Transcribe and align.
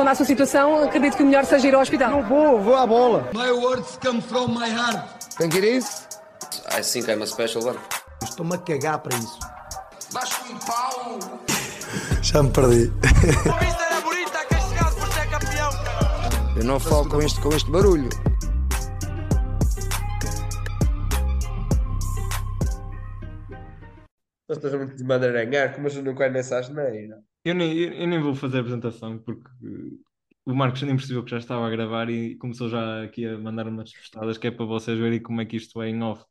responda 0.00 0.10
à 0.12 0.14
sua 0.14 0.26
situação, 0.26 0.82
acredito 0.84 1.16
que 1.16 1.22
o 1.22 1.26
melhor 1.26 1.44
seja 1.44 1.68
ir 1.68 1.74
ao 1.74 1.82
hospital. 1.82 2.10
Não 2.10 2.22
vou, 2.22 2.60
vou 2.60 2.74
à 2.74 2.86
bola. 2.86 3.30
My 3.34 3.50
words 3.50 3.98
come 4.02 4.20
from 4.22 4.48
my 4.48 4.68
heart. 4.70 5.06
Que 5.36 5.58
ir 5.58 5.76
isso? 5.76 6.08
I 6.70 6.82
think 6.82 7.10
I'm 7.10 7.22
a 7.22 7.26
special 7.26 7.64
one. 7.64 7.78
Estou-me 8.22 8.54
a 8.54 8.58
cagar 8.58 8.98
para 9.00 9.16
isso. 9.16 9.38
Baixo 10.12 10.42
um 10.50 10.58
pau. 10.58 11.18
Já 12.22 12.42
me 12.42 12.50
perdi. 12.50 12.92
Vista 13.60 13.82
era 13.82 14.00
bonita, 14.00 14.38
que 14.48 14.54
chegado 14.54 14.94
por 14.96 15.12
ser 15.12 15.28
campeão. 15.28 15.70
Eu 16.56 16.64
não 16.64 16.80
falo 16.80 17.08
com 17.08 17.20
este, 17.20 17.40
com 17.40 17.50
este 17.50 17.70
barulho. 17.70 18.08
Nós 24.48 24.56
estás 24.56 24.74
muito 24.74 24.96
de 24.96 25.04
mandaranhar, 25.04 25.74
como 25.74 25.88
eu 25.88 26.02
não 26.02 26.14
quero 26.14 26.32
nessa 26.32 26.58
asneira. 26.58 27.22
Eu 27.44 27.54
nem, 27.54 27.76
eu, 27.78 28.06
nem 28.06 28.20
vou 28.20 28.34
fazer 28.34 28.58
a 28.58 28.60
apresentação 28.60 29.18
porque 29.18 29.48
o 30.44 30.54
Marcos 30.54 30.82
nem 30.82 30.96
percebeu 30.96 31.24
que 31.24 31.30
já 31.30 31.38
estava 31.38 31.66
a 31.66 31.70
gravar 31.70 32.10
e 32.10 32.36
começou 32.36 32.68
já 32.68 33.04
aqui 33.04 33.26
a 33.26 33.38
mandar 33.38 33.66
umas 33.66 33.92
postadas 33.92 34.36
que 34.38 34.46
é 34.46 34.50
para 34.50 34.64
vocês 34.66 34.98
verem 34.98 35.22
como 35.22 35.40
é 35.40 35.46
que 35.46 35.56
isto 35.56 35.80
é 35.82 35.88
em 35.88 36.02
off. 36.02 36.24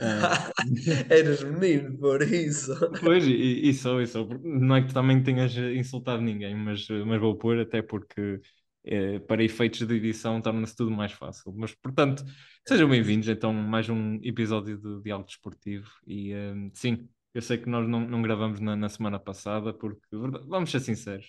Ah, 0.00 0.50
Eras 1.10 1.42
menino, 1.42 1.98
por 1.98 2.22
isso. 2.22 2.72
pois, 3.02 3.26
e, 3.26 3.68
e 3.68 3.74
só, 3.74 4.00
e 4.00 4.06
porque 4.06 4.48
Não 4.48 4.76
é 4.76 4.86
que 4.86 4.94
também 4.94 5.22
tenhas 5.22 5.56
insultado 5.56 6.22
ninguém, 6.22 6.54
mas, 6.54 6.86
mas 7.06 7.20
vou 7.20 7.36
pôr 7.36 7.58
até 7.60 7.82
porque 7.82 8.40
eh, 8.84 9.18
para 9.20 9.42
efeitos 9.42 9.86
de 9.86 9.94
edição 9.94 10.40
torna-se 10.40 10.76
tudo 10.76 10.90
mais 10.90 11.12
fácil. 11.12 11.52
Mas, 11.56 11.74
portanto, 11.74 12.24
sejam 12.66 12.88
bem-vindos 12.88 13.28
então 13.28 13.50
a 13.50 13.52
mais 13.52 13.88
um 13.88 14.18
episódio 14.22 14.78
de 14.78 15.02
Diálogo 15.02 15.28
Desportivo 15.28 15.90
e 16.06 16.32
eh, 16.32 16.54
sim, 16.74 17.08
eu 17.34 17.42
sei 17.42 17.58
que 17.58 17.68
nós 17.68 17.88
não, 17.88 18.00
não 18.00 18.22
gravamos 18.22 18.60
na, 18.60 18.76
na 18.76 18.88
semana 18.88 19.18
passada 19.18 19.72
porque, 19.74 20.06
vamos 20.46 20.70
ser 20.70 20.80
sinceros, 20.80 21.26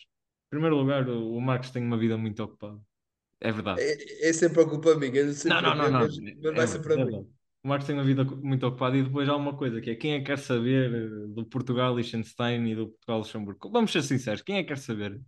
em 0.47 0.49
primeiro 0.49 0.75
lugar, 0.77 1.07
o, 1.09 1.35
o 1.35 1.41
Marcos 1.41 1.71
tem 1.71 1.83
uma 1.83 1.97
vida 1.97 2.17
muito 2.17 2.43
ocupada. 2.43 2.79
É 3.41 3.51
verdade. 3.51 3.83
É, 3.83 4.29
é 4.29 4.33
sempre 4.33 4.61
a 4.61 4.65
culpa 4.69 4.95
minha, 4.95 5.23
não 5.25 5.33
Não, 5.45 5.61
não, 5.61 5.75
não, 5.75 5.89
não. 5.89 5.99
mas, 5.99 6.17
mas 6.43 6.55
vai 6.55 6.67
É 6.67 6.67
ser 6.67 6.79
para 6.81 6.97
é 7.01 7.05
mim. 7.05 7.29
O 7.63 7.67
Marcos 7.67 7.87
tem 7.87 7.95
uma 7.95 8.03
vida 8.05 8.23
muito 8.23 8.65
ocupada 8.65 8.95
e 8.97 9.03
depois 9.03 9.27
há 9.27 9.35
uma 9.35 9.55
coisa 9.55 9.81
que 9.81 9.89
é 9.91 9.95
quem 9.95 10.13
é 10.13 10.19
que 10.19 10.25
quer 10.25 10.39
saber 10.39 10.93
eh, 10.93 11.27
do 11.33 11.45
Portugal 11.45 11.93
Liechtenstein 11.95 12.65
e 12.71 12.75
do 12.75 12.87
Portugal 12.89 13.19
Luxemburgo? 13.19 13.69
Vamos 13.71 13.91
ser 13.91 14.01
sinceros, 14.01 14.41
quem 14.41 14.57
é 14.57 14.61
que 14.63 14.69
quer 14.69 14.77
saber? 14.77 15.19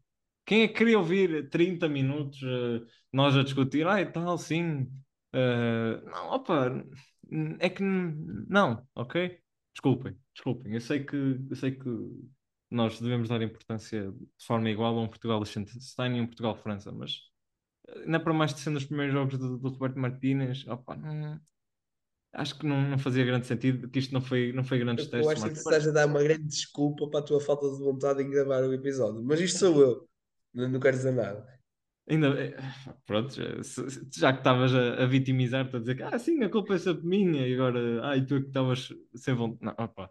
Quem 0.46 0.64
é 0.64 0.68
que 0.68 0.76
queria 0.76 0.98
ouvir 0.98 1.50
30 1.50 1.90
minutos 1.90 2.40
eh, 2.44 2.82
nós 3.12 3.36
a 3.36 3.44
discutir? 3.44 3.86
Ah, 3.88 4.00
e 4.02 4.06
tal, 4.06 4.38
sim. 4.38 4.88
eh, 5.34 6.02
não, 6.06 6.30
opa, 6.32 6.84
é 7.60 7.70
que 7.70 7.84
não, 7.84 8.88
ok? 8.96 9.41
Desculpem, 9.74 10.18
desculpem. 10.34 10.74
Eu 10.74 10.82
sei 10.82 11.04
que, 11.04 11.16
eu 11.50 11.56
sei 11.56 11.72
que 11.72 11.90
nós 12.70 13.00
devemos 13.00 13.30
dar 13.30 13.42
importância 13.42 14.12
de 14.12 14.46
forma 14.46 14.70
igual 14.70 14.98
a 14.98 15.02
um 15.02 15.08
Portugal 15.08 15.40
Liechtenstein 15.40 16.18
e 16.18 16.22
um 16.22 16.28
Portugal 16.28 16.56
França, 16.56 16.92
mas 16.92 17.20
eh, 17.88 18.04
ainda 18.06 18.20
para 18.20 18.34
mais 18.34 18.54
de 18.54 18.62
sendo 18.62 18.78
os 18.78 18.86
primeiros 18.86 19.14
jogos 19.14 19.38
do, 19.38 19.58
do 19.58 19.70
Roberto 19.70 20.00
Martínez, 20.00 20.66
opa, 20.68 20.96
não, 20.96 21.40
acho 22.34 22.58
que 22.58 22.66
não, 22.66 22.82
não 22.82 22.98
fazia 22.98 23.26
grande 23.26 23.48
sentido, 23.48 23.90
que 23.90 24.00
isto 24.00 24.14
não 24.14 24.22
foi, 24.22 24.54
não 24.54 24.64
foi 24.64 24.80
grandes 24.80 25.06
Eu 25.06 25.12
testes, 25.12 25.32
acho 25.32 25.42
que 25.42 25.48
Marcos. 25.48 25.60
estás 25.60 25.88
a 25.88 25.92
dar 25.92 26.08
uma 26.08 26.24
grande 26.24 26.48
desculpa 26.48 27.10
para 27.10 27.20
a 27.20 27.24
tua 27.24 27.42
falta 27.42 27.70
de 27.70 27.84
vontade 27.84 28.24
em 28.24 28.30
gravar 28.30 28.64
o 28.64 28.74
episódio. 28.74 29.24
Mas 29.24 29.40
isto 29.40 29.60
sou 29.60 29.82
eu. 29.82 30.10
Não, 30.54 30.70
não 30.70 30.80
quero 30.80 30.98
dizer 30.98 31.12
nada. 31.12 31.61
Ainda, 32.10 32.28
eh, 32.44 32.56
pronto, 33.06 33.34
já, 33.34 33.44
já 34.12 34.34
que 34.34 34.40
estavas 34.40 34.74
a, 34.76 35.04
a 35.04 35.06
vitimizar-te, 35.06 35.76
a 35.76 35.80
dizer 35.80 35.96
que 35.96 36.04
ah, 36.04 36.20
sim, 36.20 36.44
a 36.44 36.50
culpa 36.50 36.74
é 36.76 36.78
sempre 36.78 37.06
minha, 37.08 37.48
e 37.48 37.54
agora, 37.54 38.10
ah, 38.10 38.18
e 38.18 38.26
tu 38.26 38.36
é 38.36 38.42
que 38.42 38.48
estavas 38.48 38.90
sem 39.16 39.34
vontade. 39.36 39.60
Não, 39.78 39.86
opa, 39.86 40.10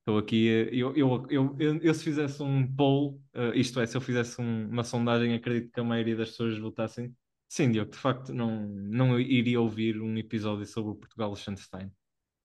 estou 0.00 0.18
aqui. 0.18 0.48
eh, 0.48 0.70
Eu, 0.72 0.94
eu, 0.96 1.26
eu, 1.30 1.56
eu, 1.82 1.94
se 1.94 2.04
fizesse 2.04 2.42
um 2.42 2.66
poll, 2.74 3.22
eh, 3.34 3.52
isto 3.56 3.80
é, 3.80 3.86
se 3.86 3.96
eu 3.96 4.00
fizesse 4.00 4.40
um- 4.40 4.68
uma 4.70 4.84
sondagem, 4.84 5.34
acredito 5.34 5.72
que 5.72 5.80
a 5.80 5.84
maioria 5.84 6.16
das 6.16 6.30
pessoas 6.30 6.58
votassem. 6.58 7.14
Sim, 7.48 7.72
Diogo, 7.72 7.90
de 7.92 7.98
facto, 7.98 8.32
não, 8.34 8.66
não 8.68 9.18
iria 9.20 9.60
ouvir 9.60 10.00
um 10.00 10.16
episódio 10.18 10.66
sobre 10.66 10.92
o 10.92 10.94
Portugal-Liechtenstein. 10.96 11.90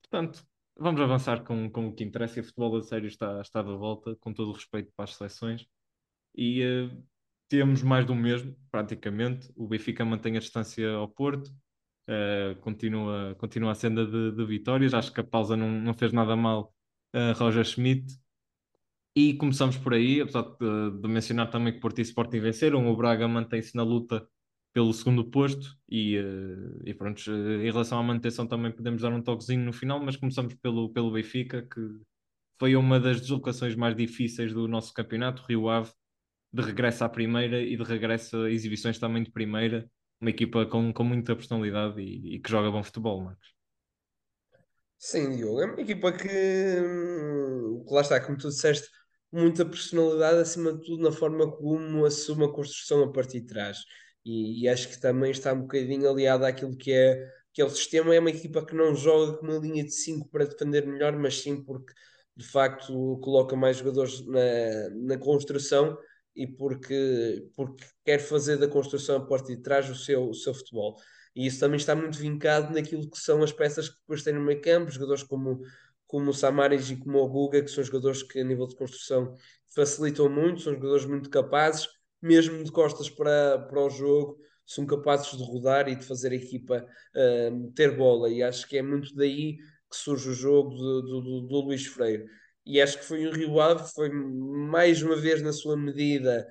Portanto, 0.04 0.46
vamos 0.78 1.02
avançar 1.02 1.44
com, 1.44 1.70
com 1.70 1.88
o 1.88 1.94
que 1.96 2.04
interessa. 2.04 2.40
O 2.42 2.44
futebol 2.44 2.78
a 2.78 2.84
sério 2.84 3.08
está, 3.08 3.42
está 3.42 3.62
de 3.62 3.70
volta, 3.76 4.16
com 4.18 4.34
todo 4.34 4.50
o 4.52 4.54
respeito 4.54 4.92
para 4.96 5.06
as 5.06 5.16
seleções. 5.16 5.68
E 6.36 6.62
eh, 6.62 6.90
temos 7.50 7.82
mais 7.84 8.06
do 8.06 8.16
mesmo, 8.16 8.56
praticamente. 8.72 9.52
O 9.56 9.68
Benfica 9.68 10.04
mantém 10.06 10.38
a 10.38 10.40
distância 10.40 10.90
ao 10.92 11.08
Porto, 11.08 11.52
eh, 12.08 12.56
continua, 12.62 13.36
continua 13.36 13.72
a 13.72 13.76
senda 13.76 14.06
de, 14.06 14.32
de 14.32 14.46
vitórias. 14.46 14.94
Acho 14.94 15.14
que 15.14 15.22
a 15.22 15.24
pausa 15.24 15.56
não, 15.56 15.70
não 15.70 15.94
fez 15.94 16.12
nada 16.12 16.36
mal 16.36 16.74
a 17.14 17.32
Roger 17.34 17.66
Schmidt. 17.66 18.18
E 19.16 19.34
começamos 19.36 19.78
por 19.78 19.94
aí, 19.94 20.20
apesar 20.22 20.42
de, 20.44 21.02
de 21.02 21.08
mencionar 21.08 21.50
também 21.50 21.74
que 21.74 21.80
Porto 21.80 22.00
e 22.00 22.02
Sporting 22.02 22.40
venceram, 22.40 22.86
o 22.92 22.96
Braga 22.98 23.28
mantém-se 23.28 23.76
na 23.76 23.84
luta 23.84 24.28
pelo 24.74 24.94
segundo 24.94 25.24
posto 25.24 25.74
e, 25.90 26.18
eh, 26.18 26.82
e 26.84 26.94
pronto, 26.94 27.22
eh, 27.32 27.66
em 27.66 27.72
relação 27.72 27.98
à 27.98 28.04
manutenção 28.04 28.46
também 28.46 28.74
podemos 28.74 29.02
dar 29.02 29.14
um 29.14 29.22
toquezinho 29.22 29.64
no 29.64 29.72
final, 29.72 30.04
mas 30.04 30.18
começamos 30.18 30.54
pelo, 30.56 30.90
pelo 30.92 31.12
Benfica, 31.14 31.62
que 31.62 31.80
foi 32.60 32.76
uma 32.76 33.00
das 33.00 33.22
deslocações 33.22 33.74
mais 33.74 33.96
difíceis 33.96 34.54
do 34.54 34.68
nosso 34.68 34.94
campeonato, 34.94 35.44
Rio 35.48 35.70
Ave, 35.70 35.92
de 36.56 36.62
regresso 36.62 37.04
à 37.04 37.10
primeira 37.10 37.62
e 37.62 37.76
de 37.76 37.84
regresso 37.84 38.38
a 38.44 38.50
exibições 38.50 38.98
também 38.98 39.22
de 39.22 39.30
primeira, 39.30 39.90
uma 40.22 40.30
equipa 40.30 40.66
com, 40.66 40.94
com 40.94 41.04
muita 41.04 41.36
personalidade 41.36 42.02
e, 42.02 42.36
e 42.36 42.40
que 42.40 42.50
joga 42.50 42.72
bom 42.72 42.82
futebol, 42.82 43.22
Marcos. 43.22 43.54
Sim, 44.98 45.36
Diogo, 45.36 45.62
é 45.62 45.66
uma 45.66 45.82
equipa 45.82 46.14
que, 46.14 46.30
hum, 46.30 47.84
que 47.86 47.94
lá 47.94 48.00
está, 48.00 48.22
como 48.22 48.38
tu 48.38 48.48
disseste, 48.48 48.88
muita 49.30 49.66
personalidade, 49.66 50.40
acima 50.40 50.72
de 50.72 50.82
tudo, 50.86 51.04
na 51.04 51.12
forma 51.12 51.52
como 51.52 52.06
assume 52.06 52.46
a 52.46 52.50
construção 52.50 53.04
a 53.04 53.12
partir 53.12 53.42
de 53.42 53.48
trás. 53.48 53.80
E, 54.24 54.64
e 54.64 54.70
acho 54.70 54.88
que 54.88 55.00
também 55.00 55.32
está 55.32 55.52
um 55.52 55.64
bocadinho 55.64 56.10
aliada 56.10 56.48
àquilo 56.48 56.76
que 56.78 56.94
é, 56.94 57.22
que 57.54 57.62
é 57.62 57.66
o 57.66 57.70
sistema. 57.70 58.16
É 58.16 58.20
uma 58.20 58.30
equipa 58.30 58.66
que 58.66 58.74
não 58.74 58.96
joga 58.96 59.38
com 59.38 59.46
uma 59.46 59.58
linha 59.58 59.84
de 59.84 59.92
5 59.92 60.30
para 60.30 60.46
defender 60.46 60.88
melhor, 60.88 61.18
mas 61.18 61.42
sim 61.42 61.62
porque 61.62 61.94
de 62.36 62.46
facto 62.46 63.20
coloca 63.22 63.56
mais 63.58 63.78
jogadores 63.78 64.26
na, 64.26 64.90
na 64.96 65.18
construção 65.18 65.98
e 66.36 66.48
porque, 66.48 67.50
porque 67.56 67.86
quer 68.04 68.20
fazer 68.20 68.58
da 68.58 68.68
construção 68.68 69.18
a 69.18 69.26
partir 69.26 69.56
de 69.56 69.62
trás 69.64 69.90
o 69.90 69.96
seu, 69.96 70.30
o 70.30 70.34
seu 70.34 70.54
futebol. 70.54 70.96
E 71.36 71.46
isso 71.46 71.60
também 71.60 71.78
está 71.78 71.96
muito 71.96 72.18
vincado 72.18 72.74
naquilo 72.74 73.10
que 73.10 73.20
são 73.20 73.44
as 73.44 73.52
peças 73.52 73.90
que 73.90 74.00
depois 74.00 74.24
têm 74.24 74.34
no 74.34 74.42
meio 74.42 74.62
campo, 74.62 74.92
jogadores 74.92 75.24
como, 75.24 75.62
como 76.08 76.30
o 76.30 76.34
Samaris 76.34 76.90
e 76.90 76.96
como 76.98 77.20
o 77.20 77.28
Guga, 77.28 77.62
que 77.62 77.72
são 77.72 77.84
jogadores 77.84 78.24
que 78.24 78.40
a 78.40 78.44
nível 78.44 78.68
de 78.68 78.76
construção 78.76 79.34
facilitam 79.74 80.30
muito, 80.30 80.62
são 80.62 80.74
jogadores 80.74 81.06
muito 81.06 81.30
capazes, 81.30 81.88
mesmo 82.22 82.64
de 82.64 82.72
costas 82.72 83.10
para, 83.10 83.60
para 83.60 83.80
o 83.80 83.90
jogo, 83.90 84.40
são 84.66 84.86
capazes 84.86 85.38
de 85.38 85.44
rodar 85.44 85.88
e 85.88 85.96
de 85.96 86.06
fazer 86.06 86.32
a 86.32 86.36
equipa 86.36 86.86
uh, 87.16 87.72
ter 87.74 87.96
bola. 87.96 88.30
E 88.30 88.42
acho 88.42 88.68
que 88.68 88.78
é 88.78 88.82
muito 88.82 89.14
daí 89.16 89.58
que 89.90 89.96
surge 89.96 90.30
o 90.30 90.34
jogo 90.34 90.72
do, 90.72 91.02
do, 91.02 91.42
do, 91.42 91.62
Luís 91.62 91.86
Freire. 91.86 92.26
E 92.66 92.82
acho 92.82 92.98
que 93.00 93.06
foi 93.06 93.28
um 93.28 93.32
Rio 93.32 93.60
Ave, 93.60 93.92
foi 93.94 94.10
mais 94.10 95.02
uma 95.02 95.16
vez 95.16 95.42
na 95.42 95.54
sua 95.54 95.78
medida 95.78 96.48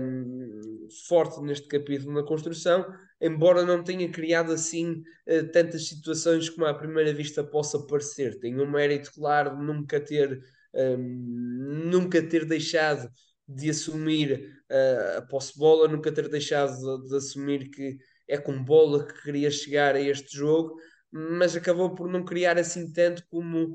um, 0.00 0.88
forte 1.08 1.40
neste 1.40 1.66
capítulo 1.66 2.14
na 2.14 2.22
construção, 2.22 2.86
embora 3.20 3.64
não 3.64 3.82
tenha 3.82 4.10
criado 4.10 4.52
assim 4.52 5.02
uh, 5.28 5.50
tantas 5.52 5.88
situações 5.88 6.48
como 6.48 6.66
à 6.66 6.74
primeira 6.74 7.12
vista 7.12 7.42
possa 7.42 7.84
parecer. 7.86 8.38
Tem 8.38 8.58
um 8.60 8.70
mérito 8.70 9.12
claro 9.12 9.56
de 9.56 9.64
nunca 9.64 10.00
ter, 10.00 10.40
um, 10.74 11.88
nunca 11.90 12.22
ter 12.22 12.44
deixado 12.44 13.10
de 13.48 13.70
assumir 13.70 14.56
uh, 14.70 15.18
a 15.18 15.22
posse 15.22 15.56
bola, 15.58 15.88
nunca 15.88 16.12
ter 16.12 16.28
deixado 16.28 17.02
de, 17.02 17.08
de, 17.08 17.16
assumir 17.16 17.70
que 17.70 17.96
é 18.28 18.38
com 18.38 18.62
bola 18.62 19.06
que 19.06 19.22
queria 19.22 19.50
chegar 19.50 19.94
a 19.94 20.00
este 20.00 20.36
jogo, 20.36 20.74
mas 21.12 21.54
acabou 21.54 21.94
por 21.94 22.08
não 22.08 22.24
criar 22.24 22.58
assim 22.58 22.92
tanto 22.92 23.24
como, 23.30 23.74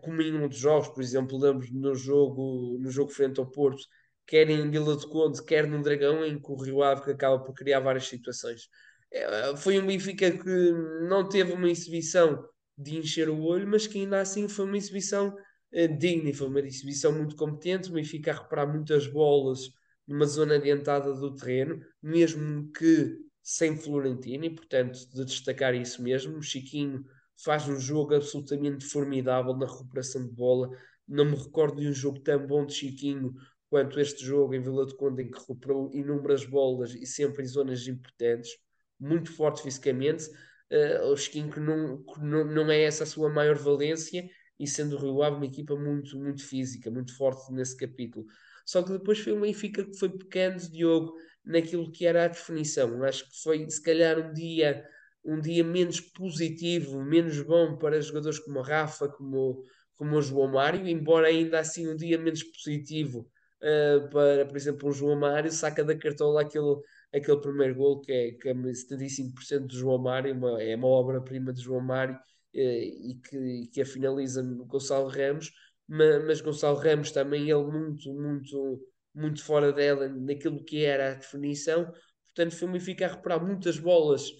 como 0.00 0.22
em 0.22 0.40
outros 0.40 0.60
jogos. 0.60 0.88
Por 0.88 1.02
exemplo, 1.02 1.38
lembro 1.38 1.66
no 1.72 1.94
jogo, 1.94 2.78
no 2.80 2.90
jogo 2.90 3.10
frente 3.10 3.38
ao 3.40 3.50
Porto, 3.50 3.82
quer 4.26 4.48
em 4.50 4.70
Vila 4.70 4.96
de 4.96 5.06
Conde, 5.08 5.44
quer 5.44 5.66
no 5.66 5.82
Dragão, 5.82 6.24
em 6.24 6.40
que 6.40 6.50
o 6.50 6.56
Rio 6.56 6.82
Ave 6.82 7.02
que 7.02 7.10
acaba 7.10 7.38
por 7.42 7.54
criar 7.54 7.80
várias 7.80 8.06
situações. 8.08 8.68
É, 9.12 9.56
foi 9.56 9.78
um 9.78 9.86
Benfica 9.86 10.30
que 10.30 10.72
não 11.08 11.28
teve 11.28 11.52
uma 11.52 11.70
exibição 11.70 12.44
de 12.76 12.96
encher 12.96 13.28
o 13.28 13.40
olho, 13.42 13.66
mas 13.66 13.86
que 13.86 13.98
ainda 13.98 14.20
assim 14.20 14.48
foi 14.48 14.66
uma 14.66 14.76
exibição 14.76 15.34
eh, 15.72 15.88
digna, 15.88 16.32
foi 16.34 16.48
uma 16.48 16.60
exibição 16.60 17.12
muito 17.12 17.36
competente. 17.36 17.88
O 17.88 17.92
Benfica 17.92 18.32
a 18.32 18.42
reparar 18.42 18.66
muitas 18.66 19.06
bolas 19.06 19.60
numa 20.06 20.26
zona 20.26 20.56
adiantada 20.56 21.14
do 21.14 21.34
terreno, 21.34 21.80
mesmo 22.02 22.70
que 22.72 23.16
sem 23.42 23.76
Florentino, 23.76 24.44
e 24.44 24.50
portanto 24.54 24.98
de 25.14 25.24
destacar 25.24 25.74
isso 25.74 26.02
mesmo. 26.02 26.42
Chiquinho 26.42 27.04
faz 27.42 27.68
um 27.68 27.78
jogo 27.78 28.14
absolutamente 28.14 28.84
formidável 28.84 29.56
na 29.56 29.66
recuperação 29.66 30.24
de 30.26 30.32
bola. 30.32 30.70
Não 31.06 31.24
me 31.24 31.36
recordo 31.36 31.80
de 31.80 31.88
um 31.88 31.92
jogo 31.92 32.20
tão 32.20 32.46
bom 32.46 32.66
de 32.66 32.74
Chiquinho 32.74 33.34
quanto 33.68 34.00
este 34.00 34.24
jogo 34.24 34.54
em 34.54 34.60
Vila 34.60 34.86
de 34.86 34.96
Conde, 34.96 35.22
em 35.22 35.30
que 35.30 35.38
recuperou 35.38 35.90
inúmeras 35.92 36.44
bolas 36.44 36.94
e 36.94 37.06
sempre 37.06 37.42
em 37.42 37.46
zonas 37.46 37.86
importantes, 37.86 38.50
muito 38.98 39.32
forte 39.32 39.62
fisicamente. 39.62 40.28
Uh, 40.70 41.12
o 41.12 41.16
Chiquinho 41.16 41.50
que 41.50 41.60
não, 41.60 42.02
que 42.02 42.20
não, 42.20 42.70
é 42.70 42.82
essa 42.82 43.04
a 43.04 43.06
sua 43.06 43.28
maior 43.28 43.56
valência, 43.56 44.28
e 44.58 44.66
sendo 44.66 44.96
o 44.96 44.98
Rio 44.98 45.22
Ave 45.22 45.36
uma 45.36 45.46
equipa 45.46 45.76
muito, 45.76 46.18
muito 46.18 46.42
física, 46.42 46.90
muito 46.90 47.14
forte 47.16 47.52
nesse 47.52 47.76
capítulo. 47.76 48.26
Só 48.64 48.82
que 48.82 48.92
depois 48.92 49.18
foi 49.18 49.32
uma 49.32 49.42
Benfica 49.42 49.84
que 49.84 49.96
foi 49.96 50.08
pecando, 50.08 50.70
Diogo, 50.70 51.14
naquilo 51.44 51.90
que 51.90 52.06
era 52.06 52.24
a 52.24 52.28
definição. 52.28 53.02
Acho 53.04 53.28
que 53.30 53.42
foi, 53.42 53.68
se 53.70 53.80
calhar, 53.80 54.18
um 54.18 54.32
dia, 54.32 54.84
um 55.26 55.40
dia 55.40 55.64
menos 55.64 56.00
positivo, 56.00 57.02
menos 57.04 57.40
bom 57.42 57.76
para 57.76 58.00
jogadores 58.00 58.38
como 58.38 58.60
Rafa, 58.60 59.08
como, 59.08 59.64
como 59.96 60.16
o 60.16 60.22
João 60.22 60.52
Mário, 60.52 60.86
embora 60.86 61.28
ainda 61.28 61.60
assim 61.60 61.88
um 61.88 61.96
dia 61.96 62.18
menos 62.18 62.42
positivo 62.42 63.28
uh, 63.62 64.08
para, 64.10 64.46
por 64.46 64.56
exemplo, 64.56 64.88
o 64.88 64.92
João 64.92 65.18
Mário, 65.18 65.50
saca 65.50 65.84
da 65.84 65.96
cartola 65.96 66.42
aquele, 66.42 66.76
aquele 67.12 67.40
primeiro 67.40 67.74
gol 67.74 68.00
que 68.00 68.12
é, 68.12 68.32
que 68.32 68.48
é 68.48 68.54
75% 68.54 69.66
do 69.66 69.76
João 69.76 69.98
Mário, 69.98 70.34
uma, 70.34 70.62
é 70.62 70.76
uma 70.76 70.88
obra-prima 70.88 71.52
de 71.52 71.62
João 71.62 71.80
Mário 71.80 72.14
uh, 72.14 72.18
e 72.54 73.20
que, 73.28 73.68
que 73.72 73.82
a 73.82 73.86
finaliza 73.86 74.42
Gonçalo 74.42 75.08
Ramos, 75.08 75.52
mas, 75.88 76.24
mas 76.24 76.40
Gonçalo 76.40 76.78
Ramos 76.78 77.10
também 77.10 77.50
ele 77.50 77.64
muito, 77.64 78.12
muito 78.14 78.80
muito 79.16 79.42
fora 79.42 79.72
dela 79.72 80.08
naquilo 80.08 80.62
que 80.62 80.84
era 80.84 81.12
a 81.12 81.14
definição. 81.14 81.90
Portanto, 82.26 82.54
foi 82.54 82.68
o 82.68 82.72
Benfica 82.72 83.06
a 83.06 83.08
recuperar 83.08 83.44
muitas 83.44 83.78
bolas 83.78 84.30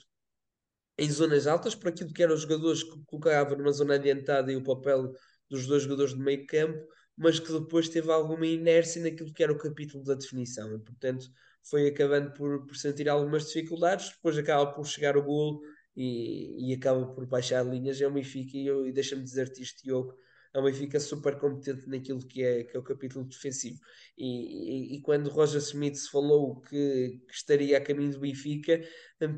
em 0.99 1.11
zonas 1.11 1.47
altas 1.47 1.75
para 1.75 1.91
aquilo 1.91 2.13
que 2.13 2.23
eram 2.23 2.35
os 2.35 2.43
jogadores 2.43 2.83
que 2.83 2.99
colocavam 3.07 3.59
numa 3.59 3.73
zona 3.73 3.95
adiantada 3.95 4.53
e 4.53 4.57
o 4.57 4.63
papel 4.63 5.13
dos 5.49 5.67
dois 5.67 5.83
jogadores 5.83 6.15
de 6.15 6.21
meio 6.21 6.47
campo, 6.47 6.79
mas 7.17 7.39
que 7.39 7.53
depois 7.53 7.89
teve 7.89 8.11
alguma 8.11 8.47
inércia 8.47 9.03
naquilo 9.03 9.33
que 9.33 9.43
era 9.43 9.53
o 9.53 9.59
capítulo 9.59 10.05
da 10.05 10.15
definição. 10.15 10.75
E, 10.75 10.79
portanto, 10.79 11.27
foi 11.63 11.89
acabando 11.89 12.33
por, 12.33 12.67
por 12.67 12.77
sentir 12.77 13.09
algumas 13.09 13.47
dificuldades, 13.47 14.11
depois 14.11 14.37
acaba 14.39 14.73
por 14.73 14.87
chegar 14.87 15.17
o 15.17 15.23
golo 15.23 15.61
e, 15.97 16.71
e 16.71 16.75
acaba 16.75 17.07
por 17.07 17.27
baixar 17.27 17.65
linhas. 17.65 18.01
É 18.01 18.07
o 18.07 18.13
Benfica 18.13 18.57
e, 18.57 18.69
e 18.89 18.93
deixa-me 18.93 19.23
dizer-te 19.23 19.63
isto, 19.63 19.83
Diogo, 19.83 20.15
é 20.57 20.61
um 20.61 20.65
Benfica 20.65 20.99
super 20.99 21.39
competente 21.39 21.87
naquilo 21.87 22.27
que 22.27 22.43
é, 22.43 22.65
que 22.65 22.75
é 22.75 22.81
o 22.81 22.83
capítulo 22.83 23.27
defensivo. 23.27 23.79
E, 24.17 24.95
e, 24.95 24.97
e 24.97 25.01
quando 25.03 25.29
Roger 25.29 25.61
Smith 25.61 25.99
falou 26.11 26.63
que, 26.63 27.21
que, 27.29 27.35
estaria 27.35 27.77
a 27.77 27.81
caminho 27.81 28.13
do 28.13 28.21
Benfica, 28.21 28.81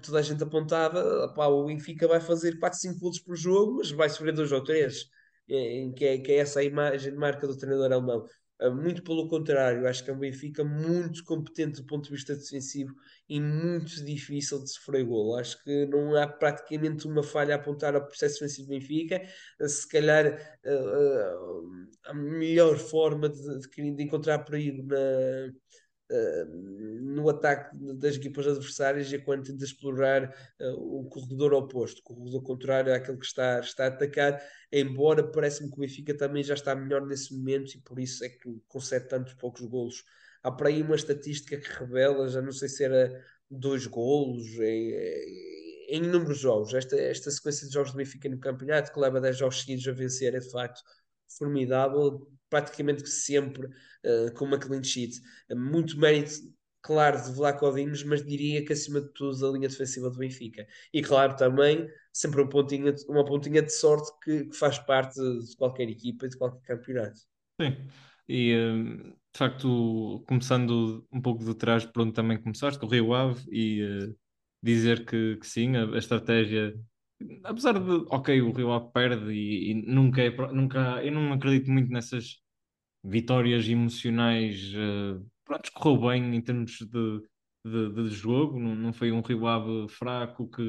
toda 0.01 0.21
a 0.21 0.23
gente 0.23 0.45
apontava: 0.45 1.33
pá, 1.35 1.49
o 1.49 1.67
Benfica 1.67 2.07
vai 2.07 2.21
fazer 2.21 2.59
4, 2.61 2.79
5 2.79 3.01
gols 3.01 3.19
por 3.19 3.37
jogo, 3.37 3.79
mas 3.79 3.91
vai 3.91 4.09
sofrer 4.09 4.33
2 4.33 4.53
ou 4.53 4.63
3. 4.63 5.07
É, 5.51 5.91
que, 5.97 6.05
é, 6.05 6.19
que 6.19 6.33
é 6.33 6.37
essa 6.37 6.61
a 6.61 6.65
imagem 6.65 7.11
de 7.11 7.19
marca 7.19 7.47
do 7.47 7.57
treinador 7.57 7.87
alemão. 7.93 8.25
Ah, 8.61 8.71
muito 8.71 9.03
pelo 9.05 9.29
contrário, 9.29 9.87
acho 9.87 10.03
que 10.05 10.11
é 10.11 10.13
um 10.13 10.19
Benfica 10.19 10.65
muito 10.65 11.23
competente 11.25 11.81
do 11.81 11.87
ponto 11.87 12.05
de 12.07 12.11
vista 12.11 12.35
defensivo 12.35 12.93
e 13.29 13.41
muito 13.41 14.05
difícil 14.05 14.63
de 14.63 14.71
sofrer 14.71 15.05
golo. 15.05 15.37
Acho 15.37 15.63
que 15.63 15.87
não 15.87 16.17
há 16.17 16.27
praticamente 16.27 17.07
uma 17.07 17.23
falha 17.23 17.55
a 17.55 17.59
apontar 17.59 17.95
ao 17.95 18.05
processo 18.07 18.35
defensivo 18.41 18.69
do 18.69 18.71
Benfica. 18.71 19.23
Ah, 19.61 19.69
se 19.69 19.89
calhar 19.89 20.59
ah, 20.65 22.11
a 22.11 22.15
melhor 22.15 22.77
forma 22.79 23.29
de, 23.29 23.95
de 23.95 24.03
encontrar 24.03 24.41
perigo 24.41 24.83
na, 24.83 24.97
no 27.01 27.29
ataque 27.29 27.77
das 27.97 28.17
equipas 28.17 28.47
adversárias 28.47 29.13
é 29.13 29.19
quando 29.19 29.45
tenta 29.45 29.65
explorar 29.65 30.35
uh, 30.61 31.01
o 31.01 31.05
corredor 31.09 31.53
oposto, 31.53 31.99
o 31.99 32.03
corredor 32.03 32.43
contrário 32.43 32.95
àquele 32.95 33.19
que 33.19 33.27
está, 33.27 33.61
está 33.61 33.85
a 33.85 33.89
atacar, 33.89 34.43
embora 34.73 35.23
parece-me 35.23 35.69
que 35.69 35.77
o 35.77 35.81
Benfica 35.81 36.17
também 36.17 36.43
já 36.43 36.55
está 36.55 36.75
melhor 36.75 37.05
nesse 37.07 37.37
momento 37.37 37.75
e 37.75 37.81
por 37.81 37.99
isso 37.99 38.25
é 38.25 38.29
que 38.29 38.61
concede 38.69 39.09
tantos 39.09 39.35
poucos 39.35 39.65
golos. 39.67 40.05
Há 40.43 40.51
por 40.51 40.69
aí 40.69 40.83
uma 40.83 40.97
estatística 40.97 41.59
que 41.59 41.79
revela, 41.79 42.29
já 42.29 42.41
não 42.41 42.53
sei 42.53 42.69
se 42.69 42.85
era 42.85 43.23
dois 43.51 43.87
golos 43.87 44.47
em, 44.61 44.93
em 45.89 46.05
inúmeros 46.05 46.39
jogos. 46.39 46.73
Esta, 46.73 46.97
esta 46.97 47.31
sequência 47.31 47.67
de 47.67 47.75
jogos 47.75 47.93
do 47.93 47.99
Benfica 47.99 48.29
no 48.29 48.39
campeonato, 48.39 48.93
que 48.93 49.01
leva 49.01 49.21
10 49.21 49.37
jogos 49.37 49.61
seguidos 49.61 49.87
a 49.89 49.93
vencer, 49.93 50.35
é 50.35 50.39
de 50.39 50.51
facto 50.51 50.81
formidável 51.37 52.27
praticamente 52.49 53.09
sempre 53.09 53.67
uh, 53.67 54.33
com 54.35 54.45
uma 54.45 54.59
clean 54.59 54.83
sheet. 54.83 55.21
Muito 55.51 55.99
mérito, 55.99 56.33
claro, 56.83 57.23
de 57.23 57.33
Vlaco 57.33 57.67
mas 58.05 58.25
diria 58.25 58.65
que 58.65 58.73
acima 58.73 59.01
de 59.01 59.13
tudo 59.13 59.47
a 59.47 59.53
linha 59.53 59.69
defensiva 59.69 60.11
do 60.11 60.19
Benfica. 60.19 60.67
E 60.93 61.03
claro, 61.03 61.37
também 61.37 61.89
sempre 62.13 62.43
um 62.43 62.49
uma 63.09 63.25
pontinha 63.25 63.63
de 63.63 63.73
sorte 63.73 64.11
que, 64.23 64.45
que 64.47 64.57
faz 64.57 64.79
parte 64.79 65.21
de 65.21 65.57
qualquer 65.57 65.89
equipa 65.89 66.27
e 66.27 66.29
de 66.29 66.37
qualquer 66.37 66.77
campeonato. 66.77 67.19
Sim, 67.61 67.77
e 68.29 68.55
uh, 68.55 69.19
de 69.33 69.39
facto, 69.39 70.25
começando 70.27 71.07
um 71.13 71.21
pouco 71.21 71.45
de 71.45 71.55
trás 71.55 71.85
por 71.85 72.03
onde 72.03 72.13
também 72.13 72.41
começaste, 72.41 72.79
com 72.79 72.87
o 72.87 72.89
Rio 72.89 73.15
Ave, 73.15 73.45
e 73.51 74.15
dizer 74.63 75.05
que, 75.05 75.37
que 75.37 75.47
sim, 75.47 75.77
a 75.77 75.97
estratégia 75.97 76.75
apesar 77.45 77.79
de, 77.79 78.05
ok, 78.09 78.41
o 78.43 78.53
Rio 78.53 78.73
Ave 78.73 78.91
perde 78.93 79.33
e, 79.33 79.71
e, 79.71 79.75
nunca 79.75 80.23
é, 80.23 80.31
nunca, 80.53 81.05
eu 81.05 81.13
não 81.13 81.33
acredito 81.33 81.71
muito 81.71 81.91
nessas 81.91 82.41
vitórias 83.03 83.69
emocionais. 83.69 84.73
Uh, 84.75 85.25
pronto, 85.45 85.73
correu 85.73 86.09
bem 86.09 86.37
em 86.37 86.41
termos 86.41 86.79
de, 86.79 87.23
de, 87.65 87.93
de 87.93 88.11
jogo, 88.11 88.59
não, 88.59 88.75
não, 88.75 88.93
foi 88.93 89.13
um 89.13 89.21
Rio 89.21 89.47
Ave 89.47 89.89
fraco 89.89 90.49
que, 90.49 90.63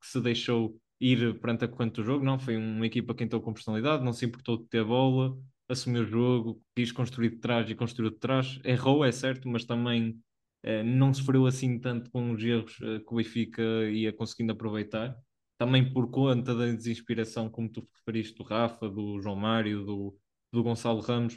que, 0.00 0.06
se 0.06 0.20
deixou 0.20 0.78
ir 1.00 1.38
perante 1.40 1.64
a 1.64 1.68
corrente 1.68 1.94
do 1.94 2.04
jogo, 2.04 2.24
não, 2.24 2.38
foi 2.38 2.56
uma 2.56 2.86
equipa 2.86 3.14
que 3.14 3.24
entrou 3.24 3.40
com 3.40 3.52
personalidade, 3.52 4.04
não 4.04 4.12
se 4.12 4.26
importou 4.26 4.58
de 4.58 4.64
ter 4.68 4.80
a 4.80 4.84
bola, 4.84 5.36
assumiu 5.68 6.02
o 6.02 6.06
jogo, 6.06 6.62
quis 6.74 6.90
construir 6.92 7.30
de 7.30 7.36
trás 7.38 7.70
e 7.70 7.74
construiu 7.74 8.10
de 8.10 8.18
trás, 8.18 8.58
errou, 8.64 9.04
é 9.04 9.12
certo, 9.12 9.48
mas 9.48 9.64
também 9.64 10.10
uh, 10.64 10.84
não 10.84 11.14
sofreu 11.14 11.46
assim 11.46 11.78
tanto 11.78 12.10
com 12.10 12.32
os 12.32 12.42
erros 12.42 12.78
uh, 12.80 13.00
que 13.04 13.12
o 13.12 13.16
Benfica 13.16 13.62
ia 13.90 14.12
conseguindo 14.12 14.52
aproveitar 14.52 15.16
também 15.58 15.92
por 15.92 16.08
conta 16.10 16.54
da 16.54 16.66
desinspiração, 16.66 17.50
como 17.50 17.68
tu 17.68 17.86
referiste, 17.96 18.36
do 18.36 18.44
Rafa, 18.44 18.88
do 18.88 19.20
João 19.20 19.36
Mário, 19.36 19.84
do, 19.84 20.16
do 20.52 20.62
Gonçalo 20.62 21.00
Ramos, 21.00 21.34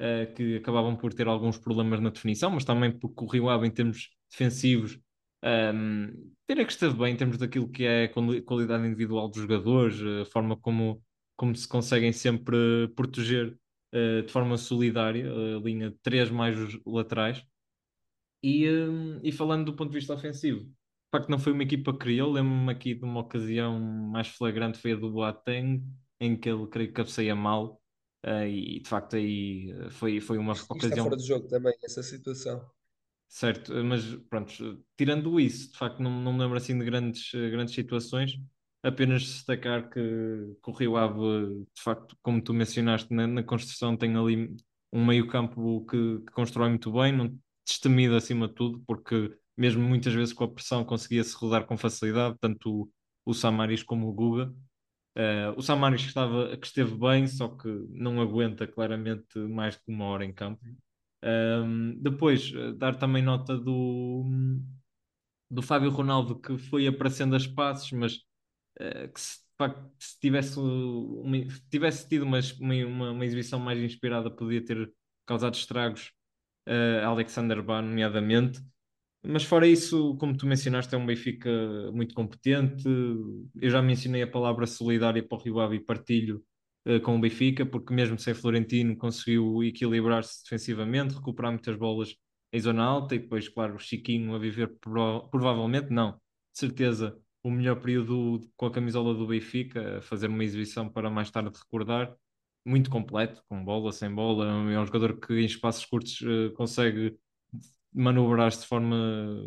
uh, 0.00 0.32
que 0.34 0.56
acabavam 0.56 0.94
por 0.94 1.14
ter 1.14 1.26
alguns 1.26 1.58
problemas 1.58 2.00
na 2.00 2.10
definição, 2.10 2.50
mas 2.50 2.64
também 2.64 2.92
porque 2.92 3.24
o 3.24 3.26
Rio 3.26 3.48
Ave, 3.48 3.66
em 3.66 3.70
termos 3.70 4.10
defensivos, 4.30 4.98
um, 5.42 5.48
ehm, 5.48 6.12
ter 6.46 6.64
que 6.64 6.72
esteve 6.72 6.94
bem 6.94 7.14
em 7.14 7.16
termos 7.16 7.38
daquilo 7.38 7.68
que 7.70 7.84
é 7.84 8.04
a 8.04 8.42
qualidade 8.42 8.86
individual 8.86 9.28
dos 9.28 9.40
jogadores, 9.40 10.00
a 10.22 10.26
forma 10.30 10.56
como, 10.58 11.02
como 11.36 11.56
se 11.56 11.66
conseguem 11.66 12.12
sempre 12.12 12.88
proteger 12.94 13.58
uh, 13.94 14.22
de 14.22 14.32
forma 14.32 14.58
solidária, 14.58 15.30
a 15.32 15.60
linha 15.60 15.90
de 15.90 15.96
três 16.02 16.30
mais 16.30 16.58
os 16.58 16.78
laterais. 16.86 17.42
E, 18.42 18.68
um, 18.68 19.20
e 19.22 19.32
falando 19.32 19.64
do 19.66 19.74
ponto 19.74 19.90
de 19.90 19.98
vista 19.98 20.12
ofensivo, 20.12 20.70
facto 21.14 21.28
não 21.28 21.38
foi 21.38 21.52
uma 21.52 21.62
equipa 21.62 21.92
que 21.92 21.98
criou. 21.98 22.32
Lembro-me 22.32 22.72
aqui 22.72 22.94
de 22.94 23.04
uma 23.04 23.20
ocasião 23.20 23.78
mais 23.78 24.28
flagrante, 24.28 24.78
foi 24.78 24.92
a 24.92 24.96
do 24.96 25.10
Boateng, 25.10 25.82
em 26.20 26.36
que 26.36 26.48
ele 26.48 26.66
creio 26.66 26.88
que 26.88 26.94
cabeceia 26.94 27.34
mal. 27.34 27.80
Uh, 28.26 28.46
e 28.46 28.80
de 28.80 28.88
facto 28.88 29.16
aí 29.16 29.70
eh, 29.70 29.90
foi, 29.90 30.18
foi 30.18 30.38
uma 30.38 30.54
Isto 30.54 30.72
ocasião. 30.72 30.90
Está 30.90 31.02
fora 31.02 31.16
do 31.16 31.26
jogo 31.26 31.46
também, 31.46 31.74
essa 31.84 32.02
situação. 32.02 32.64
Certo, 33.28 33.72
mas 33.84 34.02
pronto, 34.30 34.82
tirando 34.96 35.38
isso, 35.38 35.72
de 35.72 35.76
facto 35.76 36.02
não, 36.02 36.22
não 36.22 36.32
me 36.32 36.38
lembro 36.38 36.56
assim 36.56 36.78
de 36.78 36.84
grandes, 36.84 37.30
grandes 37.32 37.74
situações. 37.74 38.38
Apenas 38.82 39.22
destacar 39.22 39.90
que, 39.90 40.00
que 40.62 40.70
o 40.70 40.72
Rio 40.72 40.96
Ave, 40.96 41.64
de 41.74 41.82
facto, 41.82 42.16
como 42.22 42.42
tu 42.42 42.54
mencionaste, 42.54 43.12
na, 43.12 43.26
na 43.26 43.42
construção 43.42 43.96
tem 43.96 44.16
ali 44.16 44.56
um 44.92 45.04
meio-campo 45.04 45.84
que, 45.84 46.20
que, 46.20 46.32
constrói 46.32 46.68
muito 46.70 46.92
bem, 46.92 47.12
não, 47.12 47.38
destemido 47.66 48.14
acima 48.14 48.48
de 48.48 48.54
tudo, 48.54 48.82
porque 48.86 49.36
mesmo 49.56 49.82
muitas 49.82 50.12
vezes 50.12 50.32
com 50.32 50.44
a 50.44 50.50
pressão 50.50 50.84
conseguia-se 50.84 51.34
rodar 51.36 51.66
com 51.66 51.76
facilidade, 51.76 52.36
tanto 52.40 52.82
o, 52.82 52.90
o 53.24 53.34
Samaris 53.34 53.82
como 53.82 54.08
o 54.08 54.12
Guga. 54.12 54.54
Uh, 55.16 55.56
o 55.56 55.62
Samaris 55.62 56.02
que, 56.02 56.08
estava, 56.08 56.56
que 56.56 56.66
esteve 56.66 56.96
bem, 56.96 57.26
só 57.26 57.48
que 57.48 57.68
não 57.90 58.20
aguenta 58.20 58.66
claramente 58.66 59.38
mais 59.38 59.76
de 59.76 59.82
uma 59.86 60.06
hora 60.06 60.24
em 60.24 60.32
campo. 60.32 60.60
Um, 61.24 61.94
depois, 62.00 62.52
uh, 62.52 62.72
dar 62.74 62.96
também 62.96 63.22
nota 63.22 63.56
do, 63.56 64.24
do 65.50 65.62
Fábio 65.62 65.90
Ronaldo, 65.90 66.38
que 66.38 66.58
foi 66.58 66.86
aparecendo 66.86 67.34
a 67.34 67.38
espaços, 67.38 67.92
mas 67.92 68.16
uh, 68.80 69.12
que 69.12 69.20
se, 69.20 69.38
se 69.98 70.18
tivesse, 70.20 70.58
uma, 70.58 71.36
tivesse 71.70 72.08
tido 72.08 72.24
uma, 72.24 72.40
uma, 72.60 73.10
uma, 73.12 73.24
exibição 73.24 73.58
mais 73.58 73.78
inspirada, 73.78 74.30
podia 74.30 74.64
ter 74.64 74.92
causado 75.24 75.54
estragos 75.54 76.12
uh, 76.68 77.06
Alexander 77.06 77.62
Ban, 77.62 77.82
nomeadamente. 77.82 78.60
Mas 79.26 79.42
fora 79.44 79.66
isso, 79.66 80.16
como 80.16 80.36
tu 80.36 80.46
mencionaste, 80.46 80.94
é 80.94 80.98
um 80.98 81.06
Benfica 81.06 81.50
muito 81.92 82.14
competente. 82.14 82.84
Eu 82.86 83.70
já 83.70 83.80
mencionei 83.80 84.22
a 84.22 84.26
palavra 84.26 84.66
solidária 84.66 85.26
para 85.26 85.38
o 85.38 85.40
Rio 85.40 85.60
Ave 85.60 85.76
e 85.76 85.80
partilho 85.80 86.44
uh, 86.86 87.00
com 87.00 87.16
o 87.16 87.20
Benfica, 87.20 87.64
porque 87.64 87.94
mesmo 87.94 88.18
sem 88.18 88.34
Florentino 88.34 88.94
conseguiu 88.96 89.64
equilibrar-se 89.64 90.42
defensivamente, 90.44 91.14
recuperar 91.14 91.52
muitas 91.52 91.76
bolas 91.76 92.14
em 92.52 92.60
zona 92.60 92.84
alta 92.84 93.14
e 93.14 93.18
depois, 93.18 93.48
claro, 93.48 93.76
o 93.76 93.78
Chiquinho 93.78 94.34
a 94.34 94.38
viver 94.38 94.76
prova 94.78 95.26
provavelmente, 95.28 95.90
não, 95.90 96.12
de 96.52 96.58
certeza, 96.58 97.18
o 97.42 97.50
melhor 97.50 97.80
período 97.80 98.40
com 98.56 98.66
a 98.66 98.70
camisola 98.70 99.14
do 99.14 99.26
Benfica, 99.26 99.98
a 99.98 100.02
fazer 100.02 100.28
uma 100.28 100.44
exibição 100.44 100.88
para 100.88 101.10
mais 101.10 101.30
tarde 101.30 101.50
recordar. 101.58 102.14
Muito 102.66 102.90
completo, 102.90 103.42
com 103.48 103.62
bola, 103.64 103.92
sem 103.92 104.14
bola. 104.14 104.46
É 104.72 104.78
um 104.78 104.86
jogador 104.86 105.18
que 105.20 105.34
em 105.34 105.44
espaços 105.44 105.84
curtos 105.84 106.20
uh, 106.22 106.52
consegue 106.54 107.14
manobrar-se 107.94 108.62
de 108.62 108.66
forma 108.66 108.96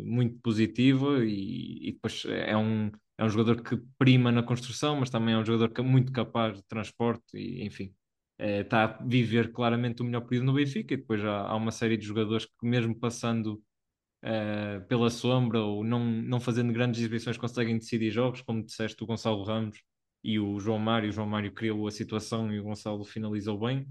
muito 0.04 0.38
positiva 0.40 1.24
e, 1.24 1.88
e, 1.88 1.92
depois 1.92 2.24
é 2.26 2.56
um, 2.56 2.90
é 3.18 3.24
um 3.24 3.28
jogador 3.28 3.62
que 3.62 3.76
prima 3.98 4.32
na 4.32 4.42
construção, 4.42 4.96
mas 4.96 5.10
também 5.10 5.34
é 5.34 5.38
um 5.38 5.44
jogador 5.44 5.70
que 5.72 5.80
é 5.80 5.84
muito 5.84 6.12
capaz 6.12 6.56
de 6.56 6.62
transporte 6.64 7.36
e 7.36 7.64
enfim. 7.64 7.94
É, 8.38 8.60
está 8.60 8.84
a 8.84 8.86
viver 9.04 9.52
claramente 9.52 10.00
o 10.00 10.04
melhor 10.04 10.20
período 10.22 10.46
no 10.46 10.54
Benfica 10.54 10.94
e 10.94 10.96
depois 10.96 11.24
há, 11.24 11.40
há 11.48 11.56
uma 11.56 11.72
série 11.72 11.96
de 11.96 12.06
jogadores 12.06 12.46
que 12.46 12.66
mesmo 12.66 12.94
passando 12.94 13.60
uh, 14.24 14.86
pela 14.86 15.10
sombra 15.10 15.60
ou 15.60 15.84
não, 15.84 16.04
não 16.04 16.40
fazendo 16.40 16.72
grandes 16.72 17.00
exibições 17.00 17.36
conseguem 17.36 17.78
decidir 17.78 18.10
jogos, 18.10 18.40
como 18.42 18.64
disseste 18.64 19.02
o 19.02 19.06
Gonçalo 19.06 19.42
Ramos 19.44 19.82
e 20.22 20.38
o 20.38 20.58
João 20.58 20.78
Mário. 20.78 21.08
O 21.08 21.12
João 21.12 21.26
Mário 21.28 21.52
criou 21.52 21.86
a 21.86 21.90
situação 21.90 22.52
e 22.52 22.58
o 22.58 22.64
Gonçalo 22.64 23.04
finalizou 23.04 23.58
bem. 23.58 23.86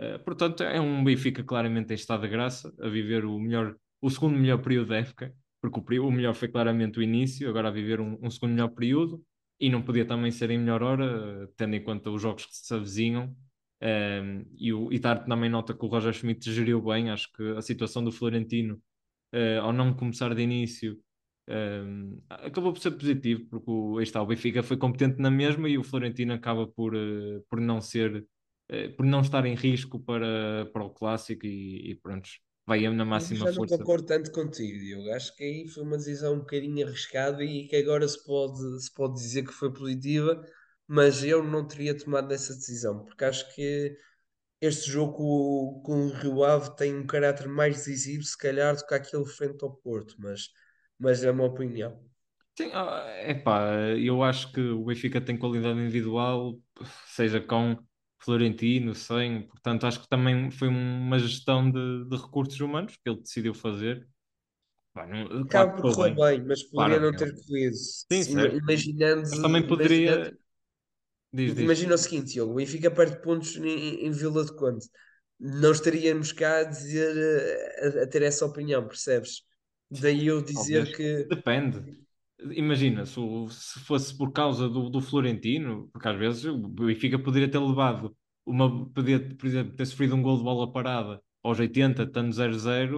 Uh, 0.00 0.18
portanto, 0.24 0.62
é 0.62 0.80
um 0.80 1.02
Benfica 1.02 1.42
claramente 1.42 1.92
em 1.92 1.94
estado 1.94 2.22
de 2.22 2.28
graça, 2.28 2.74
a 2.80 2.88
viver 2.88 3.24
o 3.24 3.38
melhor, 3.38 3.76
o 4.00 4.10
segundo 4.10 4.38
melhor 4.38 4.58
período 4.62 4.88
da 4.88 4.96
época, 4.98 5.34
porque 5.60 5.98
o, 5.98 6.06
o 6.06 6.12
melhor 6.12 6.34
foi 6.34 6.48
claramente 6.48 6.98
o 6.98 7.02
início, 7.02 7.48
agora 7.48 7.68
a 7.68 7.72
viver 7.72 8.00
um, 8.00 8.18
um, 8.22 8.30
segundo 8.30 8.52
melhor 8.52 8.68
período, 8.68 9.22
e 9.58 9.70
não 9.70 9.82
podia 9.82 10.04
também 10.04 10.30
ser 10.30 10.50
em 10.50 10.58
melhor 10.58 10.82
hora, 10.82 11.48
tendo 11.56 11.74
em 11.74 11.82
conta 11.82 12.10
os 12.10 12.20
jogos 12.20 12.46
que 12.46 12.54
se 12.54 12.74
avizinham. 12.74 13.34
Um, 13.82 13.86
ehm, 13.86 14.46
e, 14.58 14.72
o, 14.72 14.92
e 14.92 14.98
dar 14.98 15.24
também 15.24 15.50
nota 15.50 15.74
que 15.74 15.84
o 15.84 15.88
Roger 15.88 16.12
Schmidt 16.12 16.50
geriu 16.52 16.80
bem, 16.82 17.10
acho 17.10 17.30
que 17.32 17.42
a 17.56 17.62
situação 17.62 18.02
do 18.04 18.12
Florentino, 18.12 18.80
uh, 19.34 19.60
ao 19.62 19.72
não 19.72 19.94
começar 19.94 20.34
de 20.34 20.42
início, 20.42 20.98
um, 21.48 22.20
acabou 22.28 22.72
por 22.72 22.80
ser 22.80 22.92
positivo, 22.92 23.46
porque 23.48 23.70
o, 23.70 24.00
está, 24.00 24.20
o 24.20 24.26
Benfica 24.26 24.62
foi 24.62 24.76
competente 24.76 25.20
na 25.20 25.30
mesma 25.30 25.68
e 25.68 25.78
o 25.78 25.84
Florentino 25.84 26.32
acaba 26.32 26.66
por, 26.66 26.94
uh, 26.94 27.44
por 27.48 27.60
não 27.60 27.80
ser, 27.80 28.26
uh, 28.70 28.96
por 28.96 29.06
não 29.06 29.20
estar 29.20 29.44
em 29.46 29.54
risco 29.54 30.00
para, 30.00 30.66
para 30.72 30.84
o 30.84 30.90
clássico 30.90 31.46
e, 31.46 31.90
e 31.90 31.94
pronto, 31.96 32.28
vai 32.66 32.88
na 32.88 33.04
máxima 33.04 33.46
eu 33.46 33.52
força. 33.54 33.54
não 33.54 33.78
concordo 33.78 34.06
tanto 34.06 34.30
contigo, 34.32 34.78
Diogo. 34.78 35.10
Acho 35.10 35.34
que 35.36 35.44
aí 35.44 35.68
foi 35.68 35.82
uma 35.82 35.96
decisão 35.96 36.34
um 36.34 36.38
bocadinho 36.40 36.86
arriscada 36.86 37.42
e 37.44 37.66
que 37.68 37.76
agora 37.76 38.06
se 38.08 38.22
pode, 38.24 38.82
se 38.82 38.92
pode 38.94 39.14
dizer 39.14 39.44
que 39.46 39.52
foi 39.52 39.72
positiva, 39.72 40.40
mas 40.86 41.22
eu 41.24 41.42
não 41.42 41.66
teria 41.66 41.96
tomado 41.96 42.32
essa 42.32 42.54
decisão, 42.54 43.04
porque 43.04 43.24
acho 43.24 43.54
que 43.54 43.96
este 44.60 44.90
jogo 44.90 45.82
com 45.82 46.06
o 46.08 46.10
Rio 46.12 46.44
Ave 46.44 46.76
tem 46.76 46.94
um 46.96 47.06
caráter 47.06 47.48
mais 47.48 47.76
decisivo, 47.78 48.22
se 48.24 48.38
calhar, 48.38 48.76
do 48.76 48.86
que 48.86 48.94
aquele 48.94 49.26
frente 49.26 49.64
ao 49.64 49.74
Porto, 49.76 50.16
mas 50.18 50.48
mas 50.98 51.24
é 51.24 51.30
uma 51.30 51.44
opinião. 51.44 52.00
Sim, 52.56 52.70
é 52.72 53.34
pá, 53.34 53.70
eu 53.98 54.22
acho 54.22 54.50
que 54.52 54.60
o 54.60 54.84
Benfica 54.86 55.20
tem 55.20 55.36
qualidade 55.38 55.78
individual, 55.78 56.58
seja 57.06 57.38
com 57.40 57.76
Florentino, 58.26 58.92
sem, 58.92 59.42
portanto, 59.42 59.86
acho 59.86 60.00
que 60.00 60.08
também 60.08 60.50
foi 60.50 60.66
uma 60.66 61.16
gestão 61.16 61.70
de, 61.70 62.04
de 62.08 62.16
recursos 62.16 62.58
humanos 62.60 62.96
que 62.96 63.08
ele 63.08 63.20
decidiu 63.20 63.54
fazer. 63.54 64.04
Acaba 65.44 65.80
por 65.80 65.94
correr 65.94 66.14
bem, 66.14 66.44
mas 66.44 66.64
poderia 66.64 66.98
claro, 66.98 67.12
não 67.12 67.16
ter 67.16 67.32
corrido. 67.34 67.76
Sim, 67.76 68.22
certo. 68.24 68.56
Imaginando. 68.56 69.20
Mas 69.22 69.38
também 69.38 69.66
poderia. 69.66 70.12
Imaginando, 70.12 70.38
diz, 71.32 71.54
diz. 71.54 71.58
Imagina 71.60 71.94
o 71.94 71.98
seguinte, 71.98 72.32
Diogo: 72.32 72.52
o 72.52 72.56
Benfica 72.56 72.90
perde 72.90 73.22
pontos 73.22 73.56
em, 73.56 74.06
em 74.06 74.10
Vila 74.10 74.44
de 74.44 74.56
Conde. 74.56 74.84
Não 75.38 75.70
estaríamos 75.70 76.32
cá 76.32 76.60
a 76.60 76.64
dizer 76.64 77.14
a, 77.98 78.02
a 78.02 78.06
ter 78.08 78.22
essa 78.22 78.44
opinião, 78.44 78.88
percebes? 78.88 79.42
Daí 79.88 80.26
eu 80.26 80.42
dizer 80.42 80.86
Talvez. 80.86 80.96
que. 80.96 81.24
Depende. 81.28 82.05
Imagina, 82.52 83.06
se, 83.06 83.20
se 83.50 83.80
fosse 83.80 84.16
por 84.16 84.32
causa 84.32 84.68
do, 84.68 84.90
do 84.90 85.00
Florentino, 85.00 85.88
porque 85.92 86.08
às 86.08 86.18
vezes 86.18 86.44
o 86.44 86.56
Benfica 86.68 87.18
poderia 87.18 87.50
ter 87.50 87.58
levado 87.58 88.14
uma, 88.44 88.88
podia, 88.90 89.18
por 89.36 89.46
exemplo, 89.46 89.74
ter 89.74 89.86
sofrido 89.86 90.14
um 90.14 90.22
gol 90.22 90.36
de 90.36 90.44
bola 90.44 90.70
parada 90.72 91.20
aos 91.42 91.58
80, 91.58 92.02
estando 92.02 92.32
0-0, 92.32 92.94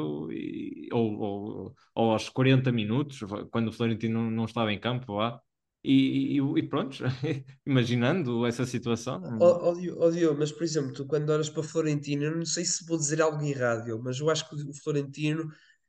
ou, 0.93 1.21
ou, 1.21 1.75
ou, 1.95 2.11
aos 2.13 2.29
40 2.29 2.73
minutos, 2.73 3.21
quando 3.51 3.69
o 3.69 3.73
Florentino 3.73 4.23
não, 4.23 4.31
não 4.31 4.45
estava 4.45 4.73
em 4.73 4.81
campo 4.81 5.15
lá, 5.15 5.41
e, 5.85 6.39
e, 6.39 6.59
e 6.59 6.63
pronto, 6.69 6.99
imaginando 7.67 8.45
essa 8.47 8.67
situação. 8.67 9.23
Ó 9.41 9.73
oh, 9.73 10.35
mas 10.37 10.51
por 10.51 10.65
exemplo, 10.65 10.93
tu 10.93 11.07
quando 11.07 11.31
olhas 11.31 11.49
para 11.49 11.61
o 11.61 11.65
Florentino, 11.65 12.25
eu 12.25 12.37
não 12.37 12.45
sei 12.45 12.65
se 12.65 12.85
vou 12.87 12.99
dizer 12.99 13.23
algo 13.23 13.43
errado, 13.43 13.99
mas 14.03 14.19
eu 14.19 14.29
acho 14.29 14.49
que 14.49 14.57
o 14.57 14.75
Florentino 14.83 15.49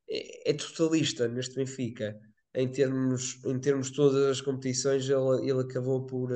é, 0.09 0.51
é, 0.51 0.53
totalista 0.53 1.27
neste 1.27 1.55
Benfica. 1.55 2.15
Em 2.53 2.67
termos, 2.67 3.39
em 3.45 3.59
termos 3.59 3.87
de 3.87 3.95
todas 3.95 4.25
as 4.25 4.41
competições, 4.41 5.07
ele, 5.07 5.49
ele 5.49 5.61
acabou 5.61 6.05
por, 6.05 6.29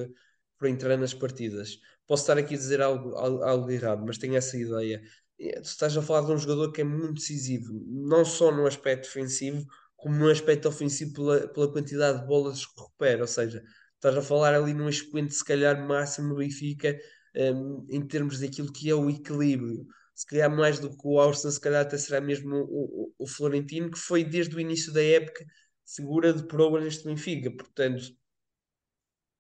por 0.59 0.67
entrar 0.67 0.97
nas 0.97 1.13
partidas. 1.13 1.79
Posso 2.07 2.23
estar 2.23 2.37
aqui 2.37 2.53
a 2.55 2.57
dizer 2.57 2.81
algo, 2.81 3.15
algo, 3.15 3.43
algo 3.43 3.71
errado, 3.71 4.03
mas 4.05 4.17
tenho 4.17 4.35
essa 4.35 4.57
ideia. 4.57 5.01
Tu 5.37 5.61
estás 5.63 5.97
a 5.97 6.01
falar 6.01 6.25
de 6.27 6.31
um 6.33 6.37
jogador 6.37 6.71
que 6.71 6.81
é 6.81 6.83
muito 6.83 7.15
decisivo, 7.15 7.83
não 7.87 8.23
só 8.23 8.51
no 8.51 8.67
aspecto 8.67 9.03
defensivo, 9.05 9.65
como 9.95 10.15
no 10.15 10.29
aspecto 10.29 10.67
ofensivo 10.67 11.13
pela, 11.13 11.47
pela 11.47 11.71
quantidade 11.71 12.21
de 12.21 12.27
bolas 12.27 12.65
que 12.65 12.79
recupera. 12.79 13.21
Ou 13.21 13.27
seja, 13.27 13.63
estás 13.95 14.15
a 14.15 14.21
falar 14.21 14.53
ali 14.53 14.73
num 14.73 14.89
expoente, 14.89 15.33
se 15.33 15.43
calhar, 15.43 15.85
máximo 15.87 16.29
no 16.29 16.35
Benfica, 16.35 16.97
um, 17.35 17.85
em 17.89 18.05
termos 18.05 18.39
daquilo 18.39 18.71
que 18.71 18.89
é 18.89 18.95
o 18.95 19.09
equilíbrio 19.09 19.87
se 20.15 20.25
calhar 20.27 20.49
mais 20.49 20.79
do 20.79 20.89
que 20.89 21.07
o 21.07 21.19
Austin, 21.19 21.49
se 21.49 21.59
calhar 21.59 21.81
até 21.81 21.97
será 21.97 22.21
mesmo 22.21 22.55
o, 22.55 23.13
o, 23.17 23.23
o 23.23 23.27
Florentino, 23.27 23.89
que 23.89 23.97
foi 23.97 24.23
desde 24.23 24.55
o 24.55 24.59
início 24.59 24.93
da 24.93 25.03
época 25.03 25.43
segura 25.85 26.33
de 26.33 26.43
proa 26.47 26.79
neste 26.81 27.05
Benfica. 27.05 27.51
Portanto, 27.51 28.15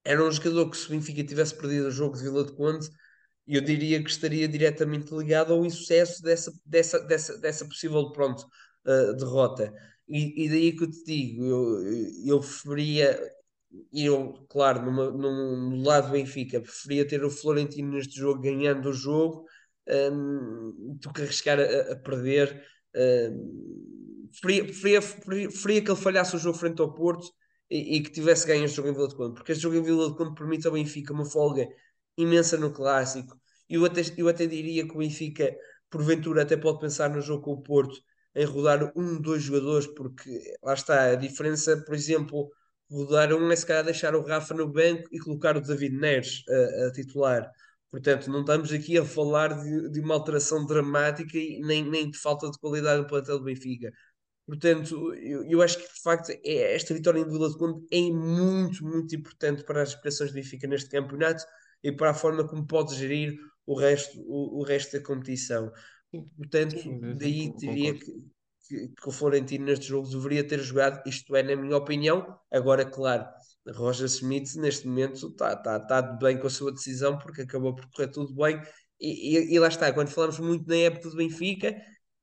era 0.03 0.23
um 0.23 0.31
jogador 0.31 0.69
que 0.69 0.77
se 0.77 0.87
o 0.87 0.89
Benfica 0.89 1.23
tivesse 1.23 1.55
perdido 1.55 1.87
o 1.87 1.91
jogo 1.91 2.17
de 2.17 2.23
Vila 2.23 2.45
de 2.45 2.53
Conde, 2.53 2.89
eu 3.47 3.61
diria 3.61 4.01
que 4.01 4.09
estaria 4.09 4.47
diretamente 4.47 5.13
ligado 5.13 5.53
ao 5.53 5.65
insucesso 5.65 6.21
dessa, 6.21 6.51
dessa, 6.65 6.99
dessa, 6.99 7.37
dessa 7.37 7.65
possível 7.65 8.11
pronto, 8.11 8.45
uh, 8.85 9.13
derrota. 9.15 9.73
E, 10.07 10.45
e, 10.45 10.49
daí 10.49 10.71
que 10.75 10.83
eu 10.83 10.91
te 10.91 11.03
digo, 11.03 11.45
eu, 11.45 11.83
eu 12.25 12.39
preferia, 12.39 13.19
eu, 13.93 14.33
claro, 14.49 14.83
numa, 14.85 15.11
num, 15.11 15.69
no 15.71 15.83
lado 15.83 16.07
do 16.07 16.13
Benfica, 16.13 16.61
preferia 16.61 17.07
ter 17.07 17.23
o 17.23 17.29
Florentino 17.29 17.93
neste 17.93 18.17
jogo 18.17 18.41
ganhando 18.41 18.89
o 18.89 18.93
jogo 18.93 19.45
um, 19.87 20.97
do 20.99 21.11
que 21.11 21.21
arriscar 21.21 21.59
a, 21.59 21.93
a 21.93 21.95
perder. 21.95 22.65
Um, 22.95 24.02
preferia, 24.41 24.63
preferia, 24.65 25.01
preferia, 25.49 25.81
que 25.83 25.91
ele 25.91 25.99
falhasse 25.99 26.35
o 26.35 26.39
jogo 26.39 26.57
frente 26.57 26.81
ao 26.81 26.93
Porto 26.93 27.27
e, 27.69 27.97
e 27.97 28.03
que 28.03 28.11
tivesse 28.11 28.47
ganho 28.47 28.65
este 28.65 28.77
jogo 28.77 28.89
em 28.89 28.93
Vila 28.93 29.07
de 29.07 29.15
Conde, 29.15 29.33
porque 29.35 29.51
este 29.51 29.61
jogo 29.61 29.75
em 29.75 29.83
Vila 29.83 30.09
de 30.09 30.17
Conde 30.17 30.35
permite 30.35 30.67
ao 30.67 30.73
Benfica 30.73 31.13
uma 31.13 31.25
folga 31.25 31.67
imensa 32.17 32.57
no 32.57 32.71
clássico. 32.71 33.37
Eu 33.69 33.85
até, 33.85 34.01
eu 34.17 34.27
até 34.27 34.45
diria 34.45 34.87
que 34.87 34.93
o 34.93 34.99
Benfica, 34.99 35.55
porventura, 35.89 36.43
até 36.43 36.57
pode 36.57 36.79
pensar 36.79 37.09
no 37.09 37.21
jogo 37.21 37.43
com 37.43 37.51
o 37.53 37.61
Porto 37.61 37.99
em 38.35 38.45
rodar 38.45 38.91
um, 38.95 39.21
dois 39.21 39.43
jogadores, 39.43 39.87
porque 39.87 40.29
lá 40.63 40.73
está 40.73 41.11
a 41.11 41.15
diferença, 41.15 41.77
por 41.85 41.95
exemplo, 41.95 42.49
rodar 42.89 43.33
um 43.33 43.51
é 43.51 43.55
se 43.55 43.65
calhar 43.65 43.83
deixar 43.83 44.15
o 44.15 44.21
Rafa 44.21 44.53
no 44.53 44.67
banco 44.67 45.07
e 45.11 45.19
colocar 45.19 45.57
o 45.57 45.61
David 45.61 45.95
Neres 45.95 46.43
a, 46.49 46.87
a 46.87 46.91
titular. 46.91 47.49
Portanto, 47.91 48.29
não 48.29 48.41
estamos 48.41 48.71
aqui 48.71 48.97
a 48.97 49.05
falar 49.05 49.49
de, 49.53 49.89
de 49.91 49.99
uma 49.99 50.15
alteração 50.15 50.65
dramática 50.65 51.37
e 51.37 51.59
nem, 51.61 51.87
nem 51.87 52.09
de 52.09 52.17
falta 52.17 52.49
de 52.49 52.57
qualidade 52.57 53.01
no 53.01 53.07
plantel 53.07 53.37
do 53.37 53.45
Benfica. 53.45 53.91
Portanto, 54.45 55.13
eu, 55.15 55.45
eu 55.45 55.61
acho 55.61 55.77
que 55.77 55.93
de 55.93 56.01
facto 56.01 56.29
é, 56.31 56.75
esta 56.75 56.93
vitória 56.93 57.19
em 57.19 57.27
Vila 57.27 57.49
de 57.49 57.57
Conde 57.57 57.85
é 57.91 58.11
muito, 58.11 58.83
muito 58.85 59.15
importante 59.15 59.63
para 59.63 59.81
as 59.81 59.89
aspirações 59.89 60.31
do 60.31 60.35
Benfica 60.35 60.67
neste 60.67 60.89
campeonato 60.89 61.43
e 61.81 61.91
para 61.91 62.09
a 62.09 62.13
forma 62.13 62.45
como 62.47 62.65
pode 62.67 62.95
gerir 62.95 63.37
o 63.65 63.75
resto, 63.75 64.19
o, 64.21 64.59
o 64.59 64.63
resto 64.63 64.97
da 64.97 65.03
competição. 65.03 65.71
Portanto, 66.37 66.75
daí 67.17 67.55
diria 67.55 67.93
que, 67.93 68.11
que, 68.67 68.87
que, 68.89 69.07
o 69.07 69.11
Florentino 69.11 69.65
neste 69.65 69.85
jogo 69.85 70.09
deveria 70.09 70.45
ter 70.45 70.59
jogado, 70.59 71.01
isto 71.07 71.35
é, 71.35 71.41
na 71.41 71.55
minha 71.55 71.77
opinião. 71.77 72.37
Agora, 72.51 72.85
claro, 72.85 73.25
Roger 73.73 74.05
Smith 74.05 74.55
neste 74.55 74.85
momento 74.87 75.27
está 75.27 75.55
tá, 75.55 75.79
tá 75.79 76.01
bem 76.01 76.37
com 76.37 76.47
a 76.47 76.49
sua 76.49 76.71
decisão 76.71 77.17
porque 77.17 77.43
acabou 77.43 77.73
por 77.73 77.89
correr 77.89 78.09
tudo 78.09 78.33
bem 78.35 78.61
e, 78.99 79.37
e, 79.37 79.55
e, 79.55 79.59
lá 79.59 79.67
está, 79.67 79.91
quando 79.91 80.09
falamos 80.09 80.39
muito 80.39 80.67
na 80.67 80.75
época 80.75 81.09
do 81.09 81.17
Benfica 81.17 81.75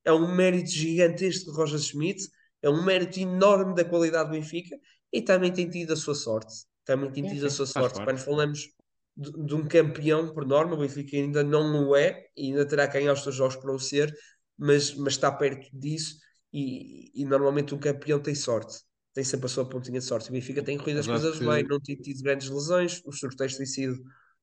é 0.04 0.12
um 0.12 0.34
mérito 0.34 0.70
gigantesco 0.70 1.50
de 1.50 1.56
Roger 1.56 1.78
Smith 1.78 2.20
é 2.62 2.68
um 2.68 2.84
mérito 2.84 3.18
enorme 3.18 3.74
da 3.74 3.84
qualidade 3.84 4.30
do 4.30 4.32
Benfica 4.32 4.76
e 5.12 5.22
também 5.22 5.52
tem 5.52 5.68
tido 5.68 5.92
a 5.92 5.96
sua 5.96 6.14
sorte 6.14 6.64
também 6.84 7.10
tem 7.10 7.26
tido 7.26 7.46
a 7.46 7.50
sua 7.50 7.66
sorte 7.66 8.02
quando 8.02 8.18
falamos 8.18 8.68
de, 9.16 9.32
de, 9.44 9.54
um 9.54 9.66
campeão 9.66 10.32
por 10.32 10.46
norma, 10.46 10.74
o 10.74 10.78
Benfica 10.78 11.16
ainda 11.16 11.42
não 11.42 11.88
o 11.88 11.96
é 11.96 12.26
e 12.36 12.46
ainda 12.46 12.66
terá 12.66 12.88
quem 12.88 13.08
aos 13.08 13.22
seus 13.22 13.34
jogos 13.34 13.56
para 13.56 13.72
o 13.72 13.78
ser 13.78 14.14
mas, 14.56 14.94
mas 14.94 15.14
está 15.14 15.30
perto 15.30 15.68
disso 15.72 16.16
e, 16.52 17.10
e 17.14 17.24
normalmente 17.24 17.74
um 17.74 17.78
campeão 17.78 18.20
tem 18.20 18.34
sorte 18.34 18.80
tem 19.12 19.24
sempre 19.24 19.46
a 19.46 19.48
sua 19.48 19.68
pontinha 19.68 19.98
de 19.98 20.04
sorte. 20.04 20.28
O 20.28 20.32
Benfica 20.32 20.62
tem 20.62 20.78
corrido 20.78 21.00
as 21.00 21.06
coisas 21.06 21.38
que... 21.38 21.44
bem, 21.44 21.64
não 21.64 21.80
tem 21.80 21.96
tido 21.96 22.22
grandes 22.22 22.48
lesões, 22.48 23.02
os 23.04 23.18
sorteios 23.18 23.56
têm 23.56 23.66
sido, 23.66 24.00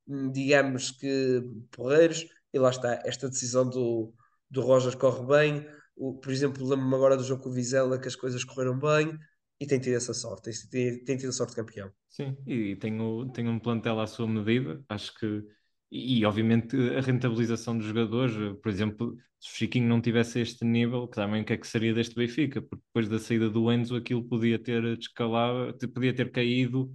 hum, 0.08 0.32
digamos 0.32 0.92
que, 0.92 1.42
porreiros, 1.72 2.26
e 2.54 2.60
lá 2.60 2.70
está, 2.70 3.02
esta 3.06 3.30
decisão 3.30 3.68
do, 3.68 4.14
do 4.50 4.62
Rojas 4.62 4.96
corre 4.96 5.26
bem. 5.26 5.68
O, 5.96 6.14
por 6.20 6.32
exemplo, 6.32 6.68
lembro-me 6.68 6.96
agora 6.96 7.18
do 7.18 7.24
jogo 7.24 7.44
com 7.44 7.50
o 7.50 7.54
Vizela 7.54 8.00
que 8.00 8.08
as 8.08 8.16
coisas 8.16 8.44
correram 8.44 8.78
bem 8.78 9.18
e 9.60 9.66
tem 9.66 9.80
tido 9.80 9.96
essa 9.96 10.14
sorte, 10.14 10.52
tem, 10.70 11.04
tem 11.04 11.18
tido 11.18 11.30
a 11.30 11.34
sorte 11.34 11.52
de 11.52 11.56
campeão. 11.56 11.92
Sim, 12.08 12.38
e 12.46 12.76
tem, 12.76 13.00
o, 13.02 13.28
tem 13.30 13.48
um 13.48 13.60
plantel 13.60 14.00
à 14.00 14.06
sua 14.06 14.28
medida, 14.28 14.84
acho 14.88 15.18
que 15.18 15.44
e, 15.92 16.26
obviamente 16.26 16.76
a 16.96 17.02
rentabilização 17.02 17.78
dos 17.78 17.88
jogadores, 17.88 18.34
por 18.62 18.70
exemplo, 18.70 19.16
se 19.40 19.50
o 19.50 19.56
Chiquinho 19.56 19.88
não 19.88 20.02
tivesse 20.02 20.40
este 20.40 20.66
nível, 20.66 21.08
que 21.08 21.16
também 21.16 21.42
o 21.42 21.46
que 21.46 21.54
é 21.54 21.58
que 21.58 21.68
seria 21.68 21.94
deste 21.94 22.16
Benfica? 22.16 22.62
Porque 22.62 22.84
depois 22.88 23.08
da 23.08 23.20
saída 23.20 23.50
do 23.50 23.72
Enzo 23.72 23.96
aquilo 23.96 24.24
podia 24.24 24.60
ter 24.60 24.98
descalado, 24.98 25.78
podia 25.94 26.14
ter 26.14 26.32
caído 26.32 26.94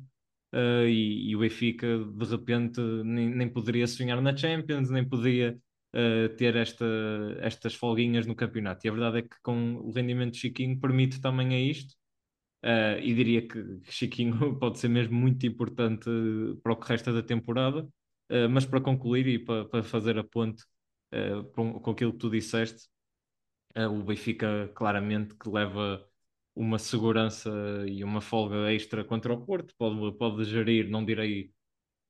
uh, 0.53 0.87
e, 0.87 1.31
e, 1.31 1.37
o 1.37 1.41
Benfica 1.41 1.87
de 1.99 2.25
repente 2.27 2.81
nem, 3.05 3.31
nem 3.31 3.49
poderia 3.49 3.87
sonhar 3.87 4.21
na 4.21 4.37
Champions, 4.37 4.91
nem 4.91 5.09
podia 5.09 5.59
uh, 5.95 6.29
ter 6.37 6.57
esta, 6.57 6.85
estas 7.41 7.75
folguinhas 7.75 8.27
no 8.27 8.35
campeonato. 8.35 8.87
E 8.87 8.89
a 8.89 8.93
verdade 8.93 9.19
é 9.19 9.23
que 9.23 9.37
com 9.43 9.77
o 9.77 9.91
rendimento 9.93 10.33
de 10.35 10.41
Chiquinho 10.41 10.79
permite 10.81 11.21
também 11.21 11.55
a 11.55 11.61
isto. 11.61 11.95
Uh, 12.65 12.99
e 13.03 13.15
diria 13.15 13.47
que 13.47 13.81
Chiquinho 13.91 14.57
pode 14.59 14.79
ser 14.79 14.89
mesmo 14.89 15.15
muito 15.17 15.45
importante 15.47 16.09
para 16.63 16.73
o 16.73 16.77
que 16.77 16.89
resta 16.89 17.13
da 17.13 17.23
temporada. 17.23 17.83
Uh, 18.31 18.49
mas 18.51 18.65
para 18.65 18.81
concluir 18.81 19.27
e 19.27 19.39
para, 19.39 19.65
para 19.67 19.83
fazer 19.83 20.19
a 20.19 20.25
ponte 20.25 20.65
com, 21.55 21.75
com 21.75 21.91
aquilo 21.91 22.13
que 22.13 22.19
tu 22.19 22.31
disseste, 22.31 22.89
o 23.77 24.03
Benfica 24.03 24.71
claramente 24.75 25.35
que 25.37 25.47
leva 25.51 26.03
uma 26.55 26.79
segurança 26.79 27.51
e 27.87 28.03
uma 28.03 28.23
folga 28.23 28.73
extra 28.73 29.05
contra 29.05 29.35
o 29.35 29.45
Porto. 29.45 29.75
Pode, 29.77 30.17
pode 30.17 30.45
gerir, 30.45 30.89
não 30.89 31.05
direi 31.05 31.53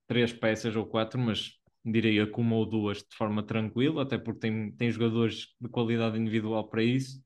três 0.06 0.32
peças 0.32 0.76
ou 0.76 0.86
quatro, 0.86 1.18
mas 1.18 1.60
diria 1.84 2.26
que 2.26 2.40
uma 2.40 2.56
ou 2.56 2.66
duas 2.66 2.98
de 2.98 3.14
forma 3.16 3.42
tranquila, 3.42 4.02
até 4.02 4.18
porque 4.18 4.40
tem, 4.40 4.72
tem 4.72 4.90
jogadores 4.90 5.48
de 5.60 5.68
qualidade 5.68 6.18
individual 6.18 6.68
para 6.68 6.82
isso. 6.82 7.22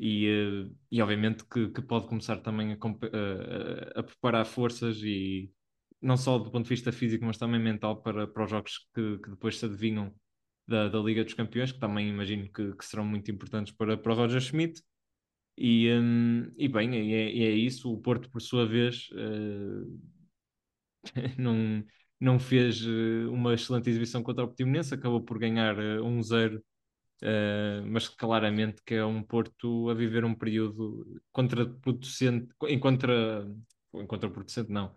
E, 0.00 0.28
uh, 0.28 0.76
e 0.92 1.02
obviamente 1.02 1.44
que, 1.44 1.68
que, 1.70 1.82
pode 1.82 2.06
começar 2.06 2.38
também 2.38 2.72
a, 2.72 2.76
a, 2.76 4.00
a, 4.00 4.02
preparar 4.04 4.46
forças 4.46 5.02
e 5.02 5.50
não 6.00 6.16
só 6.16 6.38
do 6.38 6.50
ponto 6.50 6.64
de 6.64 6.68
vista 6.68 6.92
físico, 6.92 7.24
mas 7.24 7.36
também 7.36 7.60
mental 7.60 8.00
para, 8.00 8.26
para 8.28 8.44
os 8.44 8.50
jogos 8.50 8.78
que, 8.94 9.18
que 9.18 9.30
depois 9.30 9.58
se 9.58 9.64
adivinham 9.64 10.14
da, 10.68 10.88
da 10.88 10.98
Liga 11.00 11.24
dos 11.24 11.34
Campeões, 11.34 11.72
que 11.72 11.80
também 11.80 12.08
imagino 12.08 12.48
que, 12.52 12.74
que 12.76 12.84
serão 12.84 13.04
muito 13.04 13.30
importantes 13.30 13.72
para, 13.72 13.96
para 13.96 14.12
o 14.12 14.14
Roger 14.14 14.40
Schmidt. 14.40 14.82
E, 15.56 15.90
um, 15.90 16.52
e 16.56 16.68
bem, 16.68 16.94
é, 16.94 17.24
é, 17.24 17.50
isso. 17.50 17.92
O 17.92 18.00
Porto, 18.00 18.30
por 18.30 18.40
sua 18.40 18.66
vez, 18.66 19.08
uh, 19.12 20.00
não, 21.36 21.84
não 22.20 22.38
fez 22.38 22.84
uh, 22.84 23.30
uma 23.30 23.54
excelente 23.54 23.88
exibição 23.88 24.22
contra 24.22 24.44
o 24.44 24.48
Portimonense, 24.48 24.94
acabou 24.94 25.20
por 25.22 25.38
ganhar 25.38 25.78
uh, 25.78 26.02
1-0, 26.04 26.58
uh, 26.58 26.62
mas 27.86 28.08
claramente 28.08 28.82
que 28.84 28.94
é 28.94 29.04
um 29.04 29.22
Porto 29.22 29.88
a 29.90 29.94
viver 29.94 30.24
um 30.24 30.34
período 30.34 31.20
contraproducente, 31.32 32.48
em 32.66 32.78
contra, 32.78 33.46
em 33.94 34.06
contraproducente 34.06 34.70
não, 34.70 34.94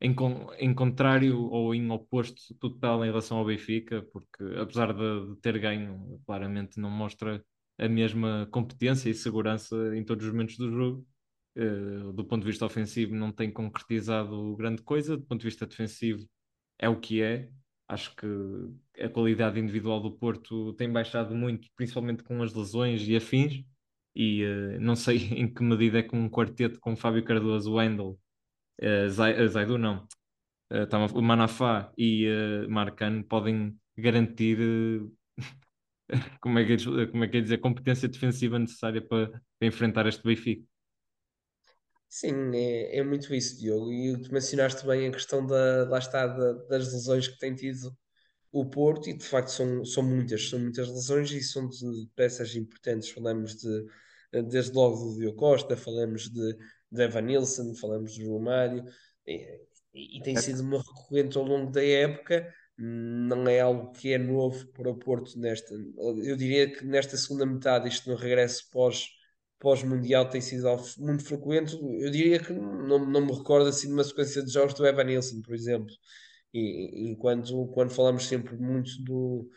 em, 0.00 0.14
em 0.58 0.74
contrário 0.74 1.40
ou 1.40 1.74
em 1.74 1.90
oposto 1.90 2.54
total 2.60 3.04
em 3.04 3.08
relação 3.08 3.38
ao 3.38 3.44
Benfica, 3.44 4.02
porque 4.12 4.44
apesar 4.60 4.92
de, 4.92 5.34
de 5.34 5.40
ter 5.40 5.58
ganho, 5.58 6.20
claramente 6.26 6.78
não 6.78 6.90
mostra 6.90 7.44
a 7.78 7.88
mesma 7.88 8.48
competência 8.50 9.08
e 9.10 9.14
segurança 9.14 9.96
em 9.96 10.04
todos 10.04 10.26
os 10.26 10.32
momentos 10.32 10.56
do 10.56 10.70
jogo. 10.70 11.06
Uh, 11.56 12.12
do 12.12 12.24
ponto 12.24 12.42
de 12.42 12.48
vista 12.48 12.66
ofensivo, 12.66 13.14
não 13.14 13.30
tem 13.30 13.48
concretizado 13.48 14.56
grande 14.56 14.82
coisa, 14.82 15.16
do 15.16 15.22
ponto 15.22 15.40
de 15.40 15.46
vista 15.46 15.64
defensivo, 15.64 16.28
é 16.84 16.88
o 16.88 17.00
que 17.00 17.22
é. 17.22 17.48
Acho 17.88 18.14
que 18.16 18.26
a 19.02 19.08
qualidade 19.08 19.58
individual 19.58 20.00
do 20.00 20.12
Porto 20.12 20.72
tem 20.74 20.90
baixado 20.90 21.34
muito, 21.34 21.68
principalmente 21.76 22.22
com 22.22 22.42
as 22.42 22.54
lesões 22.54 23.06
e 23.08 23.16
afins. 23.16 23.64
E 24.14 24.44
uh, 24.44 24.80
não 24.80 24.94
sei 24.94 25.16
em 25.40 25.52
que 25.52 25.62
medida 25.62 25.98
é 25.98 26.02
que 26.02 26.14
um 26.14 26.28
quarteto 26.28 26.78
com 26.80 26.96
Fábio 26.96 27.24
Cardoso, 27.24 27.74
Wendel, 27.74 28.18
uh, 28.82 29.08
Zaidu, 29.48 29.78
não, 29.78 30.06
uh, 30.72 31.22
Manafá 31.22 31.92
e 31.96 32.26
uh, 32.28 32.70
Marcano 32.70 33.24
podem 33.24 33.76
garantir 33.96 34.58
como 36.40 36.58
é 36.58 36.64
que 36.64 36.74
é, 36.74 37.06
como 37.06 37.24
é 37.24 37.28
que 37.28 37.36
é 37.38 37.40
dizer, 37.40 37.58
competência 37.58 38.08
defensiva 38.08 38.58
necessária 38.58 39.00
para, 39.00 39.30
para 39.30 39.68
enfrentar 39.68 40.06
este 40.06 40.22
Benfica. 40.22 40.66
Sim, 42.14 42.54
é, 42.54 42.98
é 42.98 43.02
muito 43.02 43.34
isso, 43.34 43.58
Diogo. 43.58 43.92
E 43.92 44.16
tu 44.22 44.32
mencionaste 44.32 44.86
bem 44.86 45.08
a 45.08 45.10
questão 45.10 45.44
da, 45.44 45.84
lá 45.88 45.98
está, 45.98 46.28
da, 46.28 46.52
das 46.68 46.92
lesões 46.92 47.26
que 47.26 47.36
tem 47.38 47.56
tido 47.56 47.90
o 48.52 48.64
Porto, 48.64 49.10
e 49.10 49.14
de 49.14 49.24
facto 49.24 49.48
são, 49.48 49.84
são 49.84 50.04
muitas, 50.04 50.48
são 50.48 50.60
muitas 50.60 50.88
lesões 50.88 51.32
e 51.32 51.42
são 51.42 51.68
de 51.68 52.08
peças 52.14 52.54
importantes. 52.54 53.10
Falamos 53.10 53.56
de, 53.56 53.86
desde 54.44 54.72
logo 54.72 54.96
do 54.96 55.18
Diogo 55.18 55.36
Costa, 55.36 55.76
falamos 55.76 56.30
de, 56.30 56.56
de 56.92 57.02
Evan 57.02 57.22
Nilsson, 57.22 57.74
falamos 57.74 58.16
do 58.16 58.30
Romário, 58.30 58.84
e, 59.26 59.60
e 59.92 60.22
tem 60.22 60.36
sido 60.36 60.60
uma 60.62 60.78
recorrente 60.78 61.36
ao 61.36 61.44
longo 61.44 61.72
da 61.72 61.84
época 61.84 62.48
não 62.76 63.46
é 63.48 63.60
algo 63.60 63.92
que 63.92 64.12
é 64.12 64.18
novo 64.18 64.66
para 64.72 64.90
o 64.90 64.98
Porto 64.98 65.38
nesta. 65.38 65.74
Eu 65.96 66.36
diria 66.36 66.70
que 66.72 66.84
nesta 66.84 67.16
segunda 67.16 67.46
metade, 67.46 67.88
isto 67.88 68.10
no 68.10 68.16
regresso 68.16 68.68
pós, 68.72 69.08
pós-mundial 69.64 70.28
tem 70.28 70.42
sido 70.42 70.68
muito 70.98 71.24
frequente. 71.24 71.74
Eu 71.74 72.10
diria 72.10 72.38
que 72.38 72.52
não, 72.52 72.98
não 72.98 73.22
me 73.22 73.32
recordo 73.32 73.66
assim 73.66 73.88
de 73.88 73.94
uma 73.94 74.04
sequência 74.04 74.42
de 74.44 74.52
jogos 74.52 74.74
do 74.74 74.86
Evan 74.86 75.04
Nilsson, 75.04 75.40
por 75.40 75.54
exemplo. 75.54 75.90
E, 76.52 77.12
e 77.12 77.16
quando, 77.16 77.66
quando 77.68 77.90
falamos 77.90 78.26
sempre 78.28 78.56
muito 78.58 79.02
do, 79.02 79.48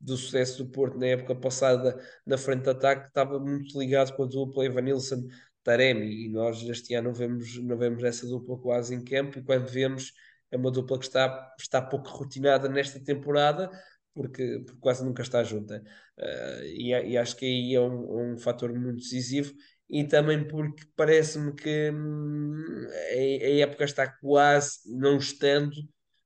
do 0.00 0.16
sucesso 0.16 0.64
do 0.64 0.70
Porto 0.70 0.98
na 0.98 1.06
época 1.06 1.36
passada 1.36 1.96
na 2.26 2.36
frente 2.36 2.64
de 2.64 2.70
ataque, 2.70 3.06
estava 3.06 3.38
muito 3.38 3.78
ligado 3.78 4.14
com 4.16 4.24
a 4.24 4.26
dupla 4.26 4.64
Evan 4.64 4.82
Nilsson 4.82 5.28
Taremi. 5.62 6.26
E 6.26 6.28
nós 6.28 6.60
este 6.64 6.94
ano 6.94 7.10
não 7.10 7.14
vemos, 7.14 7.56
não 7.62 7.78
vemos 7.78 8.02
essa 8.02 8.26
dupla 8.26 8.58
quase 8.58 8.92
em 8.96 9.04
campo. 9.04 9.38
E 9.38 9.44
quando 9.44 9.68
vemos 9.68 10.12
é 10.50 10.56
uma 10.56 10.72
dupla 10.72 10.98
que 10.98 11.04
está, 11.04 11.54
está 11.56 11.80
pouco 11.80 12.08
rotinada 12.08 12.68
nesta 12.68 12.98
temporada, 12.98 13.70
porque, 14.14 14.62
porque 14.64 14.80
quase 14.80 15.04
nunca 15.04 15.22
está 15.22 15.42
junta. 15.42 15.82
Uh, 16.18 16.62
e, 16.64 16.90
e, 16.90 17.18
acho 17.18 17.36
que 17.36 17.46
aí 17.46 17.74
é 17.74 17.80
um, 17.80 18.32
um 18.34 18.38
fator 18.38 18.72
muito 18.72 18.98
decisivo. 18.98 19.52
E 19.88 20.04
também 20.04 20.46
porque 20.46 20.84
parece-me 20.96 21.54
que 21.54 21.90
hum, 21.90 22.86
a, 22.88 23.44
a, 23.46 23.50
época 23.60 23.84
está 23.84 24.08
quase, 24.08 24.78
não 24.86 25.18
estando, 25.18 25.72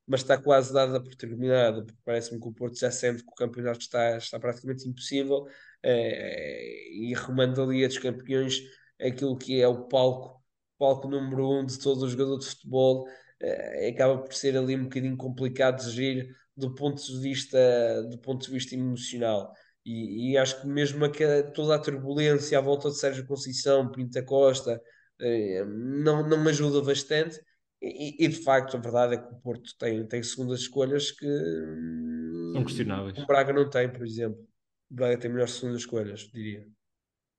mas 0.06 0.20
está 0.20 0.38
quase 0.38 0.72
dada 0.72 1.02
por 1.02 1.14
terminada, 1.16 1.84
porque 1.84 2.00
parece-me 2.04 2.40
que 2.40 2.48
o 2.48 2.52
Porto 2.52 2.78
já 2.78 2.90
sente 2.90 3.24
que 3.24 3.30
o 3.30 3.34
campeonato 3.34 3.80
está, 3.80 4.16
está 4.16 4.38
praticamente 4.38 4.88
impossível, 4.88 5.42
uh, 5.42 5.48
e 5.84 7.12
remando 7.16 7.62
a 7.62 7.66
Liga 7.66 7.88
dos 7.88 7.98
Campeões, 7.98 8.60
aquilo 9.00 9.36
que 9.36 9.60
é 9.60 9.66
o 9.66 9.88
palco, 9.88 10.40
palco 10.78 11.08
número 11.08 11.50
um 11.50 11.66
de 11.66 11.78
todo 11.78 12.02
o 12.02 12.08
jogador 12.08 12.38
de 12.38 12.46
futebol, 12.46 13.08
uh, 13.08 13.88
acaba 13.88 14.18
por 14.18 14.32
ser 14.32 14.56
ali 14.56 14.76
um 14.76 14.84
bocadinho 14.84 15.16
complicado 15.16 15.84
de 15.84 15.90
gerir 15.90 16.36
do 16.56 16.74
ponto 16.74 17.02
de 17.02 17.18
vista, 17.20 18.02
do 18.10 18.18
ponto 18.18 18.46
de 18.46 18.52
vista 18.52 18.74
emocional. 18.74 19.52
E, 19.84 20.32
e 20.32 20.38
acho 20.38 20.60
que 20.60 20.66
mesmo 20.66 21.04
aquela, 21.04 21.42
toda 21.42 21.74
a 21.74 21.78
turbulência 21.78 22.58
à 22.58 22.60
volta 22.60 22.88
de 22.88 22.98
Sérgio 22.98 23.26
Conceição, 23.26 23.90
Pinta 23.90 24.22
Costa, 24.22 24.80
uh, 25.20 25.64
não, 25.66 26.28
não 26.28 26.42
me 26.42 26.50
ajuda 26.50 26.82
bastante. 26.82 27.40
E, 27.80 28.24
e, 28.24 28.28
de 28.28 28.42
facto, 28.42 28.76
a 28.76 28.80
verdade 28.80 29.14
é 29.14 29.18
que 29.18 29.32
o 29.32 29.38
Porto 29.40 29.70
tem, 29.78 30.06
tem 30.06 30.22
segundas 30.22 30.60
escolhas 30.60 31.10
que 31.10 31.26
são 32.52 32.64
questionáveis. 32.64 33.18
O 33.18 33.26
Braga 33.26 33.52
não 33.52 33.68
tem, 33.68 33.88
por 33.88 34.04
exemplo. 34.04 34.40
O 34.90 34.94
Braga 34.94 35.18
tem 35.18 35.30
melhores 35.30 35.54
segundas 35.54 35.82
escolhas, 35.82 36.20
diria. 36.32 36.66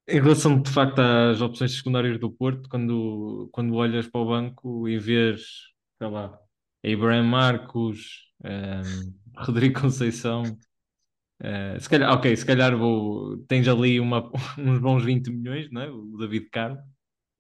Em 0.08 0.22
relação 0.22 0.62
de 0.62 0.70
facto 0.72 1.00
às 1.00 1.42
opções 1.42 1.76
secundárias 1.76 2.18
do 2.20 2.32
Porto, 2.32 2.70
quando, 2.70 3.50
quando 3.52 3.74
olhas 3.74 4.08
para 4.08 4.22
o 4.22 4.28
banco 4.28 4.88
e 4.88 4.98
vês 4.98 5.42
sei 5.98 6.08
lá, 6.08 6.40
Abraham 6.86 7.24
Marcos, 7.24 8.27
um, 8.44 9.14
Rodrigo 9.38 9.82
Conceição. 9.82 10.44
Uh, 11.42 11.80
se 11.80 11.88
calhar, 11.88 12.12
ok, 12.14 12.36
se 12.36 12.46
calhar 12.46 12.76
vou, 12.76 13.38
tens 13.48 13.68
ali 13.68 14.00
uma, 14.00 14.32
uns 14.58 14.80
bons 14.80 15.04
20 15.04 15.30
milhões, 15.30 15.70
não 15.72 15.82
é? 15.82 15.92
o 15.92 16.18
David 16.18 16.50
Carmo, 16.50 16.82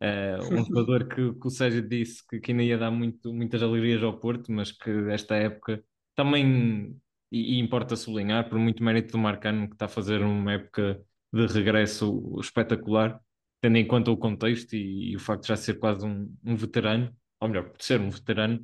uh, 0.02 0.54
um 0.54 0.64
jogador 0.66 1.08
que, 1.08 1.34
que, 1.34 1.48
o 1.48 1.50
Sérgio 1.50 1.82
disse 1.82 2.26
que, 2.28 2.40
que 2.40 2.52
ainda 2.52 2.64
ia 2.64 2.78
dar 2.78 2.92
muito, 2.92 3.34
muitas 3.34 3.62
alegrias 3.64 4.04
ao 4.04 4.20
Porto, 4.20 4.52
mas 4.52 4.72
que 4.72 4.92
esta 5.10 5.36
época 5.36 5.84
também, 6.16 6.96
e, 7.32 7.58
e 7.58 7.60
importa 7.60 7.96
sublinhar, 7.96 8.48
por 8.48 8.60
muito 8.60 8.84
mérito 8.84 9.14
do 9.14 9.18
Marcano, 9.18 9.68
que 9.68 9.74
está 9.74 9.86
a 9.86 9.90
fazer 9.90 10.22
uma 10.22 10.54
época 10.54 11.02
de 11.34 11.46
regresso 11.48 12.40
espetacular, 12.40 13.20
tendo 13.62 13.78
em 13.78 13.88
conta 13.88 14.12
o 14.12 14.18
contexto 14.18 14.74
e, 14.76 15.12
e 15.12 15.16
o 15.16 15.20
facto 15.20 15.44
de 15.44 15.48
já 15.50 15.56
ser 15.56 15.80
quase 15.80 16.06
um, 16.06 16.32
um 16.46 16.56
veterano, 16.56 17.12
ou 17.40 17.48
melhor, 17.50 17.70
por 17.70 17.82
ser 17.82 18.00
um 18.00 18.10
veterano, 18.10 18.64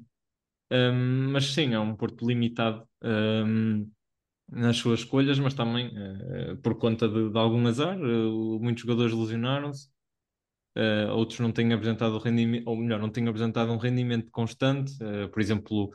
um, 0.71 1.32
mas 1.32 1.54
sim, 1.54 1.73
é 1.73 1.80
um 1.80 1.95
Porto 1.95 2.26
limitado 2.28 2.88
um, 3.04 3.89
nas 4.52 4.78
suas 4.78 4.99
escolhas, 4.99 5.39
mas 5.39 5.54
também 5.54 5.88
uh, 5.88 6.58
por 6.58 6.76
conta 6.76 7.08
de, 7.08 7.30
de, 7.30 7.38
algum 7.38 7.65
azar. 7.67 7.97
Uh, 7.99 8.60
muitos 8.60 8.82
jogadores 8.84 9.13
lesionaram-se, 9.13 9.88
uh, 10.78 11.12
outros 11.13 11.39
não 11.39 11.52
têm 11.52 11.73
apresentado 11.73 12.17
rendimento, 12.19 12.67
ou 12.67 12.76
melhor, 12.76 12.99
não 12.99 13.10
têm 13.10 13.28
apresentado 13.28 13.71
um 13.71 13.78
rendimento 13.78 14.32
constante. 14.32 14.93
por 15.32 15.41
exemplo, 15.41 15.91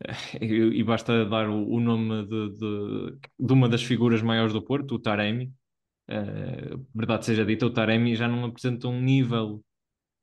e 0.40 0.82
basta 0.82 1.24
dar 1.26 1.48
o, 1.48 1.68
o 1.68 1.80
nome 1.80 2.26
de, 2.26 2.50
de, 2.58 3.18
de, 3.38 3.52
uma 3.52 3.68
das 3.68 3.82
figuras 3.82 4.22
maiores 4.22 4.52
do 4.52 4.62
Porto, 4.62 4.94
o 4.94 4.98
Taremi. 4.98 5.52
verdade 6.94 7.24
seja 7.26 7.44
dita, 7.44 7.66
o 7.66 7.70
Taremi 7.70 8.16
já 8.16 8.28
não 8.28 8.44
apresenta 8.44 8.88
um 8.88 9.00
nível 9.00 9.62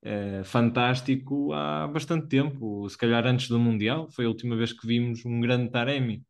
é, 0.02 0.44
fantástico 0.44 1.54
há 1.54 1.88
bastante 1.88 2.28
tempo, 2.28 2.88
se 2.90 2.98
calhar 2.98 3.26
antes 3.28 3.50
do 3.50 3.60
Mundial, 3.60 4.10
foi 4.12 4.26
a 4.26 4.30
última 4.30 4.56
vez 4.56 4.74
que 4.74 4.88
vimos 4.88 5.26
um 5.26 5.40
grande 5.42 5.72
Taremi. 5.72 6.24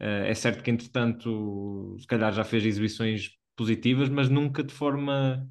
É, 0.00 0.30
é 0.30 0.34
certo 0.34 0.62
que, 0.64 0.70
entretanto, 0.70 1.96
se 2.00 2.06
calhar 2.06 2.32
já 2.32 2.44
fez 2.44 2.64
exibições 2.64 3.30
positivas, 3.56 4.08
mas 4.08 4.28
nunca 4.28 4.62
de 4.64 4.72
forma 4.74 5.48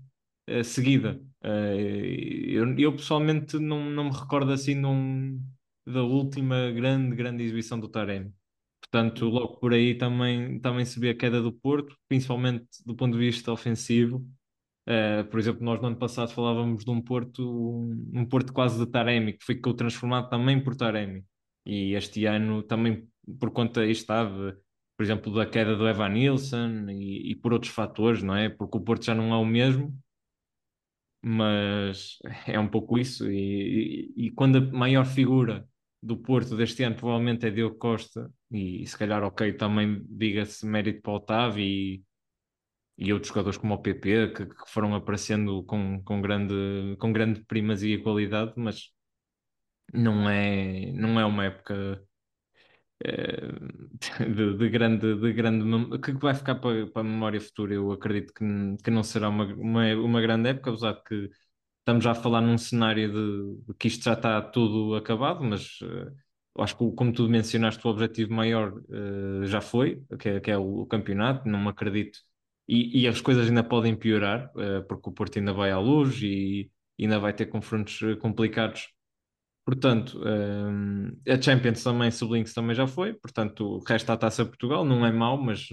é, 0.47 0.63
seguida. 0.63 1.21
Eu, 1.41 2.77
eu, 2.77 2.91
pessoalmente 2.95 3.57
não, 3.59 3.89
não 3.89 4.05
me 4.05 4.11
recordo 4.11 4.51
assim 4.51 4.75
num, 4.75 5.41
da 5.85 6.03
última 6.03 6.71
grande, 6.71 7.15
grande 7.15 7.43
exibição 7.43 7.79
do 7.79 7.87
Taremi. 7.89 8.33
Portanto, 8.81 9.25
logo 9.25 9.57
por 9.57 9.73
aí 9.73 9.95
também, 9.97 10.59
também 10.59 10.85
se 10.85 10.99
vê 10.99 11.09
a 11.11 11.15
queda 11.17 11.41
do 11.41 11.51
Porto, 11.53 11.95
principalmente 12.07 12.67
do 12.85 12.95
ponto 12.95 13.13
de 13.13 13.19
vista 13.19 13.51
ofensivo. 13.51 14.25
Uh, 14.89 15.23
por 15.29 15.39
exemplo, 15.39 15.63
nós 15.63 15.79
no 15.79 15.87
ano 15.87 15.97
passado 15.97 16.31
falávamos 16.31 16.83
de 16.83 16.89
um 16.89 16.99
Porto, 16.99 17.47
um, 18.11 18.25
Porto 18.25 18.51
quase 18.51 18.83
de 18.83 18.91
Taremi, 18.91 19.33
que 19.33 19.45
ficou 19.45 19.71
transformado 19.75 20.29
também 20.29 20.63
por 20.63 20.75
Taremi. 20.75 21.23
E 21.63 21.93
este 21.93 22.25
ano 22.25 22.63
também, 22.63 23.07
por 23.39 23.51
conta, 23.51 23.85
estava, 23.85 24.57
por 24.97 25.03
exemplo, 25.03 25.31
da 25.31 25.45
queda 25.45 25.75
do 25.75 25.87
Evan 25.87 26.09
Nilsson 26.09 26.87
e, 26.89 27.31
e 27.31 27.35
por 27.35 27.53
outros 27.53 27.71
fatores, 27.71 28.23
não 28.23 28.35
é? 28.35 28.49
Porque 28.49 28.77
o 28.79 28.81
Porto 28.81 29.05
já 29.05 29.13
não 29.13 29.31
é 29.31 29.37
o 29.37 29.45
mesmo, 29.45 29.95
mas 31.23 32.17
é 32.47 32.59
um 32.59 32.67
pouco 32.67 32.97
isso. 32.97 33.29
E, 33.29 34.11
e, 34.15 34.25
e, 34.27 34.31
quando 34.31 34.57
a 34.57 34.61
maior 34.61 35.05
figura 35.05 35.67
do 36.01 36.17
Porto 36.17 36.55
deste 36.57 36.81
ano 36.83 36.95
provavelmente 36.95 37.45
é 37.45 37.51
Diogo 37.51 37.77
Costa, 37.77 38.31
e, 38.51 38.85
se 38.87 38.97
calhar, 38.97 39.23
ok, 39.23 39.53
também 39.53 40.03
diga-se 40.09 40.65
mérito 40.65 41.01
para 41.03 41.11
o 41.11 41.15
Otávio 41.17 42.03
e, 42.99 43.13
outros 43.13 43.29
jogadores 43.29 43.57
como 43.57 43.73
o 43.75 43.81
PP 43.81 44.33
que, 44.33 44.45
que, 44.47 44.69
foram 44.71 44.93
aparecendo 44.95 45.63
com, 45.63 46.01
com, 46.03 46.21
grande, 46.21 46.95
com 46.99 47.11
grande 47.13 47.41
primazia 47.45 47.95
e 47.95 48.03
qualidade, 48.03 48.53
mas 48.57 48.91
não 49.93 50.29
é, 50.29 50.91
não 50.93 51.19
é 51.19 51.25
uma 51.25 51.45
época 51.45 52.03
eh, 53.03 53.47
de, 54.35 54.57
de, 54.57 54.69
grande, 54.69 55.15
de 55.15 55.33
grande 55.33 55.99
que 55.99 56.11
vai 56.13 56.33
ficar 56.33 56.55
para, 56.55 56.87
para 56.87 57.01
a 57.01 57.03
memória 57.03 57.39
futura. 57.41 57.73
Eu 57.73 57.91
acredito 57.91 58.33
que, 58.33 58.45
que 58.83 58.91
não 58.91 59.03
será 59.03 59.29
uma, 59.29 59.45
uma, 59.45 59.95
uma 59.95 60.21
grande 60.21 60.49
época, 60.49 60.71
apesar 60.71 60.93
de 60.93 61.03
que 61.03 61.29
estamos 61.79 62.03
já 62.03 62.11
a 62.11 62.15
falar 62.15 62.41
num 62.41 62.57
cenário 62.57 63.11
de, 63.11 63.65
de 63.67 63.73
que 63.75 63.87
isto 63.87 64.03
já 64.03 64.13
está 64.13 64.41
tudo 64.41 64.95
acabado, 64.95 65.43
mas 65.43 65.79
uh, 65.81 66.13
acho 66.61 66.77
que, 66.77 66.91
como 66.95 67.13
tu 67.13 67.27
mencionaste, 67.29 67.85
o 67.85 67.89
objetivo 67.91 68.33
maior 68.33 68.73
uh, 68.73 69.45
já 69.45 69.61
foi, 69.61 70.03
que 70.19 70.29
é, 70.29 70.39
que 70.39 70.51
é 70.51 70.57
o, 70.57 70.81
o, 70.81 70.85
campeonato. 70.87 71.47
Não 71.47 71.59
me 71.59 71.69
acredito. 71.69 72.19
E, 72.69 73.01
e 73.01 73.07
as 73.07 73.19
coisas 73.19 73.47
ainda 73.47 73.63
podem 73.63 73.95
piorar, 73.95 74.51
uh, 74.55 74.83
porque 74.87 75.09
o 75.09 75.11
Porto 75.11 75.39
ainda 75.39 75.51
vai 75.51 75.71
à 75.71 75.79
luz 75.79 76.21
e 76.21 76.69
ainda 76.99 77.17
vai 77.17 77.33
ter 77.33 77.47
confrontos 77.47 77.99
complicados. 78.21 78.89
Portanto, 79.69 80.19
um, 80.25 81.15
a 81.27 81.39
Champions 81.39 81.83
também, 81.83 82.09
sublinho 82.09 82.51
também 82.53 82.75
já 82.75 82.87
foi, 82.87 83.13
portanto, 83.13 83.77
resta 83.87 84.13
a 84.13 84.17
Taça 84.17 84.43
Portugal, 84.43 84.83
não 84.83 85.05
é 85.05 85.11
mau, 85.11 85.37
mas 85.37 85.67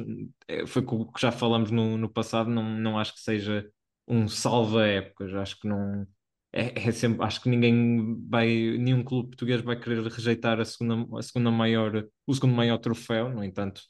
eh, 0.48 0.66
foi 0.66 0.82
o 0.86 1.10
que 1.10 1.20
já 1.20 1.32
falamos 1.32 1.70
no, 1.70 1.96
no 1.96 2.08
passado, 2.08 2.50
não, 2.50 2.62
não 2.62 2.98
acho 2.98 3.14
que 3.14 3.20
seja 3.20 3.66
um 4.06 4.28
salva-épocas, 4.28 5.34
acho 5.34 5.58
que 5.58 5.66
não. 5.66 6.06
É, 6.52 6.88
é, 6.88 6.92
sempre, 6.92 7.24
acho 7.24 7.40
que 7.42 7.48
ninguém 7.48 8.22
vai, 8.28 8.48
nenhum 8.78 9.02
clube 9.02 9.30
português 9.30 9.62
vai 9.62 9.80
querer 9.80 10.02
rejeitar 10.06 10.60
a 10.60 10.64
segunda, 10.66 11.18
a 11.18 11.22
segunda 11.22 11.50
maior, 11.50 12.06
o 12.26 12.34
segundo 12.34 12.54
maior 12.54 12.78
troféu, 12.78 13.30
no 13.30 13.42
entanto, 13.42 13.80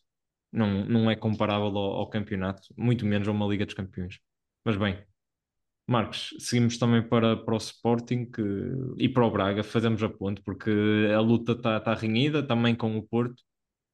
não, 0.56 0.84
não 0.86 1.10
é 1.10 1.14
comparável 1.14 1.66
ao, 1.66 1.96
ao 1.98 2.08
campeonato, 2.08 2.62
muito 2.76 3.04
menos 3.04 3.28
a 3.28 3.30
uma 3.30 3.46
Liga 3.46 3.66
dos 3.66 3.74
Campeões. 3.74 4.18
Mas 4.64 4.76
bem, 4.76 4.98
Marcos, 5.86 6.34
seguimos 6.38 6.78
também 6.78 7.02
para, 7.02 7.36
para 7.36 7.54
o 7.54 7.58
Sporting 7.58 8.24
que, 8.24 8.42
e 8.98 9.08
para 9.08 9.24
o 9.24 9.30
Braga, 9.30 9.62
fazemos 9.62 10.02
a 10.02 10.08
ponte, 10.08 10.40
porque 10.42 10.70
a 11.14 11.20
luta 11.20 11.52
está 11.52 11.78
tá 11.78 11.94
renhida 11.94 12.42
também 12.42 12.74
com 12.74 12.96
o 12.96 13.02
Porto 13.02 13.40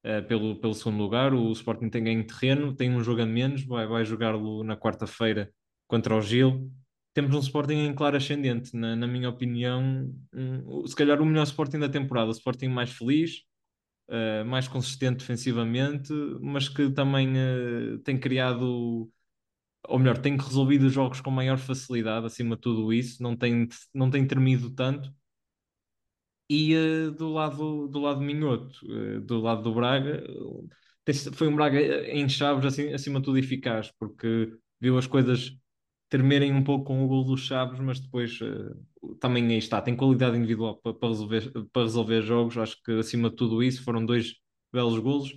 uh, 0.05 0.25
pelo, 0.27 0.55
pelo 0.59 0.73
segundo 0.73 0.97
lugar. 0.97 1.33
O 1.33 1.51
Sporting 1.51 1.89
tem 1.89 2.03
ganho 2.03 2.25
terreno, 2.25 2.73
tem 2.73 2.89
um 2.89 3.03
jogo 3.03 3.21
a 3.21 3.25
menos, 3.25 3.63
vai, 3.65 3.85
vai 3.85 4.05
jogá-lo 4.05 4.63
na 4.63 4.77
quarta-feira 4.77 5.51
contra 5.87 6.15
o 6.15 6.21
Gil. 6.21 6.71
Temos 7.13 7.35
um 7.35 7.39
Sporting 7.39 7.75
em 7.75 7.93
claro 7.93 8.17
ascendente, 8.17 8.75
na, 8.75 8.95
na 8.95 9.05
minha 9.05 9.29
opinião, 9.29 10.11
um, 10.33 10.87
se 10.87 10.95
calhar 10.95 11.21
o 11.21 11.25
melhor 11.25 11.43
Sporting 11.43 11.77
da 11.77 11.89
temporada, 11.89 12.29
o 12.29 12.31
Sporting 12.31 12.69
mais 12.69 12.89
feliz, 12.89 13.43
uh, 14.13 14.45
mais 14.45 14.67
consistente 14.67 15.17
defensivamente, 15.19 16.13
mas 16.41 16.69
que 16.69 16.89
também 16.91 17.33
uh, 17.35 17.99
tem 17.99 18.19
criado 18.19 19.11
ou 19.87 19.99
melhor, 19.99 20.17
tem 20.17 20.37
resolvido 20.37 20.85
os 20.87 20.93
jogos 20.93 21.21
com 21.21 21.29
maior 21.31 21.57
facilidade, 21.57 22.25
acima 22.25 22.55
de 22.55 22.61
tudo 22.61 22.93
isso, 22.93 23.21
não 23.21 23.35
tem, 23.35 23.67
não 23.93 24.09
tem 24.09 24.25
tremido 24.25 24.69
tanto. 24.71 25.13
E 26.49 26.75
uh, 26.75 27.11
do 27.11 27.29
lado 27.29 27.87
do 27.87 27.99
lado 27.99 28.21
minhoto, 28.21 28.79
uh, 28.85 29.21
do 29.21 29.39
lado 29.39 29.63
do 29.63 29.73
Braga, 29.73 30.23
uh, 30.29 30.69
foi 31.33 31.47
um 31.47 31.55
Braga 31.55 31.79
em 32.07 32.27
chaves 32.29 32.65
assim, 32.65 32.93
acima 32.93 33.19
de 33.19 33.25
tudo 33.25 33.37
eficaz, 33.37 33.91
porque 33.99 34.53
viu 34.79 34.97
as 34.97 35.07
coisas 35.07 35.57
tremerem 36.09 36.53
um 36.53 36.63
pouco 36.63 36.85
com 36.85 37.03
o 37.03 37.07
gol 37.07 37.25
dos 37.25 37.41
Chaves, 37.41 37.79
mas 37.79 37.99
depois 37.99 38.39
também 39.19 39.45
aí 39.47 39.57
está, 39.57 39.81
tem 39.81 39.95
qualidade 39.95 40.37
individual 40.37 40.77
para, 40.77 40.93
para, 40.93 41.09
resolver, 41.09 41.51
para 41.71 41.83
resolver 41.83 42.21
jogos. 42.21 42.57
Acho 42.57 42.81
que 42.83 42.91
acima 42.93 43.29
de 43.29 43.35
tudo 43.35 43.63
isso 43.63 43.83
foram 43.83 44.05
dois 44.05 44.35
belos 44.71 44.99
golos. 44.99 45.33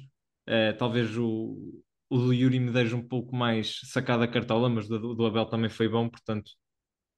talvez 0.78 1.16
o, 1.16 1.82
o 2.08 2.18
do 2.18 2.32
Yuri 2.32 2.60
Medeiros 2.60 2.92
um 2.92 3.06
pouco 3.06 3.34
mais 3.34 3.80
sacado 3.84 4.22
a 4.22 4.28
cartola, 4.28 4.68
mas 4.68 4.88
do, 4.88 5.14
do 5.14 5.26
Abel 5.26 5.46
também 5.46 5.70
foi 5.70 5.88
bom, 5.88 6.08
portanto, 6.08 6.50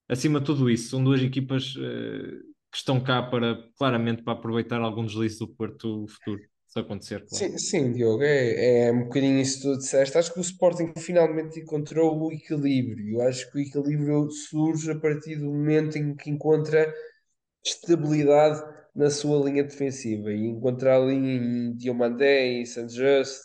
acima 0.09 0.41
de 0.41 0.47
tudo 0.47 0.71
isso, 0.71 0.91
são 0.91 1.05
duas 1.05 1.23
equipas 1.23 1.77
uh, 1.77 2.41
que 2.71 2.77
estão 2.77 3.01
cá 3.01 3.23
para, 3.23 3.63
claramente, 3.77 4.23
para 4.23 4.33
aproveitar 4.35 4.81
algum 4.81 5.05
deslize 5.05 5.39
do 5.39 5.49
Porto 5.49 6.07
futuro, 6.09 6.43
se 6.69 6.79
acontecer, 6.81 7.27
claro. 7.27 7.49
Sim, 7.51 7.59
sim, 7.59 7.93
Diogo, 7.93 8.23
é, 8.23 8.87
é 8.87 8.93
um 8.93 9.05
bocadinho 9.05 9.39
isso 9.41 9.59
que 9.59 9.63
tu 9.65 9.79
disseste. 9.79 10.17
Acho 10.17 10.33
que 10.33 10.39
o 10.39 10.43
Sporting 10.43 10.93
finalmente 10.97 11.61
encontrou 11.61 12.19
o 12.19 12.33
equilíbrio. 12.33 13.21
Acho 13.21 13.51
que 13.51 13.59
o 13.59 13.61
equilíbrio 13.61 14.31
surge 14.31 14.91
a 14.91 14.99
partir 14.99 15.37
do 15.37 15.47
momento 15.47 15.97
em 15.99 16.15
que 16.17 16.31
encontra 16.31 16.93
estabilidade 17.65 18.63
na 18.95 19.11
sua 19.11 19.45
linha 19.49 19.65
defensiva 19.65 20.33
e 20.33 20.47
encontrar 20.47 20.97
ali 21.01 21.15
em 21.15 21.77
Diomandé 21.77 22.63
e 22.63 22.67
Saint 22.67 22.91
Just 22.91 23.45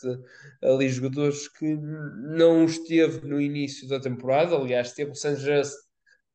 ali 0.62 0.88
jogadores 0.88 1.48
que 1.48 1.76
não 1.76 2.64
esteve 2.64 3.26
no 3.26 3.40
início 3.40 3.88
da 3.88 4.00
temporada, 4.00 4.56
aliás, 4.56 4.92
teve 4.92 5.12
o 5.12 5.14
Saint 5.14 5.38
Just, 5.38 5.74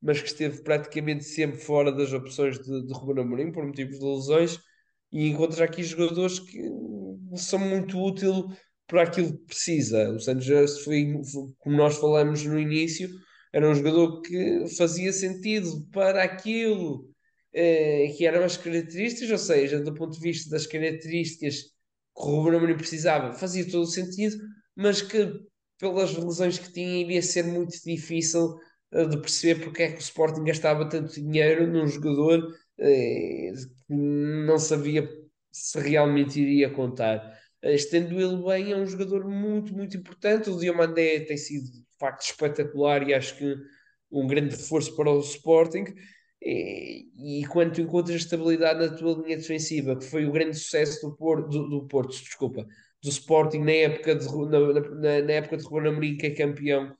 mas 0.01 0.21
que 0.21 0.27
esteve 0.29 0.61
praticamente 0.63 1.23
sempre 1.25 1.59
fora 1.59 1.91
das 1.91 2.13
opções 2.13 2.59
de, 2.59 2.85
de 2.85 2.93
Ruben 2.93 3.23
Amorim 3.23 3.51
por 3.51 3.65
motivos 3.65 3.99
de 3.99 4.05
lesões 4.05 4.59
e 5.11 5.27
encontrar 5.29 5.65
aqui 5.65 5.83
jogadores 5.83 6.39
que 6.39 6.61
são 7.35 7.59
muito 7.59 7.99
úteis 7.99 8.45
para 8.87 9.03
aquilo 9.03 9.37
que 9.37 9.45
precisa. 9.45 10.09
O 10.09 10.19
Just 10.19 10.83
foi, 10.83 11.13
como 11.59 11.77
nós 11.77 11.97
falamos 11.97 12.43
no 12.43 12.59
início, 12.59 13.09
era 13.53 13.69
um 13.69 13.75
jogador 13.75 14.21
que 14.21 14.67
fazia 14.77 15.11
sentido 15.13 15.87
para 15.91 16.23
aquilo 16.23 17.09
eh, 17.53 18.13
que 18.17 18.25
eram 18.25 18.43
as 18.43 18.57
características, 18.57 19.31
ou 19.31 19.37
seja, 19.37 19.79
do 19.79 19.93
ponto 19.93 20.13
de 20.13 20.21
vista 20.21 20.49
das 20.49 20.67
características 20.67 21.61
que 21.61 21.71
o 22.15 22.41
Ruben 22.43 22.75
precisava, 22.75 23.33
fazia 23.33 23.65
todo 23.69 23.83
o 23.83 23.87
sentido, 23.87 24.37
mas 24.75 25.01
que 25.01 25.31
pelas 25.79 26.15
lesões 26.15 26.59
que 26.59 26.71
tinha 26.73 27.01
iria 27.01 27.21
ser 27.21 27.43
muito 27.43 27.75
difícil 27.85 28.55
uh, 28.93 29.07
de 29.07 29.17
perceber 29.17 29.63
porque 29.63 29.83
é 29.83 29.91
que 29.91 29.99
o 29.99 30.01
Sporting 30.01 30.43
gastava 30.43 30.87
tanto 30.87 31.13
dinheiro 31.13 31.65
num 31.67 31.87
jogador 31.87 32.53
não 33.89 34.57
sabia 34.57 35.07
se 35.51 35.79
realmente 35.79 36.39
iria 36.39 36.69
contar. 36.69 37.17
Uh, 37.63 37.69
estendo 37.69 38.19
ele 38.19 38.43
bem, 38.43 38.71
é 38.71 38.77
um 38.77 38.85
jogador 38.85 39.27
muito, 39.27 39.73
muito 39.73 39.97
importante. 39.97 40.49
O 40.49 40.57
Diomandé 40.57 41.21
tem 41.21 41.37
sido 41.37 41.65
de 41.65 41.97
facto 41.99 42.21
espetacular 42.21 43.07
e 43.07 43.13
acho 43.13 43.37
que 43.37 43.55
um 44.11 44.27
grande 44.27 44.55
reforço 44.55 44.95
para 44.95 45.09
o 45.11 45.19
Sporting. 45.19 45.85
E, 46.41 47.41
e 47.41 47.45
quando 47.47 47.73
tu 47.73 47.81
encontras 47.81 48.15
estabilidade 48.15 48.79
na 48.79 48.95
tua 48.95 49.21
linha 49.21 49.35
defensiva, 49.35 49.97
que 49.97 50.05
foi 50.05 50.25
o 50.25 50.31
grande 50.31 50.57
sucesso 50.57 51.05
do 51.05 51.15
Porto, 51.15 51.49
do, 51.49 51.67
do 51.67 51.87
Porto 51.87 52.11
desculpa, 52.11 52.65
do 53.03 53.09
Sporting 53.09 53.59
na 53.59 53.71
época 53.71 54.15
de, 54.15 54.25
na, 54.25 54.59
na, 54.59 55.21
na 55.21 55.33
época 55.33 55.57
de 55.57 55.63
Ruben 55.63 55.91
Amorim, 55.91 56.17
que 56.17 56.27
é 56.27 56.31
campeão, 56.31 56.95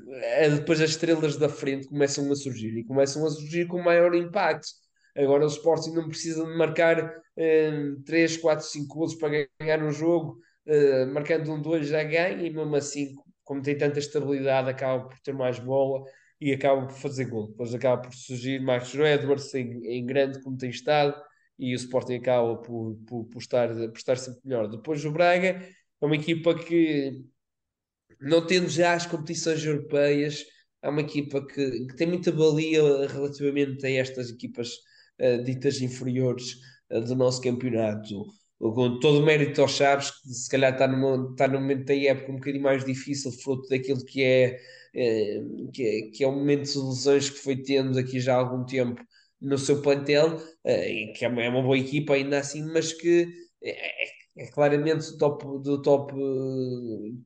uh, 0.00 0.56
depois 0.56 0.80
as 0.80 0.90
estrelas 0.90 1.36
da 1.36 1.48
frente 1.48 1.88
começam 1.88 2.30
a 2.30 2.36
surgir 2.36 2.76
e 2.76 2.84
começam 2.84 3.24
a 3.26 3.30
surgir 3.30 3.66
com 3.66 3.80
maior 3.82 4.14
impacto. 4.14 4.68
Agora 5.16 5.44
o 5.44 5.48
Sporting 5.48 5.92
não 5.92 6.08
precisa 6.08 6.44
de 6.44 6.56
marcar 6.56 7.04
uh, 7.06 8.02
3, 8.04 8.36
4, 8.38 8.66
5 8.66 8.94
gols 8.94 9.14
para 9.14 9.46
ganhar 9.60 9.82
um 9.82 9.90
jogo, 9.90 10.38
uh, 10.66 11.06
marcando 11.12 11.52
um 11.52 11.60
2 11.60 11.88
já 11.88 12.02
ganha 12.02 12.42
e 12.42 12.50
mesmo 12.50 12.74
assim, 12.76 13.14
como 13.44 13.62
tem 13.62 13.76
tanta 13.76 13.98
estabilidade, 13.98 14.70
acaba 14.70 15.04
por 15.08 15.18
ter 15.20 15.32
mais 15.32 15.58
bola 15.58 16.04
e 16.40 16.52
acaba 16.52 16.86
por 16.86 16.96
fazer 16.96 17.26
gol. 17.26 17.48
Depois 17.48 17.72
acaba 17.74 18.02
por 18.02 18.14
surgir 18.14 18.60
Marcos 18.60 18.94
Edwards 18.94 19.54
em, 19.54 19.86
em 19.86 20.04
grande 20.04 20.42
como 20.42 20.56
tem 20.56 20.70
estado 20.70 21.14
e 21.58 21.74
o 21.74 21.76
Sporting 21.76 22.16
acaba 22.16 22.56
por, 22.56 22.96
por, 23.06 23.24
por, 23.26 23.38
estar, 23.38 23.68
por 23.68 23.96
estar 23.96 24.16
sempre 24.16 24.40
melhor. 24.44 24.68
Depois 24.68 25.04
o 25.04 25.12
Braga 25.12 25.62
é 26.00 26.06
uma 26.06 26.16
equipa 26.16 26.54
que, 26.54 27.24
não 28.20 28.46
tendo 28.46 28.68
já 28.68 28.94
as 28.94 29.06
competições 29.06 29.64
europeias, 29.64 30.44
é 30.82 30.88
uma 30.88 31.00
equipa 31.00 31.44
que, 31.46 31.86
que 31.86 31.96
tem 31.96 32.06
muita 32.06 32.30
valia 32.30 33.06
relativamente 33.08 33.86
a 33.86 33.90
estas 33.90 34.30
equipas 34.30 34.70
uh, 35.20 35.42
ditas 35.44 35.80
inferiores 35.80 36.56
uh, 36.90 37.00
do 37.00 37.14
nosso 37.14 37.40
campeonato. 37.40 38.24
Com 38.58 38.98
todo 39.00 39.20
o 39.20 39.26
mérito 39.26 39.60
aos 39.60 39.72
Chaves, 39.72 40.10
que 40.10 40.28
se 40.28 40.48
calhar 40.48 40.72
está 40.72 40.86
numa, 40.86 41.30
está 41.30 41.48
num 41.48 41.60
momento 41.60 41.84
da 41.86 41.94
época 41.94 42.32
um 42.32 42.36
bocadinho 42.36 42.62
mais 42.62 42.84
difícil, 42.84 43.32
fruto 43.32 43.68
daquilo 43.68 44.04
que 44.04 44.22
é 44.22 44.58
eh, 44.94 45.40
que, 45.72 45.82
é, 45.82 46.10
que 46.10 46.24
é 46.24 46.26
o 46.28 46.32
momento 46.32 46.70
de 46.70 46.78
lesões 46.78 47.28
que 47.28 47.38
foi 47.38 47.56
tendo 47.56 47.98
aqui 47.98 48.20
já 48.20 48.34
há 48.34 48.38
algum 48.38 48.64
tempo 48.64 49.02
no 49.40 49.58
seu 49.58 49.82
plantel, 49.82 50.40
que 51.14 51.24
é 51.24 51.28
uma, 51.28 51.42
é 51.42 51.48
uma 51.48 51.62
boa 51.62 51.76
equipa 51.76 52.14
ainda 52.14 52.38
assim, 52.38 52.62
mas 52.72 52.92
que 52.92 53.28
é, 53.62 53.72
é 54.36 54.46
claramente 54.48 55.10
do 55.12 55.18
top, 55.18 55.44
do 55.62 55.82
top, 55.82 56.12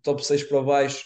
top 0.02 0.24
6 0.24 0.42
para 0.44 0.62
baixo 0.62 1.04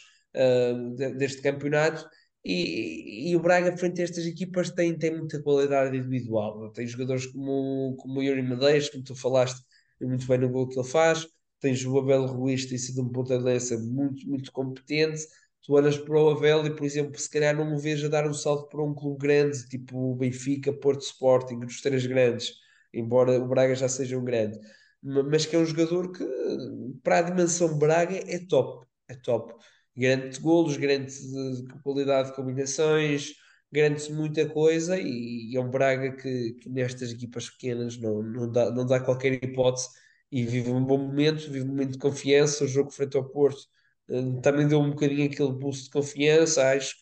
de- 0.96 1.14
deste 1.14 1.42
campeonato. 1.42 2.04
E, 2.44 3.30
e 3.30 3.36
o 3.36 3.40
Braga, 3.40 3.76
frente 3.76 4.00
a 4.00 4.04
estas 4.04 4.26
equipas, 4.26 4.70
tem, 4.70 4.96
tem 4.98 5.16
muita 5.16 5.40
qualidade 5.42 5.96
individual. 5.96 6.70
Tem 6.72 6.86
jogadores 6.86 7.26
como, 7.26 7.94
como 7.96 8.18
o 8.20 8.22
Yuri 8.22 8.42
Medeiros, 8.42 8.88
como 8.90 9.04
tu 9.04 9.14
falaste 9.14 9.60
muito 10.00 10.26
bem 10.26 10.38
no 10.38 10.48
gol 10.50 10.68
que 10.68 10.78
ele 10.78 10.88
faz. 10.88 11.26
Tens 11.60 11.84
o 11.84 11.96
Abel 11.98 12.26
Ruiz, 12.26 12.66
tem 12.66 12.76
sido 12.78 13.02
um 13.02 13.08
ponta 13.12 13.38
de 13.38 13.44
lança 13.44 13.78
muito, 13.78 14.28
muito 14.28 14.50
competente. 14.50 15.22
Tu 15.64 15.72
olhas 15.74 15.96
para 15.96 16.18
o 16.20 16.30
Abel 16.30 16.66
e, 16.66 16.74
por 16.74 16.84
exemplo, 16.84 17.16
se 17.20 17.30
calhar 17.30 17.54
não 17.56 17.72
o 17.74 17.78
vês 17.78 18.02
a 18.04 18.08
dar 18.08 18.26
um 18.28 18.34
salto 18.34 18.68
para 18.68 18.82
um 18.82 18.92
clube 18.92 19.18
grande, 19.20 19.68
tipo 19.68 19.96
o 19.96 20.16
Benfica, 20.16 20.72
Porto 20.72 21.02
Sporting, 21.02 21.60
dos 21.60 21.80
três 21.80 22.04
grandes, 22.04 22.52
embora 22.92 23.38
o 23.40 23.46
Braga 23.46 23.72
já 23.76 23.88
seja 23.88 24.18
um 24.18 24.24
grande 24.24 24.58
mas 25.02 25.46
que 25.46 25.56
é 25.56 25.58
um 25.58 25.66
jogador 25.66 26.12
que, 26.12 26.24
para 27.02 27.18
a 27.18 27.22
dimensão 27.22 27.76
Braga, 27.78 28.16
é 28.16 28.38
top. 28.46 28.86
É 29.08 29.14
top. 29.14 29.54
Garante 29.96 30.40
golos, 30.40 30.76
garante 30.76 31.12
de- 31.20 31.66
qualidade 31.82 32.30
de 32.30 32.36
combinações, 32.36 33.32
garante 33.70 34.10
muita 34.12 34.48
coisa 34.48 34.98
e, 34.98 35.54
é 35.56 35.60
um 35.60 35.70
Braga 35.70 36.12
que, 36.16 36.54
que 36.54 36.68
nestas 36.70 37.10
equipas 37.12 37.50
pequenas 37.50 37.96
não, 37.98 38.22
não 38.22 38.50
dá, 38.50 38.70
não 38.70 38.86
dá 38.86 39.00
qualquer 39.00 39.32
hipótese 39.44 39.88
e 40.30 40.44
vive 40.44 40.70
um 40.70 40.84
bom 40.84 40.98
momento, 40.98 41.40
vive 41.50 41.62
um 41.62 41.68
momento 41.68 41.92
de 41.92 41.98
confiança. 41.98 42.64
O 42.64 42.68
jogo 42.68 42.90
frente 42.90 43.16
ao 43.16 43.28
Porto 43.28 43.60
eh, 44.08 44.40
também 44.42 44.66
deu 44.68 44.80
um 44.80 44.90
bocadinho 44.90 45.26
aquele 45.30 45.52
boost 45.52 45.84
de 45.84 45.90
confiança, 45.90 46.70
acho. 46.70 46.94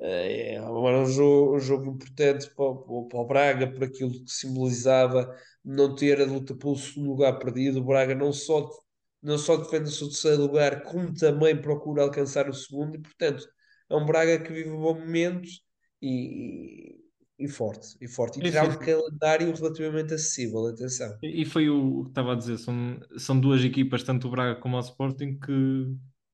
Eh, 0.00 0.54
É 0.54 0.58
agora 0.58 0.98
um 1.00 1.06
jogo, 1.06 1.56
um 1.56 1.60
jogo 1.60 1.90
importante 1.90 2.48
para, 2.54 2.64
o- 2.64 3.06
para 3.08 3.18
o 3.20 3.26
Braga, 3.26 3.66
por 3.72 3.84
aquilo 3.84 4.12
que 4.24 4.30
simbolizava 4.30 5.34
não 5.64 5.94
ter 5.94 6.20
a 6.20 6.24
luta 6.24 6.54
pelo 6.54 6.76
segundo 6.76 7.10
lugar 7.10 7.38
perdido. 7.38 7.80
O 7.80 7.84
Braga 7.84 8.14
não 8.14 8.32
só, 8.32 8.68
não 9.22 9.38
só 9.38 9.56
defende 9.56 9.88
o 9.88 9.92
seu 9.92 10.08
terceiro 10.08 10.42
lugar, 10.42 10.82
como 10.82 11.12
também 11.14 11.60
procura 11.60 12.02
alcançar 12.02 12.48
o 12.48 12.54
segundo, 12.54 12.96
e 12.96 13.00
portanto 13.00 13.46
é 13.90 13.96
um 13.96 14.06
Braga 14.06 14.38
que 14.40 14.52
vive 14.52 14.70
um 14.70 14.80
bom 14.80 14.94
momento 14.94 15.48
e, 16.00 16.96
e, 17.38 17.44
e 17.44 17.48
forte, 17.48 17.96
e 18.00 18.08
forte. 18.08 18.38
E 18.38 18.42
terá 18.42 18.64
um 18.64 18.78
calendário 18.78 19.52
relativamente 19.54 20.14
acessível, 20.14 20.66
atenção. 20.66 21.16
E 21.22 21.42
e 21.42 21.44
foi 21.44 21.68
o, 21.68 22.00
o 22.00 22.04
que 22.04 22.10
estava 22.10 22.32
a 22.32 22.36
dizer, 22.36 22.58
são, 22.58 23.00
são 23.16 23.38
duas 23.38 23.64
equipas, 23.64 24.02
tanto 24.02 24.28
o 24.28 24.30
Braga 24.30 24.60
como 24.60 24.76
o 24.76 24.80
Sporting, 24.80 25.38
que 25.38 25.86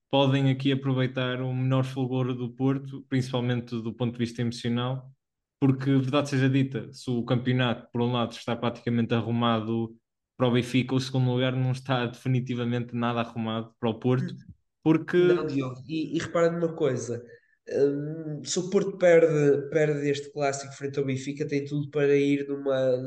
podem 0.09 0.49
aqui 0.49 0.71
aproveitar 0.71 1.41
o 1.41 1.53
menor 1.53 1.83
fulgor 1.83 2.33
do 2.33 2.49
Porto, 2.49 3.03
principalmente 3.09 3.75
do 3.81 3.93
ponto 3.93 4.13
de 4.13 4.19
vista 4.19 4.41
emocional, 4.41 5.11
porque, 5.59 5.91
verdade 5.91 6.29
seja 6.29 6.49
dita, 6.49 6.91
se 6.93 7.09
o 7.09 7.23
campeonato, 7.23 7.87
por 7.91 8.01
um 8.01 8.11
lado, 8.11 8.31
está 8.33 8.55
praticamente 8.55 9.13
arrumado 9.13 9.95
para 10.37 10.47
o 10.47 10.51
Benfica, 10.51 10.93
o 10.95 10.99
segundo 10.99 11.31
lugar 11.31 11.53
não 11.53 11.71
está 11.71 12.05
definitivamente 12.07 12.95
nada 12.95 13.21
arrumado 13.21 13.73
para 13.79 13.89
o 13.89 13.99
Porto, 13.99 14.35
porque 14.83 15.17
Não, 15.17 15.45
Diogo, 15.45 15.83
e, 15.87 16.15
e 16.15 16.19
repara 16.19 16.51
numa 16.51 16.73
coisa: 16.75 17.23
hum, 17.69 18.41
se 18.43 18.59
o 18.59 18.69
Porto 18.69 18.97
perde, 18.97 19.69
perde 19.69 20.09
este 20.09 20.31
clássico 20.31 20.73
frente 20.73 20.99
ao 20.99 21.05
Benfica, 21.05 21.47
tem 21.47 21.65
tudo 21.65 21.89
para 21.89 22.15
ir 22.15 22.47
numa, 22.47 22.97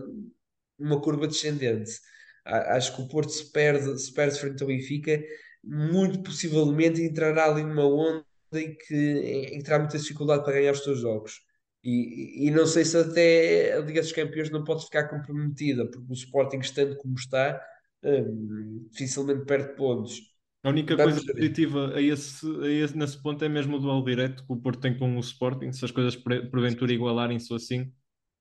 numa 0.79 1.01
curva 1.01 1.27
descendente. 1.27 1.93
Acho 2.45 2.97
que 2.97 3.03
o 3.03 3.09
Porto 3.09 3.31
se 3.31 3.53
perde, 3.53 3.99
se 3.99 4.13
perde 4.13 4.39
frente 4.39 4.63
ao 4.63 4.69
Benfica, 4.69 5.23
muito 5.63 6.23
possivelmente 6.23 7.03
entrará 7.03 7.47
ali 7.47 7.63
numa 7.63 7.85
onda 7.87 8.25
em 8.55 8.77
que, 8.77 8.95
em 9.53 9.59
que 9.59 9.63
terá 9.65 9.79
muita 9.79 9.99
dificuldade 9.99 10.43
para 10.43 10.55
ganhar 10.55 10.73
os 10.73 10.83
seus 10.83 11.01
jogos. 11.01 11.41
E, 11.83 12.47
e 12.47 12.51
não 12.51 12.67
sei 12.67 12.85
se 12.85 12.97
até 12.97 13.75
a 13.75 13.81
Liga 13.81 14.03
dos 14.03 14.13
Campeões 14.13 14.51
não 14.51 14.65
pode 14.65 14.85
ficar 14.85 15.09
comprometida, 15.09 15.87
porque 15.91 16.11
o 16.11 16.15
Sporting, 16.15 16.59
estando 16.59 16.97
como 16.97 17.15
está, 17.15 17.61
hum, 18.05 18.87
dificilmente 18.91 19.45
perde 19.47 19.75
pontos. 19.77 20.21
A 20.63 20.69
única 20.69 20.95
coisa 20.95 21.21
Vamos 21.21 21.25
ver. 21.25 21.33
positiva 21.33 21.95
a 21.95 22.03
esse, 22.03 22.47
a 22.63 22.69
esse, 22.69 22.97
nesse 22.97 23.23
ponto 23.23 23.43
é 23.43 23.49
mesmo 23.49 23.77
o 23.77 23.81
duelo 23.81 24.05
direto 24.05 24.45
que 24.45 24.53
o 24.53 24.57
Porto 24.57 24.81
tem 24.81 24.97
com 24.99 25.17
o 25.17 25.21
Sporting, 25.21 25.73
se 25.73 25.85
as 25.85 25.91
coisas 25.91 26.15
porventura 26.17 26.93
igualarem-se 26.93 27.55
assim, 27.55 27.91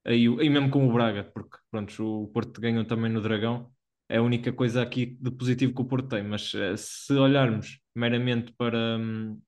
aí, 0.05 0.25
e 0.25 0.49
mesmo 0.49 0.69
com 0.69 0.87
o 0.87 0.91
Braga, 0.93 1.23
porque 1.23 1.57
pronto, 1.71 2.23
o 2.23 2.27
Porto 2.27 2.59
ganhou 2.59 2.83
também 2.85 3.09
no 3.11 3.21
Dragão, 3.21 3.71
é 4.09 4.17
a 4.17 4.21
única 4.21 4.51
coisa 4.51 4.81
aqui 4.81 5.17
de 5.21 5.31
positivo 5.31 5.73
que 5.73 5.81
o 5.81 5.85
Porto 5.85 6.09
tem, 6.09 6.23
mas 6.23 6.53
eh, 6.55 6.75
se 6.75 7.13
olharmos 7.13 7.79
meramente 7.95 8.51
para, 8.57 8.97
hum, 8.97 9.39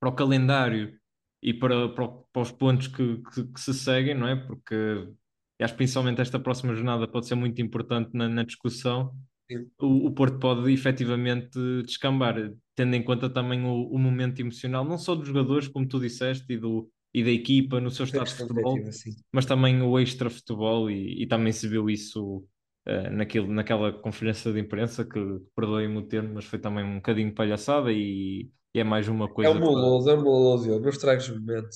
para 0.00 0.08
o 0.08 0.14
calendário 0.14 0.98
e 1.42 1.52
para, 1.52 1.88
para, 1.88 2.08
para 2.08 2.42
os 2.42 2.52
pontos 2.52 2.86
que, 2.86 3.18
que, 3.18 3.44
que 3.44 3.60
se 3.60 3.74
seguem, 3.74 4.14
não 4.14 4.28
é? 4.28 4.36
Porque 4.36 5.08
acho 5.60 5.74
que 5.74 5.78
principalmente 5.78 6.20
esta 6.20 6.38
próxima 6.38 6.74
jornada 6.74 7.08
pode 7.08 7.26
ser 7.26 7.34
muito 7.34 7.60
importante 7.60 8.10
na, 8.14 8.28
na 8.28 8.44
discussão. 8.44 9.12
O, 9.80 10.06
o 10.06 10.12
Porto 10.12 10.38
pode 10.38 10.72
efetivamente 10.72 11.58
descambar, 11.84 12.52
tendo 12.74 12.94
em 12.94 13.02
conta 13.02 13.28
também 13.28 13.64
o, 13.64 13.88
o 13.88 13.98
momento 13.98 14.40
emocional, 14.40 14.84
não 14.84 14.96
só 14.96 15.14
dos 15.14 15.26
jogadores, 15.26 15.68
como 15.68 15.86
tu 15.86 16.00
disseste, 16.00 16.52
e, 16.52 16.56
do, 16.56 16.88
e 17.12 17.22
da 17.22 17.30
equipa 17.30 17.80
no 17.80 17.90
seu 17.90 18.04
estado 18.04 18.26
de 18.26 18.34
futebol, 18.34 18.78
mas 19.30 19.44
também 19.44 19.82
o 19.82 19.98
extra-futebol, 19.98 20.90
e, 20.90 21.22
e 21.22 21.26
também 21.26 21.52
se 21.52 21.68
viu 21.68 21.90
isso 21.90 22.46
eh, 22.86 23.10
naquilo, 23.10 23.52
naquela 23.52 23.92
conferência 23.92 24.52
de 24.52 24.60
imprensa, 24.60 25.04
que 25.04 25.20
perdoem-me 25.54 25.98
o 25.98 26.02
termo, 26.02 26.34
mas 26.34 26.44
foi 26.46 26.58
também 26.58 26.84
um 26.84 26.96
bocadinho 26.96 27.34
palhaçada 27.34 27.92
e, 27.92 28.48
e 28.74 28.80
é 28.80 28.84
mais 28.84 29.08
uma 29.08 29.28
É 29.42 29.48
coisa 29.48 29.50
um 29.50 29.60
para. 29.60 29.74
boloso, 29.74 30.08
é 30.10 30.14
um 30.14 30.22
boloso, 30.22 30.64
Diogo, 30.64 30.80
não 30.82 30.88
estragues 30.90 31.28
o 31.28 31.34
momento. 31.38 31.68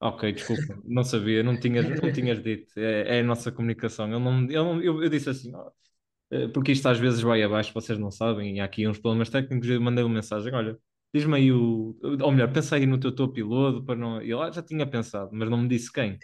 Ok, 0.00 0.32
desculpa, 0.32 0.80
não 0.84 1.04
sabia, 1.04 1.44
não 1.44 1.56
tinhas, 1.58 1.88
não 2.02 2.10
tinhas 2.10 2.42
dito, 2.42 2.72
é, 2.76 3.18
é 3.18 3.20
a 3.20 3.22
nossa 3.22 3.52
comunicação. 3.52 4.10
Eu, 4.10 4.18
não, 4.18 4.50
eu, 4.50 4.64
não- 4.64 4.82
eu, 4.82 5.02
eu 5.04 5.08
disse 5.08 5.30
assim, 5.30 5.54
"Oh, 5.54 5.70
eh, 6.30 6.48
porque 6.48 6.72
isto 6.72 6.88
às 6.88 6.98
vezes 6.98 7.20
vai 7.22 7.42
abaixo, 7.42 7.72
vocês 7.74 7.98
não 7.98 8.10
sabem, 8.10 8.56
e 8.56 8.60
há 8.60 8.64
aqui 8.66 8.88
uns 8.88 8.98
problemas 8.98 9.30
técnicos. 9.30 9.68
Eu 9.68 9.80
mandei 9.80 10.04
uma 10.04 10.14
mensagem: 10.16 10.54
olha, 10.54 10.78
diz-me 11.14 11.36
aí 11.36 11.52
o. 11.52 11.96
Ou 12.22 12.32
melhor, 12.32 12.52
pensa 12.52 12.76
aí 12.76 12.86
no 12.86 13.00
teu 13.00 13.14
teu 13.14 13.28
piloto 13.32 13.84
para 13.84 13.96
não. 13.96 14.22
E 14.22 14.26
ele 14.32 14.42
"Ah, 14.42 14.50
já 14.52 14.62
tinha 14.62 14.86
pensado, 14.86 15.30
mas 15.32 15.50
não 15.50 15.58
me 15.58 15.68
disse 15.68 15.92
quem. 15.92 16.22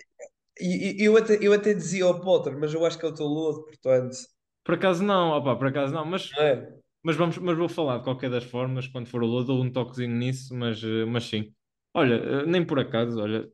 E, 0.60 0.96
eu 1.06 1.16
até, 1.16 1.38
eu 1.40 1.52
até 1.52 1.72
dizia 1.74 2.04
ao 2.04 2.20
Potter, 2.20 2.56
mas 2.58 2.72
eu 2.74 2.84
acho 2.84 2.98
que 2.98 3.04
é 3.06 3.08
o 3.08 3.14
teu 3.14 3.26
lodo, 3.26 3.64
portanto, 3.64 4.16
Por 4.64 4.74
acaso 4.74 5.02
não, 5.02 5.30
opá, 5.36 5.56
por 5.56 5.66
acaso 5.68 5.92
não, 5.92 6.04
mas, 6.04 6.36
não 6.36 6.42
é? 6.42 6.78
Mas, 7.08 7.16
vamos, 7.16 7.38
mas 7.38 7.56
vou 7.56 7.70
falar 7.70 7.96
de 7.96 8.04
qualquer 8.04 8.28
das 8.28 8.44
formas, 8.44 8.86
quando 8.86 9.06
for 9.06 9.22
o 9.22 9.26
Lodo, 9.26 9.46
dou 9.46 9.64
um 9.64 9.72
toquezinho 9.72 10.14
nisso, 10.14 10.54
mas, 10.54 10.84
eh, 10.84 11.06
mas 11.06 11.24
sim. 11.24 11.54
Olha, 11.94 12.16
eh, 12.16 12.44
nem 12.44 12.62
por 12.62 12.78
acaso, 12.78 13.18
olha, 13.18 13.48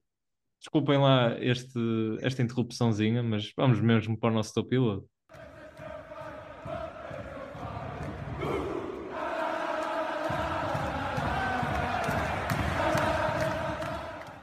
desculpem 0.59 0.99
lá 0.99 1.37
este, 1.38 1.79
esta 2.21 2.43
interrupçãozinha, 2.43 3.23
mas 3.23 3.53
vamos 3.57 3.81
mesmo 3.81 4.19
para 4.19 4.33
o 4.33 4.35
nosso 4.35 4.53
teu 4.55 4.64
piloto. 4.64 5.09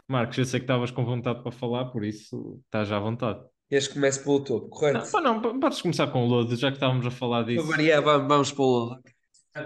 Marcos, 0.07 0.37
eu 0.37 0.45
sei 0.45 0.61
que 0.61 0.63
estavas 0.63 0.89
com 0.89 1.03
vontade 1.03 1.43
para 1.43 1.51
falar, 1.51 1.87
por 1.87 2.05
isso 2.05 2.61
estás 2.63 2.89
à 2.89 2.97
vontade. 2.97 3.41
Este 3.71 3.93
começa 3.93 4.21
pelo 4.21 4.43
topo, 4.43 4.67
correto? 4.69 5.09
Não, 5.21 5.39
não, 5.41 5.59
podes 5.59 5.81
começar 5.81 6.07
com 6.07 6.25
o 6.25 6.27
Lodo, 6.27 6.55
já 6.57 6.69
que 6.69 6.75
estávamos 6.75 7.05
a 7.05 7.11
falar 7.11 7.43
Para 7.43 7.53
disso. 7.53 7.67
variar, 7.67 8.03
vamos, 8.03 8.27
vamos 8.27 8.51
para, 8.51 8.63
o- 8.63 8.99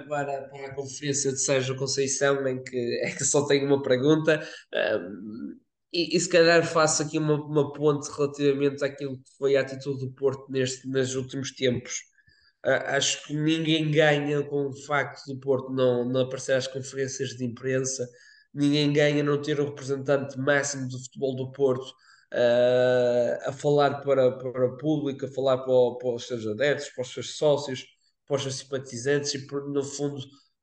para, 0.07 0.41
para 0.47 0.65
a 0.67 0.75
conferência 0.75 1.31
de 1.31 1.39
Sérgio 1.41 1.75
Conceição, 1.75 2.47
em 2.47 2.61
que, 2.63 2.77
é 3.03 3.11
que 3.11 3.23
só 3.25 3.45
tenho 3.47 3.65
uma 3.65 3.81
pergunta. 3.81 4.47
Ahm, 4.73 5.55
e, 5.91 6.15
e 6.15 6.19
se 6.19 6.29
calhar 6.29 6.63
faço 6.65 7.01
aqui 7.03 7.17
uma, 7.17 7.33
uma 7.35 7.73
ponte 7.73 8.07
relativamente 8.15 8.83
àquilo 8.83 9.17
que 9.17 9.37
foi 9.37 9.55
a 9.55 9.61
atitude 9.61 10.05
do 10.05 10.11
Porto 10.13 10.45
neste, 10.51 10.87
nos 10.87 11.15
últimos 11.15 11.51
tempos. 11.55 11.93
Ah, 12.63 12.97
acho 12.97 13.25
que 13.25 13.33
ninguém 13.35 13.91
ganha 13.91 14.43
com 14.43 14.67
o 14.67 14.75
facto 14.85 15.25
do 15.27 15.39
Porto 15.39 15.71
não, 15.71 16.03
não 16.07 16.21
aparecer 16.21 16.53
às 16.53 16.67
conferências 16.67 17.29
de 17.29 17.45
imprensa, 17.45 18.07
ninguém 18.53 18.91
ganha 18.91 19.23
não 19.23 19.41
ter 19.41 19.59
o 19.59 19.65
representante 19.65 20.37
máximo 20.37 20.87
do 20.89 20.99
futebol 20.99 21.35
do 21.35 21.51
Porto 21.51 21.93
ah, 22.31 23.49
a 23.49 23.53
falar 23.53 24.01
para, 24.01 24.31
para 24.37 24.65
o 24.65 24.77
público, 24.77 25.25
a 25.25 25.29
falar 25.29 25.57
para, 25.59 25.97
para 25.99 26.15
os 26.15 26.27
seus 26.27 26.45
adeptos, 26.47 26.89
para 26.89 27.01
os 27.03 27.13
seus 27.13 27.37
sócios, 27.37 27.85
para 28.27 28.35
os 28.37 28.41
seus 28.43 28.55
simpatizantes 28.55 29.33
e, 29.33 29.47
por- 29.47 29.69
no 29.69 29.83
fundo, 29.83 30.21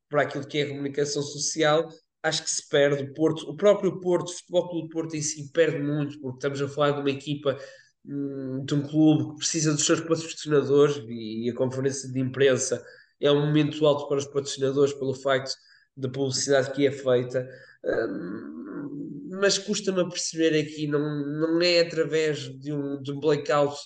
para 0.09 0.23
aquilo 0.23 0.47
que 0.47 0.59
é 0.59 0.63
a 0.63 0.69
comunicação 0.69 1.23
social. 1.23 1.89
Acho 2.23 2.43
que 2.45 2.51
se 2.51 2.69
perde 2.69 3.03
o 3.03 3.15
Porto, 3.15 3.51
o 3.51 3.57
próprio 3.57 4.01
Porto, 4.01 4.29
o 4.29 4.33
Futebol 4.33 4.69
Clube 4.69 4.89
do 4.89 4.93
Porto 4.93 5.17
em 5.17 5.23
si 5.23 5.51
perde 5.53 5.79
muito, 5.81 6.21
porque 6.21 6.37
estamos 6.39 6.63
a 6.63 6.69
falar 6.69 6.93
de 6.93 7.01
uma 7.01 7.11
equipa 7.11 7.59
hum, 8.05 8.65
de 8.65 8.75
um 8.75 8.83
clube 8.87 9.33
que 9.33 9.39
precisa 9.39 9.73
dos 9.73 9.85
seus 9.85 10.01
patrocinadores 10.01 11.03
e 11.09 11.51
a 11.51 11.55
conferência 11.55 12.11
de 12.11 12.21
imprensa 12.21 12.85
é 13.21 13.31
um 13.31 13.47
momento 13.47 13.85
alto 13.87 14.09
para 14.09 14.19
os 14.19 14.27
patrocinadores 14.27 14.93
pelo 14.95 15.15
facto 15.15 15.55
da 15.97 16.09
publicidade 16.09 16.73
que 16.73 16.87
é 16.87 16.91
feita. 16.93 17.49
Hum, 17.85 19.02
mas 19.41 19.59
custa-me 19.59 20.01
a 20.03 20.09
perceber 20.09 20.59
aqui, 20.61 20.87
não, 20.87 21.01
não 21.27 21.63
é 21.63 21.81
através 21.81 22.39
de 22.61 22.73
um, 22.73 23.01
de 23.03 23.13
um 23.13 23.21
blackout 23.21 23.77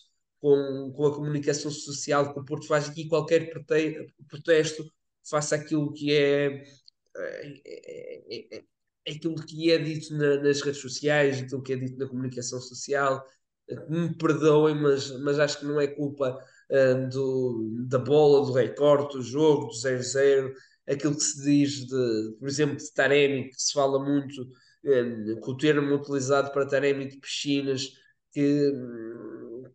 com, 0.41 0.93
com 0.95 1.07
a 1.07 1.15
comunicação 1.15 1.71
social 1.71 2.33
que 2.33 2.41
o 2.41 2.45
Porto 2.45 2.67
faz 2.67 2.89
aqui 2.89 3.09
qualquer 3.09 3.51
prote- 3.51 4.13
protesto 4.29 4.85
face 5.29 5.55
àquilo 5.55 5.93
que 5.93 6.13
é, 6.13 6.63
é, 7.17 7.63
é- 8.31 8.57
é- 8.59 8.65
aquilo 9.09 9.37
que 9.37 9.71
é 9.71 9.79
dito 9.79 10.15
na- 10.17 10.43
nas 10.43 10.61
redes 10.63 10.81
sociais, 10.81 11.39
aquilo 11.41 11.63
que 11.63 11.73
é 11.73 11.77
dito 11.77 11.99
na 11.99 12.09
comunicação 12.09 12.61
social. 12.61 13.25
Me 13.89 14.15
perdoem, 14.17 14.75
mas, 14.81 15.11
mas 15.23 15.39
acho 15.41 15.59
que 15.61 15.65
não 15.67 15.81
é 15.81 15.87
culpa 15.89 16.39
uh, 16.71 17.09
do, 17.11 17.85
da 17.89 17.99
bola, 17.99 18.47
do 18.47 18.53
recorde, 18.53 19.15
do 19.17 19.23
jogo, 19.23 19.67
do 19.67 19.73
0-0, 19.75 20.53
aquilo 20.89 21.15
que 21.15 21.21
se 21.23 21.43
diz, 21.43 21.87
de, 21.87 22.37
por 22.39 22.49
exemplo, 22.49 22.77
de 22.77 22.93
Taremi, 22.93 23.51
que 23.51 23.61
se 23.61 23.73
fala 23.73 23.99
muito, 24.05 24.49
com 25.41 25.51
o 25.51 25.57
termo 25.57 25.95
utilizado 25.95 26.53
para 26.53 26.67
Taremi 26.67 27.07
de 27.09 27.19
piscinas, 27.19 27.89
que, 28.33 28.73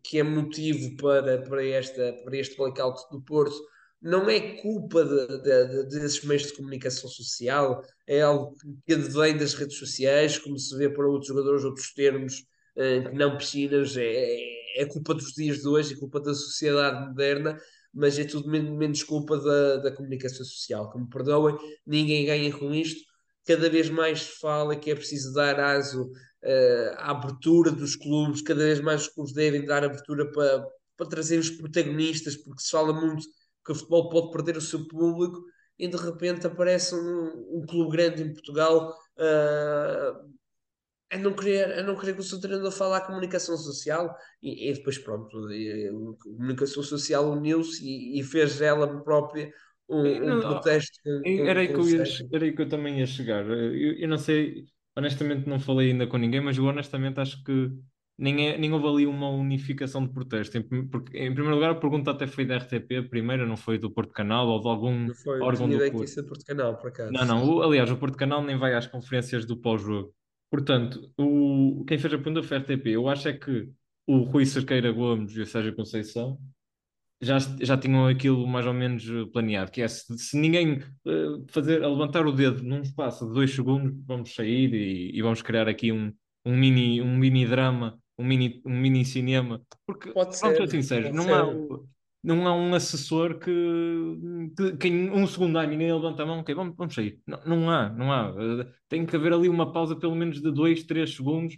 que 0.02 0.18
é 0.18 0.22
motivo 0.22 0.96
para, 0.96 1.42
para, 1.42 1.66
esta, 1.66 2.12
para 2.24 2.36
este 2.36 2.56
blackout 2.56 3.02
do 3.10 3.20
Porto, 3.22 3.56
não 4.00 4.28
é 4.28 4.56
culpa 4.60 5.04
de, 5.04 5.26
de, 5.42 5.68
de, 5.68 6.00
desses 6.00 6.24
meios 6.24 6.44
de 6.44 6.54
comunicação 6.54 7.08
social, 7.08 7.82
é 8.06 8.20
algo 8.22 8.56
que 8.84 8.94
advém 8.94 9.36
das 9.36 9.54
redes 9.54 9.78
sociais, 9.78 10.38
como 10.38 10.58
se 10.58 10.76
vê 10.76 10.88
para 10.88 11.06
outros 11.06 11.28
jogadores, 11.28 11.64
outros 11.64 11.92
termos, 11.92 12.40
uh, 12.76 13.08
que 13.08 13.14
não 13.14 13.36
piscinas, 13.36 13.96
é, 13.96 14.38
é 14.76 14.86
culpa 14.86 15.14
dos 15.14 15.32
dias 15.34 15.58
de 15.58 15.68
hoje, 15.68 15.94
é 15.94 15.98
culpa 15.98 16.20
da 16.20 16.34
sociedade 16.34 17.08
moderna, 17.08 17.56
mas 17.94 18.18
é 18.18 18.24
tudo 18.24 18.48
menos 18.48 19.02
culpa 19.04 19.38
da, 19.38 19.76
da 19.76 19.92
comunicação 19.92 20.44
social. 20.44 20.90
Que 20.90 20.98
me 20.98 21.08
perdoem, 21.08 21.56
ninguém 21.86 22.24
ganha 22.24 22.52
com 22.56 22.74
isto. 22.74 23.11
Cada 23.46 23.68
vez 23.68 23.90
mais 23.90 24.22
se 24.22 24.40
fala 24.40 24.76
que 24.76 24.90
é 24.90 24.94
preciso 24.94 25.32
dar 25.32 25.58
aso 25.58 26.04
uh, 26.04 26.94
à 26.96 27.10
abertura 27.10 27.70
dos 27.70 27.96
clubes, 27.96 28.42
cada 28.42 28.62
vez 28.64 28.80
mais 28.80 29.02
os 29.02 29.08
clubes 29.08 29.32
devem 29.32 29.64
dar 29.64 29.84
abertura 29.84 30.30
para, 30.30 30.64
para 30.96 31.08
trazer 31.08 31.38
os 31.38 31.50
protagonistas, 31.50 32.36
porque 32.36 32.62
se 32.62 32.70
fala 32.70 32.92
muito 32.92 33.26
que 33.64 33.72
o 33.72 33.74
futebol 33.74 34.08
pode 34.10 34.32
perder 34.32 34.56
o 34.56 34.60
seu 34.60 34.86
público 34.86 35.42
e 35.78 35.88
de 35.88 35.96
repente 35.96 36.46
aparece 36.46 36.94
um, 36.94 37.58
um 37.58 37.66
clube 37.66 37.92
grande 37.96 38.22
em 38.22 38.32
Portugal 38.32 38.90
uh, 39.18 40.32
a 41.12 41.18
não 41.18 41.34
querer, 41.34 41.78
a 41.78 41.82
não 41.82 41.94
querer 41.94 42.14
que 42.14 42.20
o 42.20 42.24
seu 42.24 42.40
treinador 42.40 42.72
fale 42.72 42.94
à 42.94 43.00
comunicação 43.00 43.56
social 43.56 44.16
e, 44.42 44.70
e 44.70 44.72
depois 44.72 44.96
pronto, 44.96 45.50
e, 45.50 45.88
a 45.88 45.92
comunicação 46.22 46.82
social 46.82 47.30
uniu-se 47.30 47.84
e, 47.84 48.18
e, 48.18 48.22
fez 48.22 48.60
ela 48.62 49.02
própria 49.02 49.52
um, 49.92 50.38
um 50.38 50.40
protesto. 50.40 50.98
Com, 51.02 51.22
era, 51.26 51.60
aí 51.60 51.68
que 51.68 51.74
eu 51.74 51.88
ia, 51.88 52.04
era 52.32 52.44
aí 52.44 52.52
que 52.52 52.62
eu 52.62 52.68
também 52.68 52.98
ia 52.98 53.06
chegar. 53.06 53.44
Eu, 53.44 53.94
eu 53.98 54.08
não 54.08 54.18
sei, 54.18 54.64
honestamente 54.96 55.48
não 55.48 55.60
falei 55.60 55.90
ainda 55.90 56.06
com 56.06 56.16
ninguém, 56.16 56.40
mas 56.40 56.56
eu 56.56 56.64
honestamente 56.64 57.20
acho 57.20 57.42
que 57.44 57.70
nem, 58.18 58.48
é, 58.48 58.58
nem 58.58 58.72
houve 58.72 58.86
ali 58.86 59.06
uma 59.06 59.28
unificação 59.30 60.06
de 60.06 60.12
protesto. 60.12 60.56
Em, 60.56 60.62
porque, 60.62 61.16
em 61.18 61.32
primeiro 61.32 61.54
lugar, 61.56 61.70
a 61.70 61.74
pergunta 61.74 62.10
até 62.10 62.26
foi 62.26 62.44
da 62.44 62.56
RTP, 62.56 63.08
primeiro, 63.08 63.46
não 63.46 63.56
foi 63.56 63.78
do 63.78 63.90
Porto 63.90 64.12
Canal 64.12 64.46
ou 64.48 64.60
de 64.60 64.68
algum 64.68 65.06
não 65.06 65.14
foi, 65.14 65.40
órgão 65.40 65.68
do 65.68 65.78
Porto. 65.78 66.04
Isso 66.04 66.24
Porto 66.24 66.44
Canal, 66.44 66.76
por 66.76 66.88
acaso. 66.88 67.12
Não, 67.12 67.24
não, 67.24 67.48
o, 67.48 67.62
aliás, 67.62 67.90
o 67.90 67.96
Porto 67.96 68.16
Canal 68.16 68.42
nem 68.42 68.56
vai 68.56 68.74
às 68.74 68.86
conferências 68.86 69.44
do 69.44 69.56
pós-jogo. 69.56 70.14
Portanto, 70.50 71.10
o, 71.18 71.84
quem 71.86 71.98
fez 71.98 72.12
a 72.12 72.18
pergunta 72.18 72.42
foi 72.42 72.58
a 72.58 72.60
RTP. 72.60 72.88
Eu 72.88 73.08
acho 73.08 73.28
é 73.28 73.32
que 73.32 73.70
o 74.06 74.18
Rui 74.18 74.44
Cerqueira 74.44 74.92
Gomes 74.92 75.34
e 75.34 75.40
o 75.40 75.46
Sérgio 75.46 75.74
Conceição 75.74 76.38
já, 77.22 77.38
já 77.38 77.76
tinham 77.78 78.06
aquilo 78.06 78.46
mais 78.46 78.66
ou 78.66 78.74
menos 78.74 79.04
planeado, 79.32 79.70
que 79.70 79.80
é 79.80 79.88
se, 79.88 80.18
se 80.18 80.36
ninguém 80.36 80.78
uh, 81.06 81.46
fazer, 81.48 81.80
levantar 81.80 82.26
o 82.26 82.32
dedo 82.32 82.62
num 82.62 82.82
espaço 82.82 83.26
de 83.26 83.32
dois 83.32 83.54
segundos, 83.54 83.94
vamos 84.06 84.34
sair 84.34 84.74
e, 84.74 85.16
e 85.16 85.22
vamos 85.22 85.40
criar 85.40 85.68
aqui 85.68 85.92
um, 85.92 86.12
um, 86.44 86.56
mini, 86.56 87.00
um 87.00 87.16
mini 87.16 87.46
drama 87.46 87.98
um 88.18 88.24
mini, 88.24 88.62
um 88.64 88.78
mini 88.78 89.04
cinema. 89.04 89.60
Porque, 89.86 90.10
pode 90.12 90.38
vamos 90.38 90.56
ser, 90.56 90.68
sinceros, 90.68 91.12
não 91.12 91.24
ser. 91.24 91.34
há, 91.34 91.46
não 92.22 92.46
há 92.46 92.54
um 92.54 92.74
assessor 92.74 93.38
que, 93.38 93.50
que, 94.56 94.76
que 94.76 94.88
em 94.88 95.10
um 95.10 95.26
segundo 95.26 95.58
há 95.58 95.66
ninguém 95.66 95.92
levanta 95.92 96.22
a 96.22 96.26
mão, 96.26 96.40
ok, 96.40 96.54
vamos, 96.54 96.76
vamos 96.76 96.94
sair. 96.94 97.20
Não, 97.26 97.40
não 97.44 97.70
há, 97.70 97.88
não 97.90 98.12
há. 98.12 98.32
Tem 98.88 99.04
que 99.04 99.16
haver 99.16 99.32
ali 99.32 99.48
uma 99.48 99.72
pausa 99.72 99.96
pelo 99.96 100.14
menos 100.14 100.40
de 100.40 100.50
dois, 100.50 100.84
três 100.84 101.14
segundos. 101.14 101.56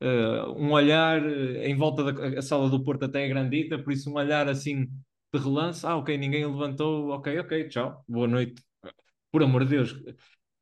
Uh, 0.00 0.52
um 0.58 0.72
olhar 0.72 1.24
em 1.26 1.74
volta 1.74 2.12
da 2.12 2.42
sala 2.42 2.68
do 2.68 2.84
Porto 2.84 3.04
até 3.06 3.24
é 3.24 3.28
grandita, 3.28 3.78
por 3.78 3.92
isso 3.92 4.10
um 4.10 4.14
olhar 4.14 4.48
assim 4.48 4.84
de 5.32 5.40
relance, 5.40 5.86
ah, 5.86 5.96
ok, 5.96 6.16
ninguém 6.18 6.46
levantou, 6.46 7.10
ok, 7.10 7.38
ok, 7.38 7.68
tchau, 7.68 8.04
boa 8.08 8.28
noite. 8.28 8.62
Por 9.32 9.42
amor 9.42 9.64
de 9.64 9.70
Deus, 9.70 9.94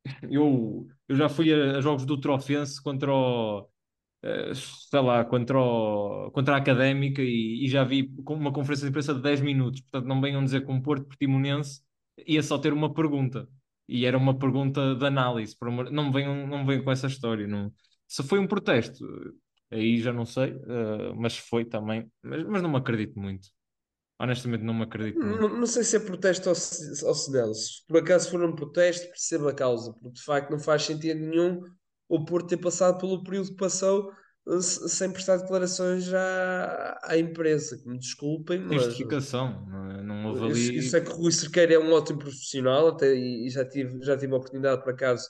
eu, 0.30 0.86
eu 1.08 1.16
já 1.16 1.28
fui 1.28 1.52
a, 1.52 1.78
a 1.78 1.80
jogos 1.80 2.06
do 2.06 2.20
Trofense 2.20 2.82
contra 2.82 3.12
o, 3.12 3.68
eh, 4.24 4.54
sei 4.54 5.00
lá, 5.02 5.22
contra, 5.24 5.58
o, 5.58 6.30
contra 6.32 6.54
a 6.54 6.58
Académica 6.58 7.20
e, 7.22 7.64
e, 7.64 7.68
já 7.68 7.84
vi 7.84 8.10
uma 8.26 8.52
conferência 8.52 8.84
de 8.86 8.90
imprensa 8.90 9.14
de 9.14 9.20
10 9.22 9.40
minutos. 9.42 9.82
Portanto, 9.82 10.06
não 10.08 10.20
venham 10.20 10.42
dizer 10.42 10.64
que 10.64 10.72
um 10.72 10.80
Porto 10.80 11.04
Portimonense 11.06 11.82
ia 12.26 12.42
só 12.42 12.56
ter 12.58 12.72
uma 12.72 12.92
pergunta. 12.94 13.46
E 13.86 14.06
era 14.06 14.16
uma 14.16 14.38
pergunta 14.38 14.94
de 14.94 15.06
análise. 15.06 15.54
Não 15.92 16.10
venham, 16.10 16.46
não 16.46 16.64
venham 16.64 16.84
com 16.84 16.90
essa 16.90 17.06
história. 17.06 17.46
Não. 17.46 17.70
Se 18.14 18.22
foi 18.22 18.38
um 18.38 18.46
protesto, 18.46 19.04
aí 19.72 20.00
já 20.00 20.12
não 20.12 20.24
sei, 20.24 20.52
uh, 20.52 21.16
mas 21.16 21.36
foi 21.36 21.64
também. 21.64 22.08
Mas, 22.22 22.44
mas 22.44 22.62
não 22.62 22.70
me 22.70 22.76
acredito 22.76 23.18
muito. 23.18 23.48
Honestamente, 24.20 24.62
não 24.62 24.72
me 24.72 24.84
acredito 24.84 25.18
muito. 25.18 25.40
Não, 25.40 25.48
não 25.48 25.66
sei 25.66 25.82
se 25.82 25.96
é 25.96 25.98
protesto 25.98 26.48
ou 26.48 26.54
se, 26.54 27.04
ou 27.04 27.12
se 27.12 27.32
não. 27.32 27.52
Se 27.52 27.84
por 27.88 27.98
acaso 27.98 28.30
for 28.30 28.40
um 28.44 28.54
protesto, 28.54 29.04
perceba 29.08 29.50
a 29.50 29.54
causa, 29.54 29.92
porque 29.94 30.12
de 30.12 30.22
facto 30.22 30.50
não 30.52 30.60
faz 30.60 30.84
sentido 30.84 31.18
nenhum 31.18 31.60
o 32.08 32.24
Porto 32.24 32.50
ter 32.50 32.58
passado 32.58 32.98
pelo 32.98 33.24
período 33.24 33.48
que 33.48 33.56
passou 33.56 34.12
eh, 34.46 34.60
sem 34.60 35.10
prestar 35.10 35.38
declarações 35.38 36.14
à, 36.14 37.00
à 37.02 37.18
imprensa, 37.18 37.76
que 37.76 37.88
me 37.88 37.98
desculpem, 37.98 38.60
mas 38.60 38.84
justificação, 38.84 39.66
não, 39.66 39.90
é? 39.90 40.02
não 40.04 40.26
houve 40.26 40.44
ali. 40.44 40.76
eu 40.76 40.82
sei 40.82 41.00
que 41.00 41.10
o 41.10 41.16
Rui 41.16 41.32
Cerqueira 41.32 41.74
é 41.74 41.78
um 41.80 41.92
ótimo 41.92 42.20
profissional, 42.20 42.90
até, 42.90 43.12
e 43.12 43.50
já 43.50 43.68
tive, 43.68 44.00
já 44.04 44.16
tive 44.16 44.34
a 44.34 44.36
oportunidade, 44.36 44.84
por 44.84 44.92
acaso, 44.92 45.26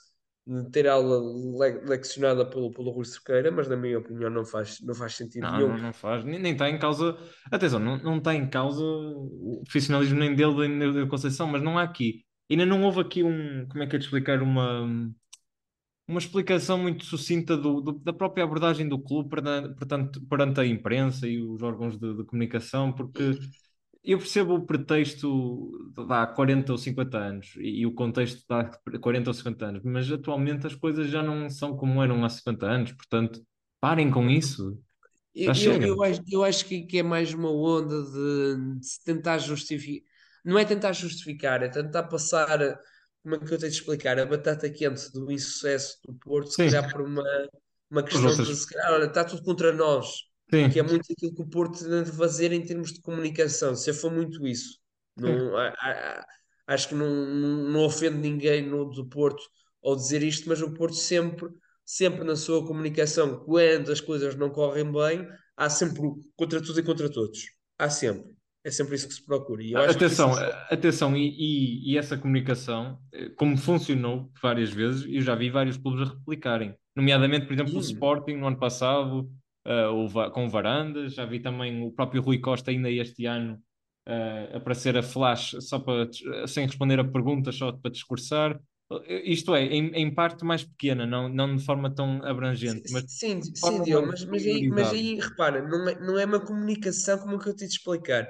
ter 0.70 0.86
aula 0.86 1.18
le- 1.20 1.80
leccionada 1.86 2.44
pelo, 2.44 2.70
pelo 2.70 2.90
Rui 2.90 3.04
Cerqueira, 3.04 3.50
mas 3.50 3.68
na 3.68 3.76
minha 3.76 3.98
opinião 3.98 4.30
não 4.30 4.44
faz, 4.44 4.80
não 4.82 4.94
faz 4.94 5.14
sentido 5.14 5.42
Não, 5.44 5.52
nenhum. 5.52 5.68
não, 5.68 5.78
não 5.78 5.92
faz, 5.92 6.24
nem, 6.24 6.38
nem 6.38 6.52
está 6.52 6.68
em 6.68 6.78
causa. 6.78 7.16
Atenção, 7.50 7.78
não, 7.78 7.96
não 7.98 8.18
está 8.18 8.34
em 8.34 8.48
causa 8.48 8.82
o 8.82 9.62
profissionalismo 9.64 10.18
nem 10.18 10.34
dele 10.34 10.68
nem 10.68 10.92
da 10.92 11.06
Conceição, 11.06 11.46
mas 11.46 11.62
não 11.62 11.78
há 11.78 11.82
aqui. 11.82 12.24
Ainda 12.50 12.66
não 12.66 12.82
houve 12.82 13.00
aqui 13.00 13.22
um. 13.22 13.66
Como 13.68 13.82
é 13.82 13.86
que 13.86 13.96
é 13.96 13.98
de 13.98 14.04
explicar? 14.04 14.42
Uma 14.42 14.86
uma 16.06 16.18
explicação 16.18 16.78
muito 16.78 17.04
sucinta 17.04 17.56
do, 17.56 17.80
do, 17.80 17.92
da 17.92 18.12
própria 18.12 18.44
abordagem 18.44 18.88
do 18.88 18.98
clube 18.98 19.30
perante, 19.30 20.20
perante 20.20 20.60
a 20.60 20.66
imprensa 20.66 21.26
e 21.26 21.40
os 21.40 21.62
órgãos 21.62 21.98
de, 21.98 22.14
de, 22.14 22.24
comunicação, 22.24 22.92
porque 22.92 23.38
eu 24.04 24.18
percebo 24.18 24.54
o 24.54 24.66
pretexto 24.66 25.72
de 25.94 26.02
há 26.12 26.26
40 26.26 26.72
ou 26.72 26.78
50 26.78 27.18
anos 27.18 27.54
e, 27.56 27.80
e 27.80 27.86
o 27.86 27.94
contexto 27.94 28.38
de 28.46 28.54
há 28.54 28.64
40 29.00 29.30
ou 29.30 29.34
50 29.34 29.66
anos, 29.66 29.82
mas 29.84 30.10
atualmente 30.12 30.66
as 30.66 30.74
coisas 30.74 31.08
já 31.08 31.22
não 31.22 31.48
são 31.50 31.76
como 31.76 32.02
eram 32.02 32.24
há 32.24 32.28
50 32.28 32.66
anos, 32.66 32.92
portanto, 32.92 33.42
parem 33.80 34.10
com 34.10 34.28
isso. 34.30 34.78
Eu, 35.34 35.52
eu, 35.56 35.82
eu, 35.82 36.02
acho, 36.04 36.22
eu 36.30 36.44
acho 36.44 36.64
que, 36.66 36.86
que 36.86 36.98
é 36.98 37.02
mais 37.02 37.34
uma 37.34 37.50
onda 37.50 38.02
de, 38.04 38.78
de 38.80 38.86
se 38.86 39.02
tentar 39.04 39.38
justificar. 39.38 40.08
Não 40.44 40.58
é 40.58 40.64
tentar 40.64 40.92
justificar, 40.92 41.62
é 41.62 41.68
tentar 41.68 42.04
passar 42.04 42.78
como 43.22 43.36
é 43.36 43.38
que 43.38 43.44
eu 43.54 43.58
tenho 43.58 43.70
de 43.72 43.78
explicar? 43.78 44.18
A 44.18 44.26
batata 44.26 44.68
quente 44.70 45.10
do 45.12 45.30
insucesso 45.32 45.98
do 46.06 46.14
Porto, 46.14 46.50
se 46.50 46.58
Sim. 46.58 46.62
calhar 46.62 46.90
por 46.90 47.00
uma, 47.00 47.24
uma 47.90 48.02
questão 48.04 48.36
outras- 48.36 48.40
de 48.40 48.54
se 48.54 48.66
calhar, 48.68 48.92
olha, 48.92 49.06
está 49.06 49.24
tudo 49.24 49.42
contra 49.42 49.72
nós, 49.72 50.08
Sim, 50.54 50.70
que 50.70 50.78
é 50.78 50.82
muito 50.82 51.12
aquilo 51.12 51.34
que 51.34 51.42
o 51.42 51.48
Porto 51.48 51.78
tem 51.88 52.02
de 52.04 52.12
fazer 52.12 52.52
em 52.52 52.64
termos 52.64 52.92
de 52.92 53.00
comunicação, 53.02 53.74
se 53.76 53.92
for 53.92 54.10
muito 54.12 54.46
isso. 54.46 54.78
Não, 55.16 55.56
a- 55.56 55.68
a- 55.80 56.26
acho 56.66 56.88
que 56.88 56.94
não, 56.94 57.08
não, 57.70 57.84
ofende 57.84 58.16
ninguém 58.18 58.62
no, 58.62 58.86
do 58.90 59.06
Porto 59.08 59.42
ao 59.82 59.96
dizer 59.96 60.22
isto, 60.22 60.48
mas 60.48 60.62
o 60.62 60.72
Porto 60.72 60.94
sempre, 60.96 61.48
sempre 61.84 62.24
na 62.24 62.36
sua 62.36 62.66
comunicação, 62.66 63.44
quando 63.44 63.92
as 63.92 64.00
coisas 64.00 64.34
não 64.34 64.50
correm 64.50 64.90
bem, 64.90 65.28
há 65.56 65.68
sempre 65.70 66.00
o 66.06 66.16
contra 66.36 66.60
tudo 66.62 66.80
e 66.80 66.82
contra 66.82 67.10
todos. 67.10 67.40
Há 67.78 67.90
sempre. 67.90 68.34
É 68.64 68.70
sempre 68.70 68.94
isso 68.96 69.08
que 69.08 69.14
se 69.14 69.24
procura. 69.24 69.62
Atenção, 69.72 70.30
isso- 70.30 70.42
atenção, 70.70 71.16
e, 71.16 71.28
e- 71.30 71.92
e 71.92 71.98
essa 71.98 72.16
comunicação, 72.16 72.98
eh, 73.12 73.28
como 73.30 73.56
funcionou 73.56 74.30
várias 74.40 74.70
vezes, 74.70 75.04
eu 75.12 75.20
já 75.20 75.34
vi 75.34 75.50
vários 75.50 75.76
clubes 75.76 76.08
a 76.08 76.12
replicarem, 76.14 76.76
nomeadamente, 76.94 77.46
por 77.46 77.54
exemplo, 77.54 77.76
o 77.78 77.80
Sim. 77.80 77.80
Sporting 77.80 78.34
no 78.36 78.46
ano 78.46 78.56
passado, 78.58 79.28
eh, 79.64 79.86
Va- 80.08 80.30
com 80.30 80.48
Varandas, 80.48 81.14
já 81.14 81.24
vi 81.26 81.40
também 81.40 81.82
o 81.86 81.90
próprio 81.92 82.22
Rui 82.22 82.38
Costa 82.40 82.70
ainda 82.70 82.90
este 82.90 83.26
ano 83.26 83.62
eh, 84.06 84.50
aparecer 84.56 84.96
a 84.96 85.02
flash 85.02 85.56
só 85.60 85.78
para, 85.78 86.06
dis- 86.06 86.22
sem 86.52 86.66
responder 86.66 86.98
a 87.00 87.04
perguntas, 87.04 87.56
só 87.56 87.72
para 87.72 87.90
discursar. 87.90 88.60
Eh, 89.06 89.22
Isto 89.32 89.54
é, 89.54 89.62
em, 89.64 89.88
em 89.94 90.14
parte 90.14 90.44
mais 90.44 90.64
pequena, 90.64 91.06
não, 91.06 91.28
não 91.28 91.56
de 91.56 91.64
forma 91.64 91.94
tão 91.94 92.22
abrangente, 92.24 92.84
mas 92.88 93.04
Sim, 93.06 93.42
sim, 93.54 93.82
Diogo, 93.82 94.08
mas, 94.08 94.24
mas, 94.24 94.42
aí, 94.46 94.66
mas 94.70 94.92
aí, 94.92 95.18
repara, 95.20 95.62
não 95.66 95.88
é, 95.88 96.00
não 96.00 96.18
é 96.18 96.24
uma 96.24 96.40
comunicação 96.44 97.18
como 97.18 97.38
que 97.38 97.48
eu 97.48 97.54
te 97.56 97.64
explicar. 97.64 98.28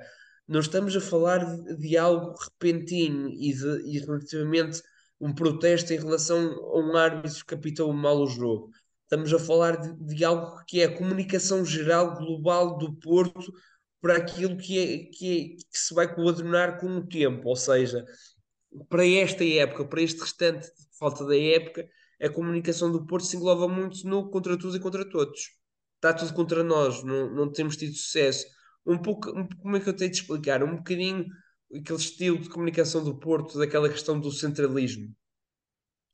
Não 0.49 0.61
estamos 0.61 0.95
a 0.97 1.01
falar 1.01 1.39
de, 1.45 1.76
de 1.76 1.97
algo 1.97 2.35
repentino 2.39 3.28
e, 3.30 3.53
de, 3.55 3.97
e 3.97 3.99
relativamente 4.01 4.82
um 5.20 5.35
protesto 5.35 5.93
em 5.93 5.99
relação 5.99 6.39
a 6.53 6.78
um 6.80 6.97
árbitro 6.97 7.45
que 7.47 7.55
apitou 7.55 7.93
mal 7.93 8.18
o 8.22 8.26
jogo. 8.26 8.70
Estamos 9.05 9.33
a 9.33 9.39
falar 9.39 9.77
de, 9.77 10.15
de 10.15 10.25
algo 10.25 10.65
que 10.67 10.81
é 10.81 10.87
a 10.87 10.97
comunicação 10.97 11.65
geral 11.65 12.17
global 12.17 12.77
do 12.79 12.95
Porto 12.95 13.53
para 14.01 14.17
aquilo 14.17 14.57
que, 14.57 14.79
é, 14.79 14.99
que, 15.17 15.57
é, 15.59 15.65
que 15.71 15.79
se 15.79 15.95
vai 15.95 16.13
coadunar 16.13 16.79
com 16.79 16.97
o 16.97 17.07
tempo, 17.07 17.49
ou 17.49 17.57
seja, 17.57 18.05
para 18.89 19.07
esta 19.07 19.45
época, 19.45 19.85
para 19.85 20.03
este 20.03 20.21
restante 20.21 20.67
de 20.67 20.99
falta 20.99 21.25
da 21.25 21.39
época, 21.39 21.89
a 22.21 22.29
comunicação 22.29 22.91
do 22.91 23.07
Porto 23.07 23.27
se 23.27 23.37
engloba 23.37 23.69
muito 23.69 24.07
no 24.07 24.31
contra 24.31 24.59
tudo 24.59 24.77
e 24.77 24.81
contra 24.81 25.09
todos. 25.09 25.53
Está 25.97 26.13
tudo 26.13 26.35
contra 26.35 26.63
nós, 26.63 27.03
não, 27.03 27.31
não 27.31 27.51
temos 27.51 27.77
tido 27.77 27.95
sucesso. 27.95 28.47
um 28.85 28.99
pouco, 28.99 29.31
um, 29.31 29.49
como 29.59 29.77
é 29.77 29.81
que 29.81 29.89
eu 29.89 29.97
tenho 29.97 30.11
de 30.11 30.19
explicar? 30.19 30.63
Um 30.63 30.77
bocadinho 30.77 31.27
aquele 31.75 31.99
estilo 31.99 32.39
de 32.39 32.49
comunicação 32.49 33.03
do 33.03 33.19
Porto, 33.19 33.59
daquela 33.59 33.89
questão 33.89 34.19
do 34.19 34.31
centralismo. 34.31 35.15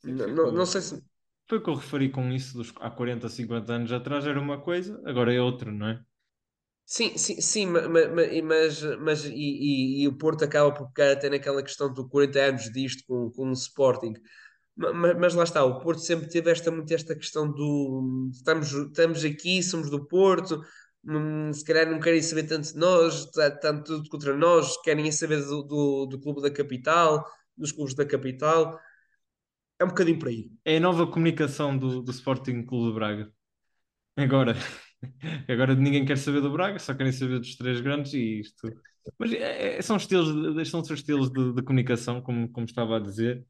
Sim, 0.01 0.17
foi 0.17 0.33
não, 0.33 0.53
não 0.53 0.67
sei 0.67 0.81
se. 0.81 1.10
Foi 1.51 1.59
o 1.59 1.63
que 1.63 1.69
eu 1.69 1.75
referi 1.75 2.09
com 2.11 2.33
isso 2.33 2.57
dos, 2.57 2.73
há 2.81 2.91
40, 2.91 3.29
50 3.29 3.75
anos 3.75 3.93
atrás 3.93 4.27
era 4.27 4.41
uma 4.41 4.59
coisa, 4.59 5.03
agora 5.05 5.35
é 5.35 5.39
outra, 5.41 5.71
não 5.71 5.87
é? 5.89 6.03
Sim, 6.85 7.17
sim, 7.17 7.41
sim, 7.41 7.67
ma- 7.67 7.83
ma- 7.89 8.09
ma- 8.09 8.23
mas, 8.45 8.83
mas 8.99 9.25
e, 9.25 9.31
e- 9.33 10.03
e 10.03 10.09
o 10.09 10.19
Porto 10.19 10.45
acaba 10.45 10.73
por 10.75 10.91
pegar 10.93 11.13
até 11.13 11.31
naquela 11.31 11.63
questão 11.63 11.93
do 11.93 12.09
40 12.09 12.41
anos 12.41 12.65
disto 12.73 13.05
com, 13.07 13.31
com 13.31 13.49
o 13.51 13.53
Sporting. 13.53 14.15
Ma- 14.77 14.93
ma- 14.93 15.15
Mas, 15.15 15.35
lá 15.35 15.45
está, 15.45 15.65
o 15.65 15.81
Porto 15.81 16.01
sempre 16.03 16.29
teve 16.29 16.51
esta, 16.51 16.71
muito 16.71 16.93
esta 16.95 17.15
questão 17.17 17.51
do 17.53 18.31
estamos, 18.33 18.73
estamos 18.73 19.25
aqui, 19.25 19.63
somos 19.63 19.91
do 19.91 20.07
Porto, 20.09 20.65
hum, 21.05 21.53
se 21.53 21.65
calhar 21.65 21.91
não 21.91 22.01
querem 22.01 22.23
saber 22.23 22.45
tanto 22.45 22.73
de 22.73 22.79
nós, 22.79 23.25
está, 23.27 23.49
está 23.49 23.83
tudo 23.83 24.09
contra 24.11 24.37
nós, 24.37 24.81
querem 24.83 25.11
saber 25.13 25.43
do, 25.45 25.63
do, 25.65 26.07
do 26.07 26.21
clube 26.21 26.43
da 26.43 26.51
capital, 26.51 27.25
dos 27.57 27.73
clubes 27.73 27.95
da 27.95 28.07
capital. 28.07 28.79
É 29.81 29.85
um 29.85 29.89
bocadinho 29.89 30.19
por 30.19 30.29
aí. 30.29 30.51
É 30.65 30.77
a 30.77 30.81
nova 30.81 31.07
comunicação 31.07 31.77
do, 31.77 32.03
do 32.03 32.11
Sporting 32.11 32.65
Clube 32.65 32.89
de 32.89 32.95
Braga. 32.95 33.33
Agora, 34.17 34.55
agora 35.49 35.75
ninguém 35.75 36.05
quer 36.05 36.19
saber 36.19 36.41
do 36.43 36.53
Braga, 36.53 36.79
só 36.79 36.95
querem 36.95 37.13
saber 37.13 37.41
dos 37.41 37.57
três 37.57 37.81
grandes 37.81 38.15
e 38.15 38.41
isto. 38.41 38.75
Mas 39.19 39.33
é- 39.33 39.79
é- 39.79 39.83
são 39.83 39.97
estilos, 39.97 40.69
são 40.71 40.85
seus 40.85 41.01
estilos 41.01 41.31
de, 41.33 41.55
de 41.55 41.63
comunicação, 41.63 42.23
como, 42.23 42.51
como 42.53 42.67
estava 42.67 42.97
a 42.97 43.01
dizer. 43.01 43.45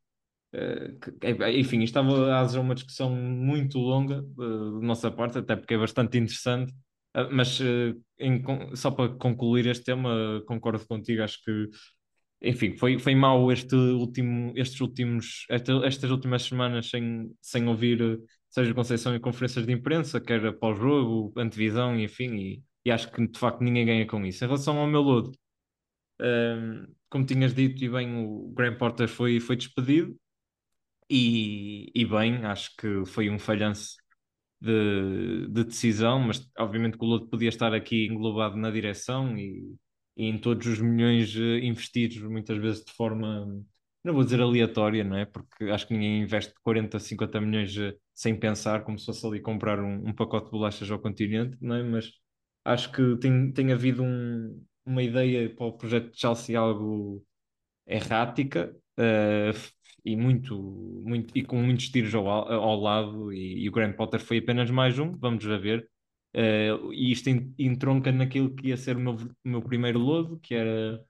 Eh, 0.55 0.95
é- 1.23 1.59
enfim, 1.61 1.83
estava 1.83 2.35
a 2.37 2.43
fazer 2.45 2.59
uma 2.61 2.75
discussão 2.75 3.11
muito 3.11 3.79
longa, 3.79 4.17
eh, 4.19 4.81
da 4.81 4.87
nossa 4.87 5.11
parte, 5.11 5.39
até 5.39 5.57
porque 5.57 5.75
é 5.75 5.79
bastante 5.79 6.19
interessante. 6.19 6.73
Ah, 7.15 7.29
mas 7.31 7.61
eh, 7.61 7.95
em 8.19 8.43
só 8.77 8.91
para 8.91 9.15
concluir 9.15 9.67
este 9.67 9.85
tema, 9.85 10.43
concordo 10.47 10.87
contigo, 10.87 11.23
acho 11.23 11.43
que 11.45 11.69
enfim, 12.43 12.77
foi, 12.77 12.99
foi 12.99 13.15
mau 13.15 13.51
este 13.53 13.75
último, 13.75 14.53
estes 14.57 14.81
últimos, 14.81 15.47
esta- 15.51 15.85
estas 15.87 16.11
últimas 16.11 16.43
semanas 16.43 16.89
sem, 16.91 17.31
sem 17.41 17.67
ouvir 17.69 18.01
eh, 18.01 18.17
Sérgio 18.49 18.75
Conceição 18.75 19.15
em 19.15 19.21
conferências 19.21 19.67
de 19.67 19.73
imprensa, 19.73 20.21
quer 20.21 20.53
pós-jogo, 20.59 21.33
antevisão, 21.39 21.99
enfim, 21.99 22.35
e, 22.37 22.63
e 22.85 22.91
acho 22.91 23.11
que 23.13 23.27
de 23.27 23.39
facto 23.39 23.61
ninguém 23.63 23.87
ganha 23.87 24.07
com 24.07 24.25
isso. 24.27 24.45
Em 24.45 24.49
relação 24.49 24.79
ao 24.79 24.87
meu 24.87 25.01
lodo, 25.03 25.33
ehm, 26.21 26.87
como 27.11 27.27
tinhas 27.27 27.55
dito, 27.55 27.85
e 27.85 27.89
bem, 27.89 28.15
o 28.25 28.51
Graham 28.55 28.77
Potter 28.79 29.09
foi, 29.09 29.41
foi 29.41 29.57
despedido, 29.57 30.17
e, 31.09 31.91
e 31.95 32.05
bem, 32.07 32.45
acho 32.45 32.71
que 32.77 33.05
foi 33.07 33.29
um 33.31 33.39
falhanço 33.39 33.97
de, 34.61 35.49
de 35.49 35.65
decisão, 35.65 36.21
mas 36.21 36.49
obviamente 36.59 36.99
que 36.99 37.05
o 37.05 37.09
Lodo 37.09 37.29
podia 37.29 37.49
estar 37.49 37.75
aqui 37.75 38.07
englobado 38.07 38.57
na 38.57 38.71
direção 38.71 39.37
e 39.39 39.77
em 40.29 40.39
todos 40.39 40.67
os 40.67 40.81
milhões 40.81 41.35
eh, 41.37 41.59
investidos, 41.65 42.19
muitas 42.23 42.59
vezes 42.59 42.85
de 42.85 42.93
forma, 42.93 43.47
não 44.05 44.15
vou 44.15 44.25
dizer 44.25 44.41
aleatória, 44.41 45.05
não 45.05 45.17
é? 45.17 45.25
Porque 45.27 45.65
acho 45.67 45.87
que 45.87 45.95
ninguém 45.95 46.23
investe 46.23 46.55
40, 46.63 46.99
50 46.99 47.41
milhões 47.41 47.77
eh, 47.77 47.95
sem 48.15 48.39
pensar, 48.39 48.85
como 48.85 48.99
se 48.99 49.07
fosse 49.07 49.27
ali 49.27 49.41
comprar 49.41 49.81
um, 49.81 50.09
um 50.09 50.13
pacote 50.15 50.47
de 50.47 50.53
bolachas 50.53 50.91
ao 50.91 50.99
continente, 50.99 51.57
não 51.61 51.75
é? 51.77 51.83
Mas 51.83 52.11
acho 52.65 52.93
que 52.93 53.17
tem, 53.19 53.53
tem 53.53 53.73
havido 53.73 54.03
um- 54.03 54.65
uma 54.85 55.03
ideia 55.03 55.49
para 55.55 55.67
o 55.67 55.73
projeto 55.77 56.11
de 56.13 56.19
Chelsea 56.21 56.59
algo 56.59 57.25
errática 57.87 58.75
eh, 58.99 59.53
e 60.05 60.17
muito, 60.17 60.57
muito 61.05 61.37
e 61.37 61.43
com 61.45 61.57
muitos 61.63 61.89
tiros 61.91 62.15
ao, 62.15 62.27
ao 62.29 62.81
lado 62.81 63.33
e, 63.33 63.65
e 63.65 63.69
o 63.69 63.73
Graham 63.73 63.93
Potter 63.93 64.21
foi 64.21 64.39
apenas 64.39 64.71
mais 64.71 64.99
um, 64.99 65.17
vamos 65.19 65.45
ver. 65.45 65.89
Eh, 66.35 66.71
e 66.93 67.13
isto 67.13 67.29
en- 67.29 67.55
entronca 67.59 68.13
naquilo 68.13 68.55
que 68.55 68.69
ia 68.69 68.77
ser 68.77 68.97
o 68.97 69.01
meu, 69.01 69.17
meu 69.45 69.63
primeiro 69.63 69.99
lodo, 69.99 70.39
que 70.41 70.55
era 70.55 71.05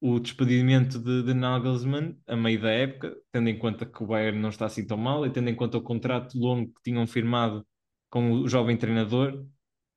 o 0.00 0.18
despedimento 0.20 0.98
de, 0.98 1.22
de 1.22 1.34
Nagelsmann 1.34 2.16
a 2.26 2.36
meio 2.36 2.60
da 2.60 2.70
época, 2.70 3.14
tendo 3.32 3.48
em 3.48 3.58
conta 3.58 3.86
que 3.86 4.02
o 4.02 4.06
Bayern 4.06 4.38
não 4.40 4.48
está 4.50 4.66
assim 4.66 4.86
tão 4.86 4.96
mal 4.96 5.24
e 5.26 5.30
tendo 5.32 5.48
em 5.50 5.54
conta 5.54 5.78
o 5.78 5.82
contrato 5.82 6.36
longo 6.38 6.72
que 6.74 6.82
tinham 6.84 7.06
firmado 7.06 7.66
com 8.10 8.32
o 8.32 8.48
jovem 8.48 8.76
treinador. 8.76 9.46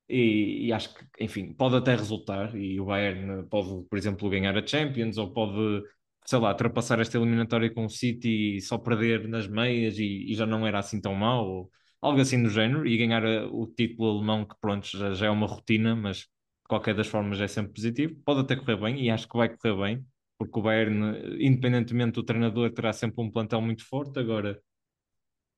E, 0.08 0.66
e 0.68 0.72
acho 0.72 0.94
que, 0.94 1.24
enfim, 1.24 1.52
pode 1.54 1.76
até 1.76 1.94
resultar. 1.96 2.54
E 2.56 2.80
o 2.80 2.86
Bayern 2.86 3.46
pode, 3.48 3.84
por 3.88 3.98
exemplo, 3.98 4.30
ganhar 4.30 4.56
a 4.56 4.66
Champions 4.66 5.18
ou 5.18 5.32
pode, 5.32 5.82
sei 6.26 6.38
lá, 6.38 6.50
ultrapassar 6.50 7.00
esta 7.00 7.18
eliminatória 7.18 7.72
com 7.72 7.84
o 7.86 7.90
City 7.90 8.56
e 8.56 8.60
só 8.60 8.78
perder 8.78 9.28
nas 9.28 9.48
meias 9.48 9.98
e, 9.98 10.30
e 10.30 10.34
já 10.34 10.46
não 10.46 10.66
era 10.66 10.78
assim 10.78 11.00
tão 11.00 11.14
mal, 11.14 11.46
ou 11.48 11.70
algo 12.00 12.20
assim 12.20 12.42
do 12.42 12.48
género, 12.50 12.86
e 12.86 12.96
ganhar 12.96 13.24
a- 13.24 13.46
o 13.48 13.66
título 13.66 14.10
alemão, 14.18 14.44
que 14.44 14.54
pronto, 14.60 14.86
já, 14.86 15.12
já 15.14 15.26
é 15.26 15.30
uma 15.30 15.46
rotina, 15.46 15.94
mas 15.96 16.18
de 16.18 16.26
qualquer 16.68 16.94
das 16.94 17.06
formas 17.08 17.40
é 17.40 17.48
sempre 17.48 17.72
positivo. 17.74 18.16
Pode 18.24 18.40
até 18.40 18.56
correr 18.56 18.76
bem 18.76 19.00
e 19.04 19.10
acho 19.10 19.28
que 19.28 19.36
vai 19.36 19.48
correr 19.56 19.76
bem, 19.76 20.06
porque 20.38 20.58
o 20.58 20.62
Bayern, 20.62 21.36
independentemente 21.44 22.12
do 22.14 22.22
treinador, 22.24 22.70
terá 22.72 22.92
sempre 22.92 23.22
um 23.22 23.30
plantel 23.30 23.60
muito 23.60 23.84
forte. 23.86 24.18
Agora 24.18 24.60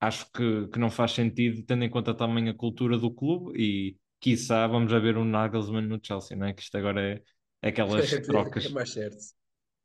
acho 0.01 0.31
que, 0.33 0.69
que 0.69 0.79
não 0.79 0.91
faz 0.91 1.13
sentido, 1.13 1.63
tendo 1.65 1.85
em 1.85 1.91
conta 1.91 2.15
também 2.15 2.49
a 2.49 2.55
cultura 2.55 2.99
do 2.99 3.11
clube 3.13 3.53
e, 3.61 3.97
quiçá, 4.21 4.67
vamos 4.67 4.93
a 4.93 4.99
ver 4.99 5.17
um 5.17 5.25
Nagelsmann 5.25 5.87
no 5.87 6.01
Chelsea, 6.03 6.37
não 6.37 6.47
é? 6.47 6.53
Que 6.55 6.63
isto 6.63 6.77
agora 6.77 7.01
é, 7.03 7.23
é 7.63 7.69
aquelas 7.69 8.21
trocas, 8.27 8.65
É 8.65 8.69
mais 8.69 8.91
certo. 8.93 9.35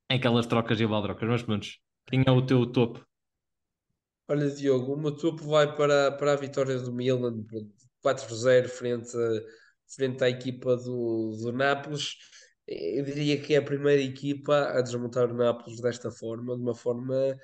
aquelas 0.09 0.47
trocas 0.47 0.79
e 0.79 0.87
baldrocas. 0.87 1.27
Mas 1.29 1.43
pronto, 1.43 1.67
quem 2.07 2.23
é 2.25 2.31
o 2.31 2.45
teu 2.45 2.65
topo? 2.71 3.05
Olha, 4.27 4.49
Diogo, 4.49 4.93
o 4.93 4.97
meu 4.97 5.15
topo 5.15 5.43
vai 5.45 5.75
para, 5.75 6.11
para 6.13 6.33
a 6.33 6.35
vitória 6.35 6.77
do 6.79 6.93
Milan, 6.93 7.43
por 7.43 7.61
4-0 8.01 8.67
frente, 8.69 9.11
frente 9.87 10.23
à 10.23 10.29
equipa 10.29 10.77
do, 10.77 11.35
do 11.41 11.51
Nápoles. 11.51 12.15
Eu 12.67 13.03
diria 13.03 13.39
que 13.41 13.53
é 13.53 13.57
a 13.57 13.61
primeira 13.61 14.01
equipa 14.01 14.69
a 14.69 14.81
desmontar 14.81 15.29
o 15.29 15.33
Nápoles 15.33 15.81
desta 15.81 16.09
forma, 16.09 16.55
de 16.55 16.61
uma 16.61 16.73
forma 16.75 17.37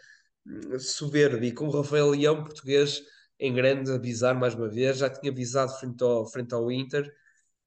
hum, 0.46 0.80
soberba. 0.80 1.46
E 1.46 1.52
com 1.52 1.68
o 1.68 1.72
Rafael 1.72 2.10
Leão, 2.12 2.44
português, 2.44 3.02
em 3.40 3.54
grande, 3.54 3.92
avisar 3.92 4.34
mais 4.36 4.56
uma 4.56 4.70
vez. 4.70 4.98
Já 5.00 5.10
tinha 5.10 5.32
avisado 5.32 5.74
frente 5.80 6.04
ao, 6.04 6.26
frente 6.28 6.54
ao 6.54 6.72
Inter 6.72 7.14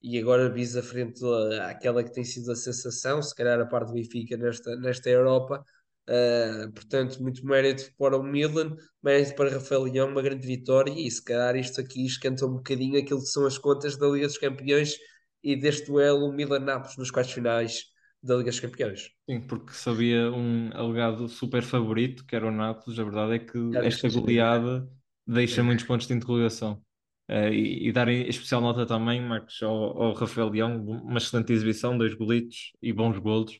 e 0.02 0.18
agora 0.18 0.46
avisa 0.46 0.82
frente 0.82 1.22
àquela 1.62 2.02
que 2.02 2.12
tem 2.12 2.24
sido 2.24 2.50
a 2.50 2.56
sensação, 2.56 3.22
se 3.22 3.34
calhar 3.34 3.60
a 3.60 3.66
parte 3.66 3.88
do 3.88 3.94
Benfica 3.94 4.36
nesta, 4.36 4.74
nesta 4.76 5.10
Europa. 5.10 5.64
Uh, 6.08 6.72
portanto, 6.72 7.22
muito 7.22 7.46
mérito 7.46 7.90
para 7.96 8.16
o 8.16 8.22
Milan, 8.22 8.76
mérito 9.02 9.34
para 9.36 9.50
Rafael 9.50 9.82
Leão, 9.82 10.08
uma 10.08 10.22
grande 10.22 10.46
vitória. 10.46 10.92
E 10.92 11.10
se 11.10 11.22
calhar 11.24 11.56
isto 11.56 11.80
aqui 11.80 12.04
esquenta 12.04 12.46
um 12.46 12.54
bocadinho 12.54 12.98
aquilo 12.98 13.20
que 13.20 13.26
são 13.26 13.46
as 13.46 13.58
contas 13.58 13.96
da 13.96 14.08
Liga 14.08 14.26
dos 14.26 14.38
Campeões 14.38 14.96
e 15.42 15.56
deste 15.56 15.86
duelo 15.86 16.32
Milan-Nápoles 16.32 16.96
nos 16.96 17.10
quartos 17.10 17.32
finais 17.32 17.84
da 18.22 18.36
Liga 18.36 18.50
dos 18.50 18.60
Campeões. 18.60 19.10
Sim, 19.28 19.40
porque 19.46 19.72
sabia 19.72 20.30
um 20.30 20.70
alegado 20.72 21.28
super 21.28 21.62
favorito, 21.62 22.24
que 22.24 22.36
era 22.36 22.46
o 22.46 22.52
Nápoles. 22.52 22.98
A 22.98 23.04
verdade 23.04 23.34
é 23.34 23.38
que 23.38 23.72
Já 23.72 23.84
esta 23.84 24.08
goleada 24.08 24.88
deixa 25.26 25.62
muitos 25.62 25.84
pontos 25.84 26.06
de 26.06 26.14
interrogação. 26.14 26.80
Eh, 27.28 27.52
e, 27.52 27.88
e 27.88 27.92
dar 27.92 28.08
especial 28.08 28.60
nota 28.60 28.84
também, 28.84 29.20
Marcos, 29.20 29.62
ao, 29.62 30.02
ao 30.02 30.12
Rafael 30.12 30.48
Leão, 30.48 30.84
uma 30.84 31.18
excelente 31.18 31.52
exibição, 31.52 31.96
dois 31.96 32.14
golitos 32.14 32.72
e 32.80 32.92
bons 32.92 33.18
golos. 33.18 33.58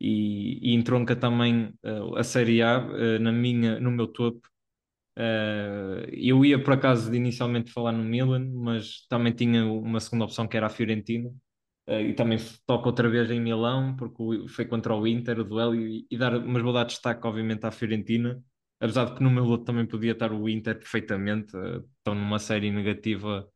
E, 0.00 0.72
e 0.72 0.74
entronca 0.74 1.14
também 1.16 1.74
eh, 1.84 2.00
a 2.16 2.24
Série 2.24 2.62
A 2.62 2.78
eh, 2.94 3.18
na 3.18 3.32
minha, 3.32 3.78
no 3.80 3.90
meu 3.90 4.06
topo. 4.08 4.48
Eh, 5.16 6.08
eu 6.12 6.44
ia 6.44 6.62
por 6.62 6.74
acaso 6.74 7.14
inicialmente 7.14 7.72
falar 7.72 7.92
no 7.92 8.04
Milan, 8.04 8.50
mas 8.54 9.06
também 9.08 9.32
tinha 9.34 9.64
uma 9.66 10.00
segunda 10.00 10.24
opção 10.26 10.48
que 10.48 10.56
era 10.56 10.66
a 10.66 10.70
Fiorentina. 10.70 11.30
E 11.88 12.14
também 12.14 12.38
toca 12.66 12.86
outra 12.88 13.08
vez 13.08 13.30
em 13.32 13.40
Milão, 13.40 13.96
porque 13.96 14.46
foi 14.48 14.64
contra 14.64 14.94
o 14.94 15.06
Inter, 15.06 15.40
o 15.40 15.44
duelo, 15.44 15.74
e, 15.74 16.06
e 16.10 16.16
dar, 16.16 16.38
mas 16.40 16.62
vou 16.62 16.72
dar 16.72 16.84
destaque, 16.84 17.26
obviamente, 17.26 17.66
à 17.66 17.70
Fiorentina, 17.72 18.40
apesar 18.78 19.06
de 19.06 19.14
que 19.16 19.22
no 19.24 19.30
meu 19.30 19.44
lote 19.44 19.64
também 19.64 19.84
podia 19.86 20.12
estar 20.12 20.32
o 20.32 20.48
Inter 20.48 20.78
perfeitamente. 20.78 21.56
estão 21.98 22.14
numa 22.14 22.38
série 22.38 22.70
negativa 22.70 23.48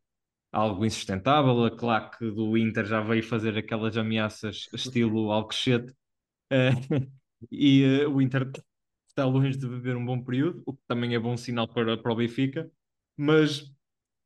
algo 0.51 0.85
insustentável. 0.85 1.65
A 1.65 1.71
claque 1.71 2.29
do 2.31 2.57
Inter 2.57 2.85
já 2.85 3.01
veio 3.01 3.23
fazer 3.23 3.57
aquelas 3.57 3.97
ameaças 3.97 4.67
estilo 4.73 5.31
Alcochete, 5.31 5.93
eh, 6.51 6.71
e 7.51 7.83
eh, 7.83 8.07
o 8.07 8.21
Inter 8.21 8.51
está 9.07 9.25
longe 9.25 9.57
de 9.57 9.67
viver 9.67 9.95
um 9.95 10.05
bom 10.05 10.23
período, 10.23 10.63
o 10.65 10.73
que 10.73 10.81
também 10.87 11.15
é 11.15 11.19
bom 11.19 11.37
sinal 11.37 11.67
para, 11.67 11.97
para 11.97 12.11
o 12.13 12.15
Benfica, 12.15 12.71
mas. 13.17 13.71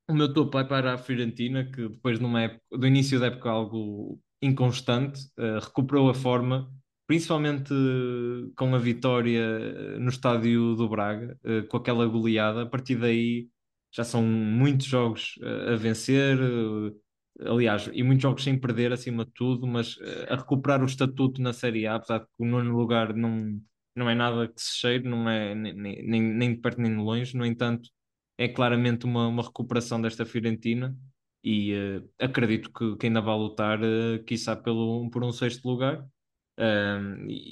O 0.09 0.13
meu 0.13 0.33
topo 0.33 0.53
vai 0.53 0.67
para 0.67 0.95
a 0.95 0.97
Fiorentina, 0.97 1.65
que 1.71 1.87
depois 1.87 2.19
numa 2.19 2.41
época, 2.41 2.63
do 2.71 2.87
início 2.87 3.19
da 3.19 3.27
época 3.27 3.49
algo 3.49 4.19
inconstante, 4.41 5.21
eh, 5.37 5.59
recuperou 5.61 6.09
a 6.09 6.15
forma, 6.15 6.71
principalmente 7.07 7.73
eh, 7.73 8.51
com 8.55 8.73
a 8.75 8.79
vitória 8.79 9.99
no 9.99 10.09
estádio 10.09 10.75
do 10.75 10.89
Braga, 10.89 11.37
com 11.69 11.77
aquela 11.77 12.07
goleada. 12.07 12.63
A 12.63 12.65
partir 12.65 12.95
daí 12.95 13.49
já 13.91 14.03
são 14.03 14.23
muitos 14.23 14.87
jogos 14.87 15.39
a 15.71 15.75
vencer, 15.75 16.37
aliás, 17.45 17.89
e 17.93 18.03
muitos 18.03 18.23
jogos 18.23 18.43
sem 18.43 18.59
perder 18.59 18.91
acima 18.93 19.25
de 19.25 19.31
tudo, 19.31 19.67
mas 19.67 19.97
eh, 20.01 20.27
a 20.29 20.35
recuperar 20.35 20.81
o 20.81 20.85
estatuto 20.85 21.41
na 21.41 21.53
Série 21.53 21.87
A, 21.87 21.95
apesar 21.95 22.19
de 22.19 22.25
que 22.25 22.31
o 22.43 22.45
nono 22.45 22.75
lugar 22.75 23.13
não, 23.13 23.61
não 23.95 24.09
é 24.09 24.15
nada 24.15 24.47
que 24.47 24.61
se 24.61 24.77
cheire, 24.77 25.07
não 25.07 25.29
é 25.29 25.55
nem, 25.55 25.73
nem, 25.73 26.21
nem 26.21 26.55
de 26.55 26.61
perto 26.61 26.81
nem 26.81 26.91
de 26.91 27.01
longe, 27.01 27.35
no 27.37 27.45
entanto 27.45 27.89
é 28.37 28.47
claramente 28.47 29.05
uma, 29.05 29.27
uma 29.27 29.43
recuperação 29.43 30.01
desta 30.01 30.25
Fiorentina 30.25 30.95
e 31.43 31.73
uh, 31.75 32.09
acredito 32.19 32.71
que, 32.71 32.95
que, 32.97 33.07
ainda 33.07 33.21
vai 33.21 33.37
lutar, 33.37 33.79
uh, 33.81 34.23
quiçá, 34.25 34.55
pelo, 34.55 35.09
por 35.09 35.23
um 35.23 35.31
sexto 35.31 35.67
lugar. 35.67 36.05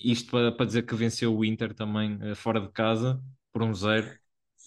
Isto 0.04 0.32
para, 0.32 0.52
para, 0.52 0.66
dizer 0.66 0.84
que 0.84 0.96
venceu 0.96 1.36
o 1.36 1.46
Inter 1.46 1.74
também 1.74 2.16
uh, 2.32 2.36
fora 2.36 2.60
de 2.62 2.70
casa 2.72 3.22
por 3.52 3.64
um 3.64 3.74
zero. 3.74 4.08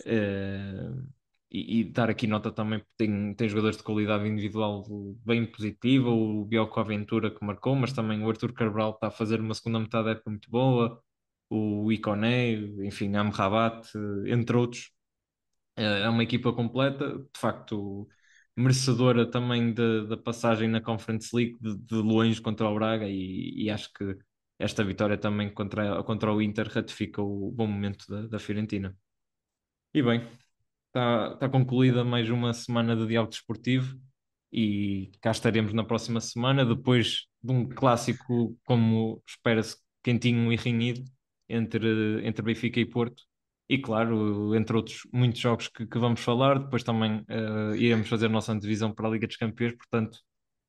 Uh, 0.06 1.19
e, 1.50 1.80
e, 1.80 1.84
dar 1.84 2.08
aqui 2.10 2.26
nota 2.26 2.52
também 2.52 2.82
tem, 2.96 3.34
tem 3.34 3.48
jogadores 3.48 3.76
de 3.76 3.82
qualidade 3.82 4.26
individual 4.28 4.84
bem 5.24 5.44
positiva, 5.46 6.08
o 6.10 6.44
Bioco 6.44 6.78
Aventura 6.78 7.30
que 7.30 7.44
marcou, 7.44 7.74
mas 7.74 7.92
também 7.92 8.22
o 8.22 8.28
Arthur 8.28 8.52
Cabral 8.52 8.92
está 8.92 9.08
a 9.08 9.10
fazer 9.10 9.40
uma 9.40 9.54
segunda 9.54 9.80
metade 9.80 10.04
da 10.04 10.10
época 10.12 10.30
muito 10.30 10.50
boa, 10.50 11.02
o 11.50 11.90
Iconé, 11.92 12.52
enfim, 12.84 13.14
Amrabat, 13.16 13.90
entre 14.26 14.56
outros. 14.56 14.92
É 15.76 16.08
uma 16.08 16.22
equipa 16.22 16.52
completa, 16.52 17.18
de 17.18 17.40
facto, 17.40 18.06
merecedora 18.56 19.28
também 19.30 19.74
da 19.74 20.16
passagem 20.16 20.68
na 20.68 20.80
Conference 20.80 21.34
League 21.34 21.56
de, 21.60 21.76
de 21.76 21.94
longe 21.96 22.40
contra 22.40 22.68
o 22.68 22.74
Braga 22.74 23.08
e, 23.08 23.64
e, 23.64 23.70
acho 23.70 23.92
que 23.94 24.16
esta 24.58 24.84
vitória 24.84 25.16
também 25.18 25.52
contra, 25.52 26.02
contra 26.04 26.32
o 26.32 26.42
Inter 26.42 26.68
ratifica 26.68 27.22
o 27.22 27.50
bom 27.52 27.66
momento 27.66 28.06
da, 28.08 28.26
da 28.28 28.38
Fiorentina. 28.38 28.96
E 29.94 30.02
bem, 30.02 30.28
está, 30.90 31.32
está 31.34 31.48
concluída 31.48 32.04
mais 32.04 32.28
uma 32.28 32.52
semana 32.52 32.96
de 32.96 33.06
diálogo 33.06 33.30
desportivo 33.30 33.96
e 34.52 35.10
cá 35.20 35.30
estaremos 35.30 35.72
na 35.72 35.84
próxima 35.84 36.20
semana, 36.20 36.66
depois 36.66 37.26
de 37.42 37.52
um 37.52 37.68
clássico, 37.68 38.58
como 38.64 39.22
espera-se, 39.26 39.76
quentinho 40.02 40.52
e 40.52 40.56
renhido 40.56 41.04
entre, 41.48 42.26
entre 42.26 42.42
Benfica 42.42 42.80
e 42.80 42.84
Porto. 42.84 43.22
E 43.68 43.78
claro, 43.78 44.54
entre 44.56 44.76
outros 44.76 45.02
muitos 45.12 45.40
jogos 45.40 45.68
que, 45.68 45.86
que 45.86 45.98
vamos 45.98 46.20
falar, 46.20 46.58
depois 46.58 46.82
também 46.82 47.20
uh, 47.20 47.74
iremos 47.76 48.08
fazer 48.08 48.26
a 48.26 48.30
nossa 48.30 48.52
antevisão 48.52 48.92
para 48.92 49.06
a 49.06 49.10
Liga 49.12 49.28
dos 49.28 49.36
Campeões. 49.36 49.76
Portanto, 49.76 50.18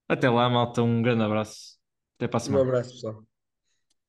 até 0.07 0.29
lá, 0.29 0.47
malta, 0.47 0.83
um 0.83 1.01
grande 1.01 1.23
abraço. 1.23 1.79
Até 2.17 2.27
para 2.27 2.37
a 2.37 2.39
semana. 2.39 2.63
Um 2.63 2.67
abraço, 2.67 2.91
pessoal. 2.91 3.30